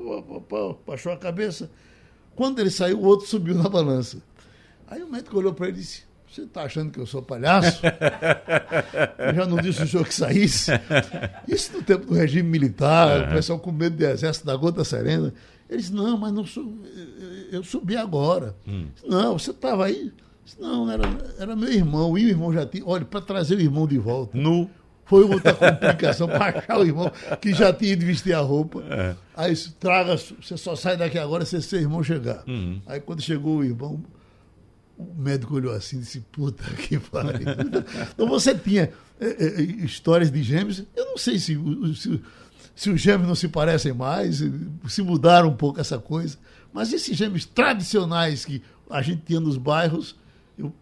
baixou 0.87 1.13
a 1.13 1.17
cabeça. 1.17 1.71
Quando 2.37 2.61
ele 2.61 2.71
saiu, 2.71 3.01
o 3.01 3.05
outro 3.05 3.27
subiu 3.27 3.55
na 3.55 3.69
balança. 3.69 4.23
Aí 4.87 5.03
o 5.03 5.11
médico 5.11 5.37
olhou 5.37 5.53
para 5.53 5.69
ele 5.69 5.79
e 5.79 5.81
disse: 5.81 6.05
você 6.39 6.45
está 6.45 6.63
achando 6.63 6.91
que 6.93 7.01
eu 7.01 7.07
sou 7.07 7.21
palhaço? 7.21 7.83
eu 9.19 9.35
já 9.35 9.47
não 9.47 9.57
disse 9.59 9.83
o 9.83 9.89
senhor 9.89 10.07
que 10.07 10.15
saísse. 10.15 10.71
Isso 11.47 11.73
no 11.73 11.83
tempo 11.83 12.07
do 12.07 12.15
regime 12.15 12.49
militar, 12.49 13.21
uhum. 13.21 13.27
o 13.27 13.31
pessoal 13.31 13.59
com 13.59 13.73
medo 13.73 13.97
de 13.97 14.05
exército 14.05 14.47
da 14.47 14.55
gota 14.57 14.85
serena. 14.85 15.33
Ele 15.69 15.79
disse, 15.79 15.93
não, 15.93 16.17
mas 16.17 16.33
não 16.33 16.47
sou, 16.47 16.73
eu 17.53 17.63
subi 17.63 17.97
agora. 17.97 18.57
Hum. 18.67 18.87
Não, 19.07 19.39
você 19.39 19.51
estava 19.51 19.87
aí? 19.87 20.13
Disse, 20.45 20.61
não, 20.61 20.91
era, 20.91 21.03
era 21.39 21.55
meu 21.55 21.71
irmão. 21.71 22.17
E 22.17 22.25
o 22.25 22.29
irmão 22.29 22.53
já 22.53 22.65
tinha. 22.65 22.83
Olha, 22.87 23.05
para 23.05 23.21
trazer 23.21 23.57
o 23.57 23.61
irmão 23.61 23.87
de 23.87 23.99
volta. 23.99 24.37
Nu. 24.37 24.71
Foi 25.05 25.25
outra 25.25 25.55
complicação 25.55 26.29
para 26.29 26.59
achar 26.59 26.79
o 26.79 26.85
irmão 26.85 27.11
que 27.41 27.55
já 27.55 27.73
tinha 27.73 27.93
ido 27.93 28.05
vestir 28.05 28.35
a 28.35 28.41
roupa. 28.41 28.83
É. 28.91 29.17
Aí 29.35 29.57
traga, 29.81 30.17
você 30.17 30.57
só 30.57 30.77
sai 30.77 30.99
daqui 30.99 31.19
agora 31.19 31.45
se 31.47 31.61
seu 31.63 31.81
irmão 31.81 32.03
chegar. 32.03 32.45
Uhum. 32.47 32.81
Aí 32.87 33.01
quando 33.01 33.23
chegou 33.23 33.59
o 33.59 33.65
irmão, 33.65 34.03
o 34.99 35.15
médico 35.17 35.55
olhou 35.55 35.73
assim 35.73 35.99
e 35.99 36.01
disse, 36.01 36.21
puta 36.21 36.65
que 36.75 36.99
pariu. 36.99 37.47
então 38.13 38.29
você 38.29 38.55
tinha 38.55 38.91
é, 39.21 39.27
é, 39.27 39.63
histórias 39.63 40.31
de 40.31 40.43
gêmeos, 40.43 40.83
eu 40.97 41.07
não 41.07 41.17
sei 41.17 41.39
se, 41.39 41.57
se, 41.95 42.21
se 42.75 42.91
os 42.91 43.01
gêmeos 43.01 43.29
não 43.29 43.35
se 43.35 43.49
parecem 43.49 43.93
mais, 43.93 44.43
se 44.89 45.03
mudaram 45.03 45.49
um 45.49 45.57
pouco 45.57 45.81
essa 45.81 45.99
coisa, 45.99 46.37
mas 46.73 46.93
esses 46.93 47.17
gêmeos 47.17 47.45
tradicionais 47.45 48.45
que 48.45 48.61
a 48.91 49.01
gente 49.01 49.23
tinha 49.23 49.41
nos 49.41 49.57
bairros, 49.57 50.17
eu 50.59 50.73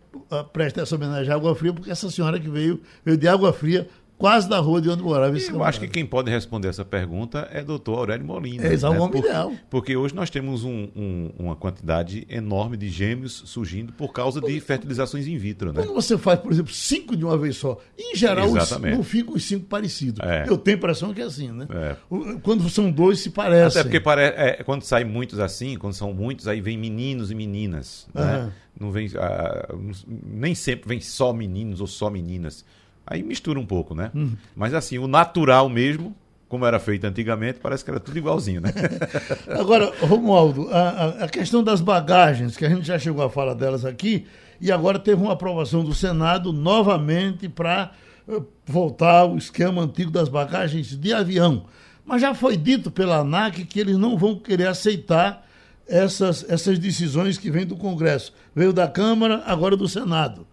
presto 0.53 0.81
essa 0.81 0.95
homenagem 0.97 1.31
à 1.31 1.35
Água 1.37 1.55
Fria, 1.55 1.73
porque 1.73 1.91
essa 1.91 2.11
senhora 2.11 2.41
que 2.41 2.49
veio, 2.49 2.81
veio 3.05 3.19
de 3.19 3.29
Água 3.29 3.53
Fria, 3.53 3.89
quase 4.19 4.49
da 4.49 4.59
rua 4.59 4.81
de 4.81 4.89
onde 4.89 5.03
morava 5.03 5.37
esse 5.37 5.51
Eu 5.51 5.63
acho 5.63 5.81
que 5.81 5.89
quem 5.89 6.05
pode 6.05 6.31
responder 6.31 6.69
essa 6.69 6.85
pergunta 6.85 7.49
é 7.53 7.63
o 7.63 7.65
doutor 7.65 7.99
Aurélio 7.99 8.27
Molina. 8.27 8.65
É, 8.65 8.77
né? 8.77 8.89
o 8.89 9.09
porque, 9.09 9.19
ideal. 9.19 9.53
Porque 9.71 9.97
hoje 9.97 10.15
nós 10.15 10.31
temos 10.31 10.65
um, 10.65 10.89
um, 10.97 11.31
uma 11.39 11.57
quantidade 11.57 12.27
enorme 12.29 12.77
de 12.77 12.89
gêmeos 12.89 13.43
surgindo 13.47 13.93
por 13.93 14.13
causa 14.13 14.41
de 14.41 14.59
fertilizações 14.61 15.27
in 15.27 15.37
vitro. 15.37 15.73
Né? 15.73 15.83
Quando 15.83 15.95
você 15.95 16.17
faz, 16.17 16.41
por 16.41 16.53
exemplo, 16.53 16.73
cinco 16.73 17.17
de 17.17 17.25
uma 17.25 17.37
vez 17.37 17.57
só, 17.57 17.79
em 17.99 18.17
geral 18.17 18.49
os, 18.51 18.79
não 18.79 19.03
ficam 19.03 19.35
os 19.35 19.45
cinco 19.45 19.67
parecidos. 19.67 20.21
É. 20.27 20.45
Eu 20.49 20.57
tenho 20.57 20.77
a 20.77 20.79
impressão 20.79 21.13
que 21.13 21.21
é 21.21 21.25
assim, 21.25 21.51
né? 21.51 21.67
É. 21.71 21.97
Quando 22.43 22.69
são 22.69 22.91
dois, 22.91 23.21
se 23.21 23.31
parecem. 23.31 23.81
Até 23.81 23.83
porque 23.83 24.01
pare... 24.01 24.23
É, 24.23 24.63
quando 24.65 24.83
saem 24.83 25.05
muitos 25.05 25.39
assim, 25.39 25.77
quando 25.77 25.95
são 25.95 26.13
muitos, 26.13 26.49
aí 26.49 26.61
vem 26.61 26.79
meninos 26.79 27.31
e 27.31 27.35
meninas. 27.35 28.07
Né? 28.15 28.53
Não 28.79 28.91
vem, 28.91 29.09
ah, 29.17 29.75
nem 30.07 30.55
sempre 30.55 30.89
vem 30.89 31.01
só 31.01 31.33
meninos 31.33 31.81
ou 31.81 31.87
só 31.87 32.11
meninas. 32.11 32.65
Aí 33.07 33.23
mistura 33.23 33.59
um 33.59 33.67
pouco, 33.67 33.95
né? 33.95 34.11
Hum. 34.15 34.33
Mas 34.55 34.75
assim, 34.75 34.99
o 34.99 35.07
natural 35.07 35.69
mesmo, 35.69 36.15
como 36.49 36.65
era 36.65 36.79
feito 36.81 37.05
antigamente, 37.05 37.61
parece 37.61 37.85
que 37.85 37.91
era 37.91 38.01
tudo 38.01 38.19
igualzinho, 38.19 38.61
né? 38.61 38.73
Agora, 39.59 39.93
Romualdo, 40.01 40.69
a, 40.71 41.25
a, 41.25 41.29
questão 41.29 41.63
das 41.63 41.81
bagagens, 41.81 42.57
que 42.57 42.65
a 42.65 42.69
gente 42.69 42.87
já 42.87 42.99
chegou 42.99 43.25
a 43.25 43.31
falar 43.31 43.55
delas 43.55 43.85
aqui, 43.85 44.27
e 44.61 44.73
agora 44.73 44.99
teve 44.99 45.23
uma 45.23 45.35
aprovação 45.35 45.85
do 45.85 45.95
Senado 45.95 46.53
novamente 46.53 47.49
para 47.49 47.93
uh, 48.27 48.45
voltar 48.65 49.21
ao 49.21 49.37
esquema 49.37 49.83
antigo 49.83 50.11
das 50.11 50.29
bagagens 50.29 50.97
de 50.97 51.13
avião. 51.13 51.67
Mas 52.05 52.23
já 52.23 52.35
foi 52.35 52.57
dito 52.57 52.91
pela 52.91 53.19
ANAC 53.19 53.65
que 53.65 53.81
eles 53.81 53.97
não 53.97 54.17
vão 54.17 54.37
querer 54.37 54.69
aceitar 54.69 55.47
essas, 55.87 56.45
essas 56.49 56.79
decisões 56.79 57.37
que 57.37 57.51
vêm 57.51 57.67
do 57.67 57.77
Congresso. 57.77 58.33
Veio 58.55 58.73
da 58.73 58.89
Câmara, 58.89 59.43
agora 59.47 59.77
do 59.77 59.89
Senado. 59.89 60.47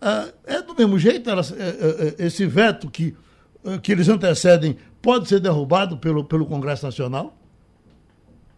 Ah, 0.00 0.28
é 0.46 0.62
do 0.62 0.74
mesmo 0.74 0.98
jeito, 0.98 1.28
é, 1.28 1.34
é, 1.34 1.36
é, 1.38 2.26
esse 2.26 2.46
veto 2.46 2.90
que, 2.90 3.14
que 3.82 3.92
eles 3.92 4.08
antecedem 4.08 4.76
pode 5.02 5.28
ser 5.28 5.40
derrubado 5.40 5.98
pelo, 5.98 6.24
pelo 6.24 6.46
Congresso 6.46 6.86
Nacional? 6.86 7.36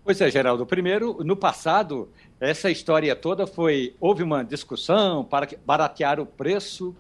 Pois 0.05 0.21
é, 0.21 0.31
Geraldo. 0.31 0.67
Primeiro, 0.67 1.19
no 1.25 1.37
passado, 1.37 2.09
essa 2.41 2.71
história 2.71 3.15
toda 3.15 3.47
foi. 3.47 3.95
Houve 4.01 4.23
uma 4.23 4.43
discussão 4.43 5.25
para 5.25 5.49
baratear 5.65 6.19
o 6.19 6.27
preço 6.27 6.95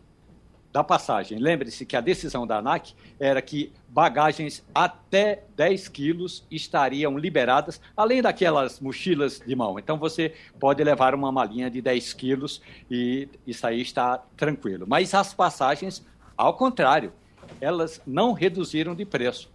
da 0.72 0.82
passagem. 0.82 1.38
Lembre-se 1.38 1.84
que 1.84 1.96
a 1.96 2.00
decisão 2.00 2.46
da 2.46 2.58
ANAC 2.58 2.94
era 3.20 3.42
que 3.42 3.70
bagagens 3.88 4.64
até 4.74 5.44
10 5.54 5.88
quilos 5.88 6.46
estariam 6.50 7.18
liberadas, 7.18 7.80
além 7.96 8.22
daquelas 8.22 8.80
mochilas 8.80 9.40
de 9.46 9.54
mão. 9.54 9.78
Então 9.78 9.98
você 9.98 10.34
pode 10.58 10.82
levar 10.82 11.14
uma 11.14 11.30
malinha 11.30 11.70
de 11.70 11.82
10 11.82 12.14
quilos 12.14 12.62
e 12.90 13.28
isso 13.46 13.66
aí 13.66 13.82
está 13.82 14.18
tranquilo. 14.36 14.86
Mas 14.88 15.12
as 15.12 15.34
passagens, 15.34 16.04
ao 16.36 16.54
contrário, 16.54 17.12
elas 17.60 18.00
não 18.06 18.32
reduziram 18.32 18.94
de 18.94 19.04
preço, 19.04 19.50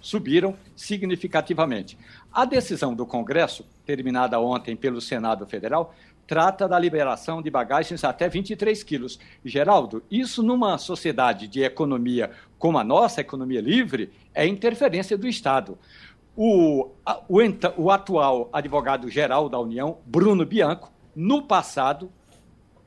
subiram 0.00 0.54
significativamente. 0.76 1.96
A 2.30 2.44
decisão 2.44 2.94
do 2.94 3.06
Congresso, 3.06 3.64
terminada 3.86 4.38
ontem 4.38 4.76
pelo 4.76 5.00
Senado 5.00 5.46
Federal, 5.46 5.94
trata 6.28 6.68
da 6.68 6.78
liberação 6.78 7.40
de 7.40 7.50
bagagens 7.50 8.04
até 8.04 8.28
23 8.28 8.82
quilos. 8.84 9.18
Geraldo, 9.42 10.02
isso 10.10 10.42
numa 10.42 10.76
sociedade 10.76 11.48
de 11.48 11.62
economia 11.62 12.30
como 12.58 12.78
a 12.78 12.84
nossa, 12.84 13.22
economia 13.22 13.62
livre, 13.62 14.12
é 14.34 14.46
interferência 14.46 15.16
do 15.16 15.26
Estado. 15.26 15.78
O, 16.36 16.90
o, 17.28 17.38
o 17.78 17.90
atual 17.90 18.50
advogado-geral 18.52 19.48
da 19.48 19.58
União, 19.58 19.98
Bruno 20.04 20.44
Bianco, 20.44 20.92
no 21.16 21.42
passado, 21.42 22.12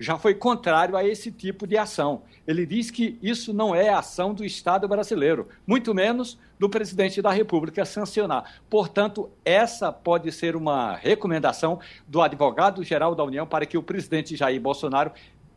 já 0.02 0.18
foi 0.18 0.34
contrário 0.34 0.98
a 0.98 1.06
esse 1.06 1.32
tipo 1.32 1.68
de 1.68 1.78
ação. 1.78 2.24
Ele 2.48 2.66
diz 2.66 2.90
que 2.90 3.20
isso 3.22 3.54
não 3.54 3.74
é 3.76 3.90
ação 3.90 4.34
do 4.34 4.44
Estado 4.44 4.88
brasileiro, 4.88 5.48
muito 5.66 5.94
menos 5.94 6.40
do 6.60 6.68
presidente 6.68 7.22
da 7.22 7.32
República 7.32 7.86
sancionar. 7.86 8.62
Portanto, 8.68 9.30
essa 9.46 9.92
pode 9.92 10.32
ser 10.32 10.56
uma 10.56 10.96
recomendação 10.96 11.80
do 12.08 12.20
advogado-geral 12.20 13.14
da 13.14 13.24
União 13.24 13.46
para 13.46 13.66
que 13.66 13.78
o 13.78 13.84
presidente 13.84 14.36
Jair 14.36 14.60
Bolsonaro 14.60 15.12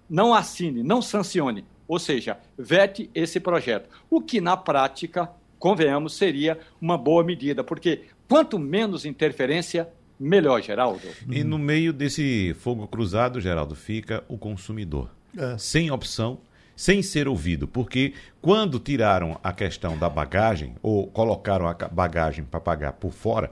não 0.08 0.34
assine, 0.34 0.82
não 0.82 1.00
sancione, 1.00 1.64
ou 1.88 1.98
seja, 1.98 2.38
vete 2.58 3.10
esse 3.14 3.40
projeto. 3.40 3.88
O 4.10 4.20
que, 4.20 4.42
na 4.42 4.58
prática, 4.58 5.30
convenhamos, 5.58 6.16
seria 6.16 6.60
uma 6.78 6.98
boa 6.98 7.24
medida, 7.24 7.64
porque 7.64 8.02
quanto 8.28 8.58
menos 8.58 9.06
interferência, 9.06 9.88
melhor, 10.18 10.62
Geraldo. 10.62 11.00
E 11.28 11.42
no 11.44 11.58
meio 11.58 11.92
desse 11.92 12.54
fogo 12.60 12.86
cruzado, 12.86 13.40
Geraldo, 13.40 13.74
fica 13.74 14.24
o 14.28 14.38
consumidor. 14.38 15.10
É. 15.36 15.58
Sem 15.58 15.90
opção, 15.90 16.38
sem 16.76 17.02
ser 17.02 17.28
ouvido. 17.28 17.66
Porque 17.66 18.14
quando 18.40 18.78
tiraram 18.78 19.38
a 19.42 19.52
questão 19.52 19.98
da 19.98 20.08
bagagem, 20.08 20.74
ou 20.82 21.06
colocaram 21.08 21.68
a 21.68 21.74
bagagem 21.74 22.44
para 22.44 22.60
pagar 22.60 22.92
por 22.94 23.12
fora, 23.12 23.50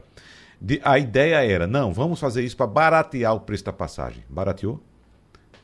a 0.83 0.99
ideia 0.99 1.45
era: 1.45 1.67
não, 1.67 1.93
vamos 1.93 2.21
fazer 2.21 2.45
isso 2.45 2.57
para 2.57 2.67
baratear 2.67 3.35
o 3.35 3.41
preço 3.41 3.65
da 3.65 3.73
passagem. 3.73 4.25
Barateou? 4.29 4.81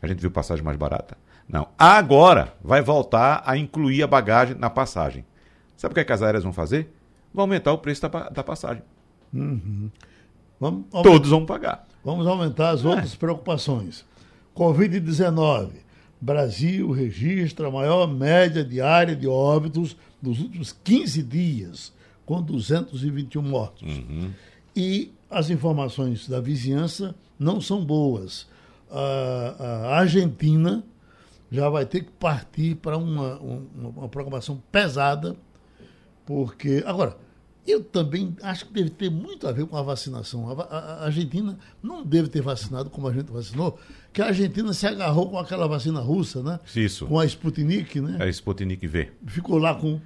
A 0.01 0.07
gente 0.07 0.20
viu 0.20 0.30
passagem 0.30 0.64
mais 0.64 0.76
barata? 0.76 1.16
Não. 1.49 1.68
Agora 1.78 2.55
vai 2.62 2.82
voltar 2.82 3.42
a 3.44 3.57
incluir 3.57 4.03
a 4.03 4.07
bagagem 4.07 4.57
na 4.57 4.68
passagem. 4.68 5.24
Sabe 5.76 5.92
o 5.92 5.94
que, 5.94 6.01
é 6.01 6.05
que 6.05 6.12
as 6.12 6.22
aéreas 6.22 6.44
vão 6.44 6.53
fazer? 6.53 6.92
Vão 7.32 7.44
aumentar 7.44 7.72
o 7.72 7.78
preço 7.78 8.03
da, 8.03 8.28
da 8.28 8.44
passagem. 8.44 8.82
Uhum. 9.32 9.90
Vamos, 10.61 10.86
Todos 10.90 11.30
vão 11.30 11.46
pagar. 11.46 11.86
Vamos 12.04 12.26
aumentar 12.26 12.70
as 12.70 12.84
outras 12.84 13.14
é. 13.14 13.16
preocupações. 13.16 14.04
Covid-19. 14.56 15.70
Brasil 16.20 16.90
registra 16.90 17.68
a 17.68 17.70
maior 17.70 18.09
média 18.09 18.64
diária 18.64 19.14
de 19.14 19.28
óbitos 19.28 19.96
dos 20.20 20.40
últimos 20.40 20.72
15 20.72 21.22
dias, 21.22 21.92
com 22.26 22.42
221 22.42 23.40
mortos. 23.40 23.82
Uhum. 23.82 24.30
E 24.74 25.12
as 25.30 25.48
informações 25.48 26.28
da 26.28 26.40
vizinhança 26.40 27.14
não 27.38 27.61
são 27.61 27.84
boas. 27.84 28.48
A, 28.90 29.54
a 29.90 29.98
Argentina 29.98 30.82
já 31.50 31.68
vai 31.68 31.86
ter 31.86 32.02
que 32.02 32.11
partir 32.11 32.74
para 32.76 32.96
uma, 32.96 33.38
uma, 33.38 33.88
uma 33.96 34.09
programação 34.09 34.61
pesada, 34.72 35.36
porque. 36.26 36.82
Agora, 36.84 37.16
eu 37.68 37.84
também 37.84 38.34
acho 38.42 38.66
que 38.66 38.72
deve 38.72 38.88
ter 38.88 39.10
muito 39.10 39.46
a 39.46 39.52
ver 39.52 39.66
com 39.66 39.76
a 39.76 39.82
vacinação. 39.82 40.50
A, 40.50 41.04
Argentina 41.04 41.58
não 41.82 42.02
deve 42.02 42.28
ter 42.28 42.40
vacinado 42.40 42.88
como 42.88 43.06
a 43.06 43.12
gente 43.12 43.30
vacinou, 43.30 43.78
que 44.18 44.22
a 44.22 44.26
Argentina 44.26 44.72
se 44.72 44.84
agarrou 44.84 45.30
com 45.30 45.38
aquela 45.38 45.68
vacina 45.68 46.00
russa, 46.00 46.42
né? 46.42 46.58
Isso. 46.74 47.06
Com 47.06 47.20
a 47.20 47.24
Sputnik, 47.24 48.00
né? 48.00 48.16
A 48.18 48.26
Sputnik 48.26 48.84
V. 48.84 49.12
Ficou 49.28 49.58
lá 49.58 49.76
com. 49.76 50.00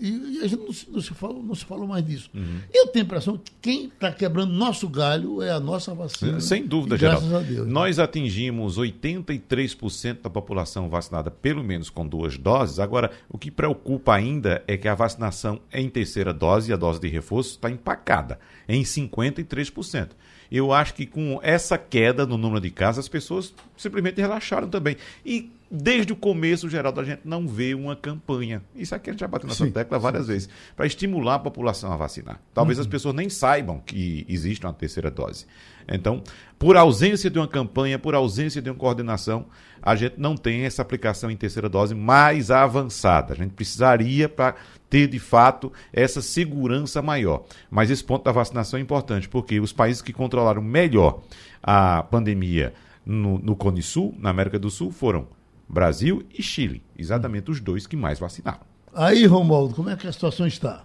E, 0.00 0.40
a 0.42 0.48
gente 0.48 0.60
não 0.60 0.72
se, 0.72 0.90
não 0.90 1.00
se, 1.00 1.14
falou, 1.14 1.40
não 1.40 1.54
se 1.54 1.64
falou 1.64 1.86
mais 1.86 2.04
disso. 2.04 2.28
Uhum. 2.34 2.58
Eu 2.74 2.88
tenho 2.88 3.04
a 3.04 3.06
impressão 3.06 3.38
que 3.38 3.52
quem 3.62 3.84
está 3.86 4.10
quebrando 4.10 4.52
nosso 4.52 4.88
galho 4.88 5.40
é 5.40 5.52
a 5.52 5.60
nossa 5.60 5.94
vacina. 5.94 6.40
Sem 6.40 6.66
dúvida, 6.66 6.96
Geraldo. 6.96 7.28
Graças 7.28 7.46
a 7.46 7.48
Deus. 7.48 7.68
Nós 7.68 8.00
atingimos 8.00 8.76
83% 8.76 10.22
da 10.22 10.30
população 10.30 10.88
vacinada, 10.88 11.30
pelo 11.30 11.62
menos 11.62 11.88
com 11.88 12.04
duas 12.04 12.36
doses. 12.36 12.80
Agora, 12.80 13.12
o 13.28 13.38
que 13.38 13.52
preocupa 13.52 14.16
ainda 14.16 14.64
é 14.66 14.76
que 14.76 14.88
a 14.88 14.96
vacinação 14.96 15.60
em 15.72 15.88
terceira 15.88 16.34
dose, 16.34 16.72
a 16.72 16.76
dose 16.76 17.00
de 17.00 17.06
reforço, 17.06 17.50
está 17.50 17.70
empacada 17.70 18.36
em 18.68 18.82
53% 18.82 20.08
eu 20.50 20.72
acho 20.72 20.94
que 20.94 21.06
com 21.06 21.40
essa 21.42 21.76
queda 21.78 22.26
no 22.26 22.36
número 22.36 22.60
de 22.60 22.70
casos, 22.70 23.04
as 23.04 23.08
pessoas 23.08 23.54
simplesmente 23.76 24.20
relaxaram 24.20 24.68
também. 24.68 24.96
E 25.24 25.50
desde 25.74 26.12
o 26.12 26.16
começo, 26.16 26.68
Geraldo, 26.68 27.00
a 27.00 27.04
gente 27.04 27.22
não 27.24 27.48
vê 27.48 27.74
uma 27.74 27.96
campanha. 27.96 28.62
Isso 28.76 28.94
aqui 28.94 29.10
a 29.10 29.12
gente 29.12 29.20
já 29.20 29.26
bateu 29.26 29.48
nessa 29.48 29.64
sim, 29.64 29.72
tecla 29.72 29.98
várias 29.98 30.26
sim. 30.26 30.32
vezes. 30.32 30.48
Para 30.76 30.86
estimular 30.86 31.34
a 31.34 31.38
população 31.40 31.92
a 31.92 31.96
vacinar. 31.96 32.40
Talvez 32.54 32.78
uhum. 32.78 32.82
as 32.82 32.86
pessoas 32.86 33.14
nem 33.14 33.28
saibam 33.28 33.80
que 33.84 34.24
existe 34.28 34.64
uma 34.64 34.72
terceira 34.72 35.10
dose. 35.10 35.46
Então, 35.88 36.22
por 36.58 36.76
ausência 36.76 37.28
de 37.28 37.38
uma 37.38 37.48
campanha, 37.48 37.98
por 37.98 38.14
ausência 38.14 38.62
de 38.62 38.70
uma 38.70 38.76
coordenação, 38.76 39.46
a 39.82 39.96
gente 39.96 40.14
não 40.16 40.36
tem 40.36 40.62
essa 40.62 40.80
aplicação 40.80 41.30
em 41.30 41.36
terceira 41.36 41.68
dose 41.68 41.94
mais 41.94 42.50
avançada. 42.50 43.34
A 43.34 43.36
gente 43.36 43.52
precisaria 43.52 44.28
para 44.28 44.54
ter 44.88 45.08
de 45.08 45.18
fato 45.18 45.72
essa 45.92 46.22
segurança 46.22 47.02
maior. 47.02 47.44
Mas 47.68 47.90
esse 47.90 48.04
ponto 48.04 48.24
da 48.24 48.32
vacinação 48.32 48.78
é 48.78 48.82
importante, 48.82 49.28
porque 49.28 49.58
os 49.58 49.72
países 49.72 50.00
que 50.00 50.12
controlaram 50.12 50.62
melhor 50.62 51.20
a 51.60 52.04
pandemia 52.04 52.72
no, 53.04 53.38
no 53.38 53.56
Cone 53.56 53.82
Sul, 53.82 54.14
na 54.18 54.30
América 54.30 54.58
do 54.58 54.70
Sul, 54.70 54.90
foram 54.92 55.26
Brasil 55.68 56.24
e 56.32 56.42
Chile, 56.42 56.82
exatamente 56.96 57.50
os 57.50 57.60
dois 57.60 57.86
que 57.86 57.96
mais 57.96 58.18
vacinaram. 58.18 58.60
Aí, 58.92 59.26
Romualdo, 59.26 59.74
como 59.74 59.90
é 59.90 59.96
que 59.96 60.06
a 60.06 60.12
situação 60.12 60.46
está? 60.46 60.84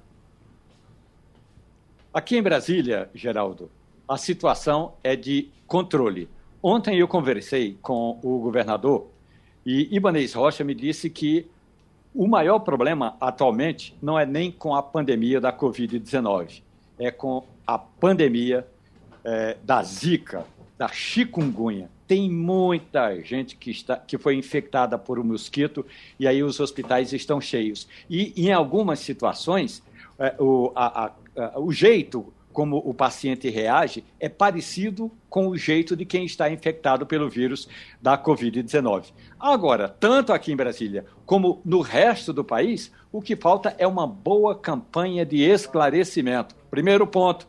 Aqui 2.13 2.37
em 2.37 2.41
Brasília, 2.41 3.09
Geraldo, 3.13 3.69
a 4.07 4.17
situação 4.17 4.93
é 5.03 5.15
de 5.15 5.49
controle. 5.67 6.27
Ontem 6.61 6.97
eu 6.97 7.07
conversei 7.07 7.77
com 7.81 8.19
o 8.23 8.39
governador 8.39 9.07
e 9.65 9.95
Ibanez 9.95 10.33
Rocha 10.33 10.63
me 10.63 10.73
disse 10.73 11.09
que 11.09 11.47
o 12.13 12.27
maior 12.27 12.59
problema 12.59 13.15
atualmente 13.21 13.95
não 14.01 14.17
é 14.17 14.25
nem 14.25 14.51
com 14.51 14.73
a 14.73 14.81
pandemia 14.81 15.39
da 15.39 15.53
Covid-19, 15.53 16.63
é 16.97 17.11
com 17.11 17.45
a 17.67 17.77
pandemia 17.77 18.65
é, 19.23 19.57
da 19.63 19.83
Zika, 19.83 20.45
da 20.79 20.87
chikungunya. 20.87 21.89
Tem 22.07 22.31
muita 22.31 23.21
gente 23.21 23.57
que, 23.57 23.69
está, 23.69 23.97
que 23.97 24.17
foi 24.17 24.35
infectada 24.35 24.97
por 24.97 25.19
um 25.19 25.25
mosquito 25.25 25.85
e 26.17 26.25
aí 26.25 26.41
os 26.41 26.61
hospitais 26.61 27.11
estão 27.11 27.41
cheios. 27.41 27.85
E 28.09 28.33
em 28.37 28.53
algumas 28.53 28.99
situações, 28.99 29.83
é, 30.17 30.33
o, 30.39 30.71
a, 30.73 31.11
a, 31.35 31.59
o 31.59 31.69
jeito 31.73 32.33
como 32.53 32.77
o 32.77 32.93
paciente 32.93 33.49
reage 33.49 34.03
é 34.19 34.27
parecido 34.27 35.11
com 35.29 35.49
o 35.49 35.57
jeito 35.57 35.95
de 35.95 36.05
quem 36.05 36.25
está 36.25 36.49
infectado 36.49 37.05
pelo 37.05 37.29
vírus 37.29 37.67
da 38.01 38.17
Covid-19. 38.17 39.11
Agora, 39.37 39.89
tanto 39.89 40.31
aqui 40.31 40.51
em 40.51 40.55
Brasília 40.55 41.05
como 41.25 41.61
no 41.63 41.81
resto 41.81 42.31
do 42.31 42.43
país, 42.43 42.91
o 43.11 43.21
que 43.21 43.35
falta 43.35 43.75
é 43.77 43.85
uma 43.85 44.07
boa 44.07 44.55
campanha 44.55 45.25
de 45.25 45.41
esclarecimento. 45.41 46.55
Primeiro 46.71 47.05
ponto: 47.05 47.47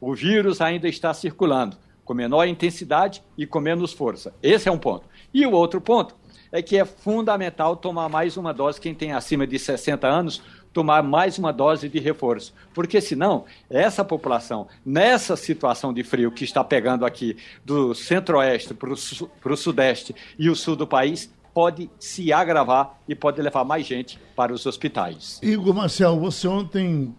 o 0.00 0.14
vírus 0.14 0.60
ainda 0.60 0.88
está 0.88 1.14
circulando, 1.14 1.76
com 2.04 2.14
menor 2.14 2.46
intensidade 2.46 3.22
e 3.36 3.46
com 3.46 3.60
menos 3.60 3.92
força. 3.92 4.34
Esse 4.42 4.68
é 4.68 4.72
um 4.72 4.78
ponto. 4.78 5.06
E 5.32 5.46
o 5.46 5.52
outro 5.52 5.80
ponto 5.80 6.16
é 6.50 6.60
que 6.60 6.76
é 6.76 6.84
fundamental 6.84 7.76
tomar 7.76 8.08
mais 8.08 8.36
uma 8.36 8.52
dose 8.52 8.80
quem 8.80 8.94
tem 8.94 9.12
acima 9.12 9.46
de 9.46 9.58
60 9.58 10.06
anos, 10.06 10.42
tomar 10.72 11.02
mais 11.02 11.38
uma 11.38 11.52
dose 11.52 11.88
de 11.88 11.98
reforço. 11.98 12.52
Porque 12.74 13.00
senão, 13.00 13.44
essa 13.70 14.04
população, 14.04 14.68
nessa 14.84 15.36
situação 15.36 15.92
de 15.92 16.02
frio 16.02 16.30
que 16.30 16.44
está 16.44 16.62
pegando 16.62 17.06
aqui 17.06 17.36
do 17.64 17.94
centro-oeste 17.94 18.74
para 18.74 19.52
o 19.52 19.56
sudeste 19.56 20.14
e 20.38 20.50
o 20.50 20.56
sul 20.56 20.76
do 20.76 20.86
país, 20.86 21.32
pode 21.54 21.90
se 21.98 22.32
agravar 22.32 22.98
e 23.08 23.14
pode 23.14 23.40
levar 23.40 23.64
mais 23.64 23.86
gente 23.86 24.18
para 24.34 24.52
os 24.52 24.64
hospitais. 24.66 25.38
Igor 25.42 25.74
Marcel, 25.74 26.18
você 26.18 26.48
ontem 26.48 27.14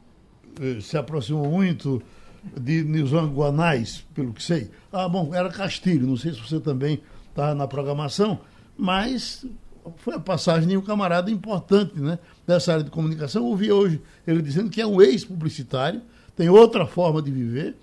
eh, 0.59 0.79
se 0.79 0.97
aproximou 0.97 1.47
muito 1.47 2.01
de 2.59 2.83
Nilson 2.83 3.27
Guanais, 3.27 4.05
pelo 4.13 4.33
que 4.33 4.43
sei. 4.43 4.69
Ah, 4.91 5.07
bom, 5.07 5.33
era 5.33 5.49
Castilho, 5.49 6.07
não 6.07 6.17
sei 6.17 6.33
se 6.33 6.39
você 6.39 6.59
também 6.59 7.01
está 7.29 7.55
na 7.55 7.67
programação, 7.67 8.39
mas 8.77 9.45
foi 9.97 10.15
a 10.15 10.19
passagem 10.19 10.69
de 10.69 10.77
um 10.77 10.81
camarada 10.81 11.29
importante 11.29 11.99
né, 11.99 12.19
dessa 12.45 12.73
área 12.73 12.83
de 12.83 12.91
comunicação. 12.91 13.43
Eu 13.43 13.47
ouvi 13.49 13.71
hoje 13.71 14.01
ele 14.25 14.41
dizendo 14.41 14.69
que 14.69 14.81
é 14.81 14.87
um 14.87 15.01
ex-publicitário, 15.01 16.01
tem 16.35 16.49
outra 16.49 16.85
forma 16.85 17.21
de 17.21 17.31
viver, 17.31 17.75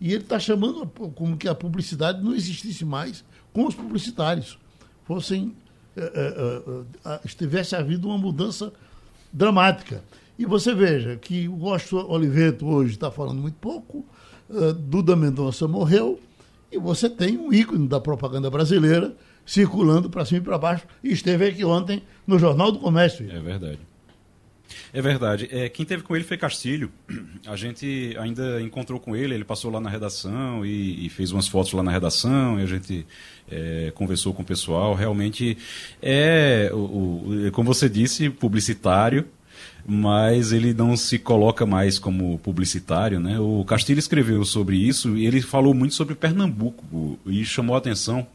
e 0.00 0.12
ele 0.12 0.22
está 0.22 0.38
chamando 0.38 0.86
como 0.86 1.36
que 1.36 1.48
a 1.48 1.54
publicidade 1.54 2.22
não 2.22 2.34
existisse 2.34 2.84
mais 2.84 3.24
com 3.52 3.66
os 3.66 3.74
publicitários. 3.74 4.58
Fossem. 5.04 5.54
É, 5.96 6.02
é, 6.02 7.10
é, 7.10 7.20
estivesse 7.24 7.74
havido 7.74 8.06
uma 8.06 8.16
mudança 8.16 8.72
dramática. 9.32 10.04
E 10.38 10.46
você 10.46 10.72
veja 10.72 11.16
que 11.16 11.48
o 11.48 11.56
Gosto 11.56 11.96
Oliveto 11.96 12.66
hoje 12.66 12.92
está 12.92 13.10
falando 13.10 13.42
muito 13.42 13.56
pouco, 13.56 14.06
uh, 14.48 14.72
Duda 14.72 15.16
Mendonça 15.16 15.66
morreu, 15.66 16.20
e 16.70 16.78
você 16.78 17.10
tem 17.10 17.36
um 17.36 17.52
ícone 17.52 17.88
da 17.88 18.00
propaganda 18.00 18.48
brasileira 18.48 19.16
circulando 19.44 20.08
para 20.08 20.24
cima 20.24 20.40
e 20.40 20.44
para 20.44 20.58
baixo, 20.58 20.86
e 21.02 21.10
esteve 21.10 21.46
aqui 21.46 21.64
ontem 21.64 22.02
no 22.26 22.38
Jornal 22.38 22.70
do 22.70 22.78
Comércio. 22.78 23.28
É 23.28 23.40
verdade. 23.40 23.78
É 24.92 25.00
verdade. 25.00 25.48
É, 25.50 25.68
quem 25.68 25.84
teve 25.84 26.02
com 26.02 26.14
ele 26.14 26.24
foi 26.24 26.36
Castilho. 26.36 26.90
A 27.46 27.56
gente 27.56 28.14
ainda 28.18 28.60
encontrou 28.60 29.00
com 29.00 29.16
ele, 29.16 29.34
ele 29.34 29.44
passou 29.44 29.70
lá 29.70 29.80
na 29.80 29.88
redação 29.88 30.64
e, 30.64 31.06
e 31.06 31.08
fez 31.08 31.32
umas 31.32 31.48
fotos 31.48 31.72
lá 31.72 31.82
na 31.82 31.90
redação, 31.90 32.60
e 32.60 32.62
a 32.62 32.66
gente 32.66 33.06
é, 33.50 33.90
conversou 33.94 34.32
com 34.32 34.42
o 34.42 34.44
pessoal. 34.44 34.94
Realmente 34.94 35.56
é, 36.02 36.70
o, 36.72 36.76
o, 36.76 37.52
como 37.52 37.72
você 37.72 37.88
disse, 37.88 38.28
publicitário, 38.30 39.26
mas 39.86 40.52
ele 40.52 40.74
não 40.74 40.96
se 40.96 41.18
coloca 41.18 41.64
mais 41.64 41.98
como 41.98 42.38
publicitário, 42.38 43.18
né? 43.18 43.38
O 43.38 43.64
Castilho 43.64 43.98
escreveu 43.98 44.44
sobre 44.44 44.76
isso 44.76 45.16
e 45.16 45.26
ele 45.26 45.40
falou 45.40 45.74
muito 45.74 45.94
sobre 45.94 46.14
Pernambuco 46.14 47.18
e 47.26 47.44
chamou 47.44 47.74
a 47.74 47.78
atenção 47.78 48.26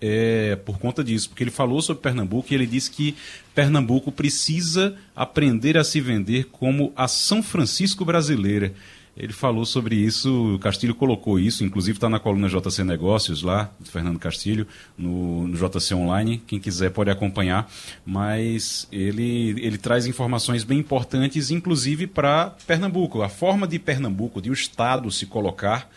é, 0.00 0.56
por 0.64 0.78
conta 0.78 1.02
disso, 1.02 1.28
porque 1.28 1.42
ele 1.42 1.50
falou 1.50 1.82
sobre 1.82 2.02
Pernambuco 2.02 2.48
e 2.50 2.54
ele 2.54 2.66
disse 2.66 2.90
que 2.90 3.16
Pernambuco 3.54 4.12
precisa 4.12 4.96
aprender 5.14 5.76
a 5.76 5.84
se 5.84 6.00
vender 6.00 6.44
como 6.52 6.92
a 6.94 7.08
São 7.08 7.42
Francisco 7.42 8.04
brasileira. 8.04 8.72
Ele 9.18 9.32
falou 9.32 9.66
sobre 9.66 9.96
isso, 9.96 10.54
o 10.54 10.58
Castilho 10.60 10.94
colocou 10.94 11.40
isso, 11.40 11.64
inclusive 11.64 11.96
está 11.96 12.08
na 12.08 12.20
coluna 12.20 12.48
JC 12.48 12.84
Negócios 12.84 13.42
lá, 13.42 13.68
do 13.80 13.90
Fernando 13.90 14.16
Castilho, 14.16 14.64
no, 14.96 15.48
no, 15.48 15.56
JC 15.56 15.92
Online. 15.92 16.40
Quem 16.46 16.60
quiser 16.60 16.92
pode 16.92 17.10
acompanhar. 17.10 17.68
Mas 18.06 18.86
ele, 18.92 19.60
ele 19.60 19.76
traz 19.76 20.06
informações 20.06 20.62
bem 20.62 20.78
importantes, 20.78 21.50
inclusive 21.50 22.06
para 22.06 22.54
Pernambuco. 22.64 23.20
A 23.20 23.28
forma 23.28 23.66
de 23.66 23.76
Pernambuco, 23.80 24.40
de 24.40 24.50
o 24.50 24.52
Estado 24.52 25.10
se 25.10 25.26
colocar 25.26 25.90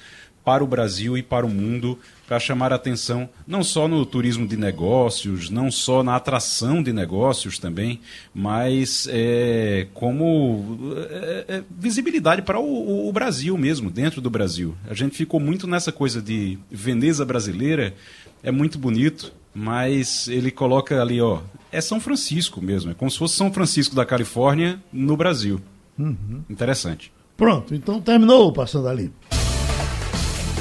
para 0.43 0.63
o 0.63 0.67
Brasil 0.67 1.17
e 1.17 1.23
para 1.23 1.45
o 1.45 1.49
mundo 1.49 1.97
para 2.31 2.39
chamar 2.39 2.71
a 2.71 2.77
atenção 2.77 3.29
não 3.45 3.61
só 3.61 3.89
no 3.89 4.05
turismo 4.05 4.47
de 4.47 4.55
negócios, 4.55 5.49
não 5.49 5.69
só 5.69 6.01
na 6.01 6.15
atração 6.15 6.81
de 6.81 6.93
negócios 6.93 7.59
também, 7.59 7.99
mas 8.33 9.05
é, 9.11 9.87
como 9.93 10.95
é, 11.09 11.45
é, 11.47 11.63
visibilidade 11.69 12.41
para 12.41 12.57
o, 12.57 13.09
o, 13.09 13.11
Brasil 13.11 13.57
mesmo, 13.57 13.91
dentro 13.91 14.21
do 14.21 14.29
Brasil. 14.29 14.73
A 14.89 14.93
gente 14.93 15.17
ficou 15.17 15.41
muito 15.41 15.67
nessa 15.67 15.91
coisa 15.91 16.21
de 16.21 16.57
Veneza 16.71 17.25
brasileira, 17.25 17.93
é 18.41 18.49
muito 18.49 18.79
bonito, 18.79 19.33
mas 19.53 20.29
ele 20.29 20.51
coloca 20.51 21.01
ali, 21.01 21.19
ó, 21.19 21.41
é 21.69 21.81
São 21.81 21.99
Francisco 21.99 22.61
mesmo, 22.61 22.91
é 22.91 22.93
como 22.93 23.11
se 23.11 23.17
fosse 23.17 23.35
São 23.35 23.51
Francisco 23.51 23.93
da 23.93 24.05
Califórnia 24.05 24.81
no 24.93 25.17
Brasil. 25.17 25.59
Uhum. 25.99 26.43
Interessante. 26.49 27.11
Pronto, 27.35 27.75
então 27.75 27.99
terminou 27.99 28.47
o 28.47 28.53
Passando 28.53 28.87
ali. 28.87 29.11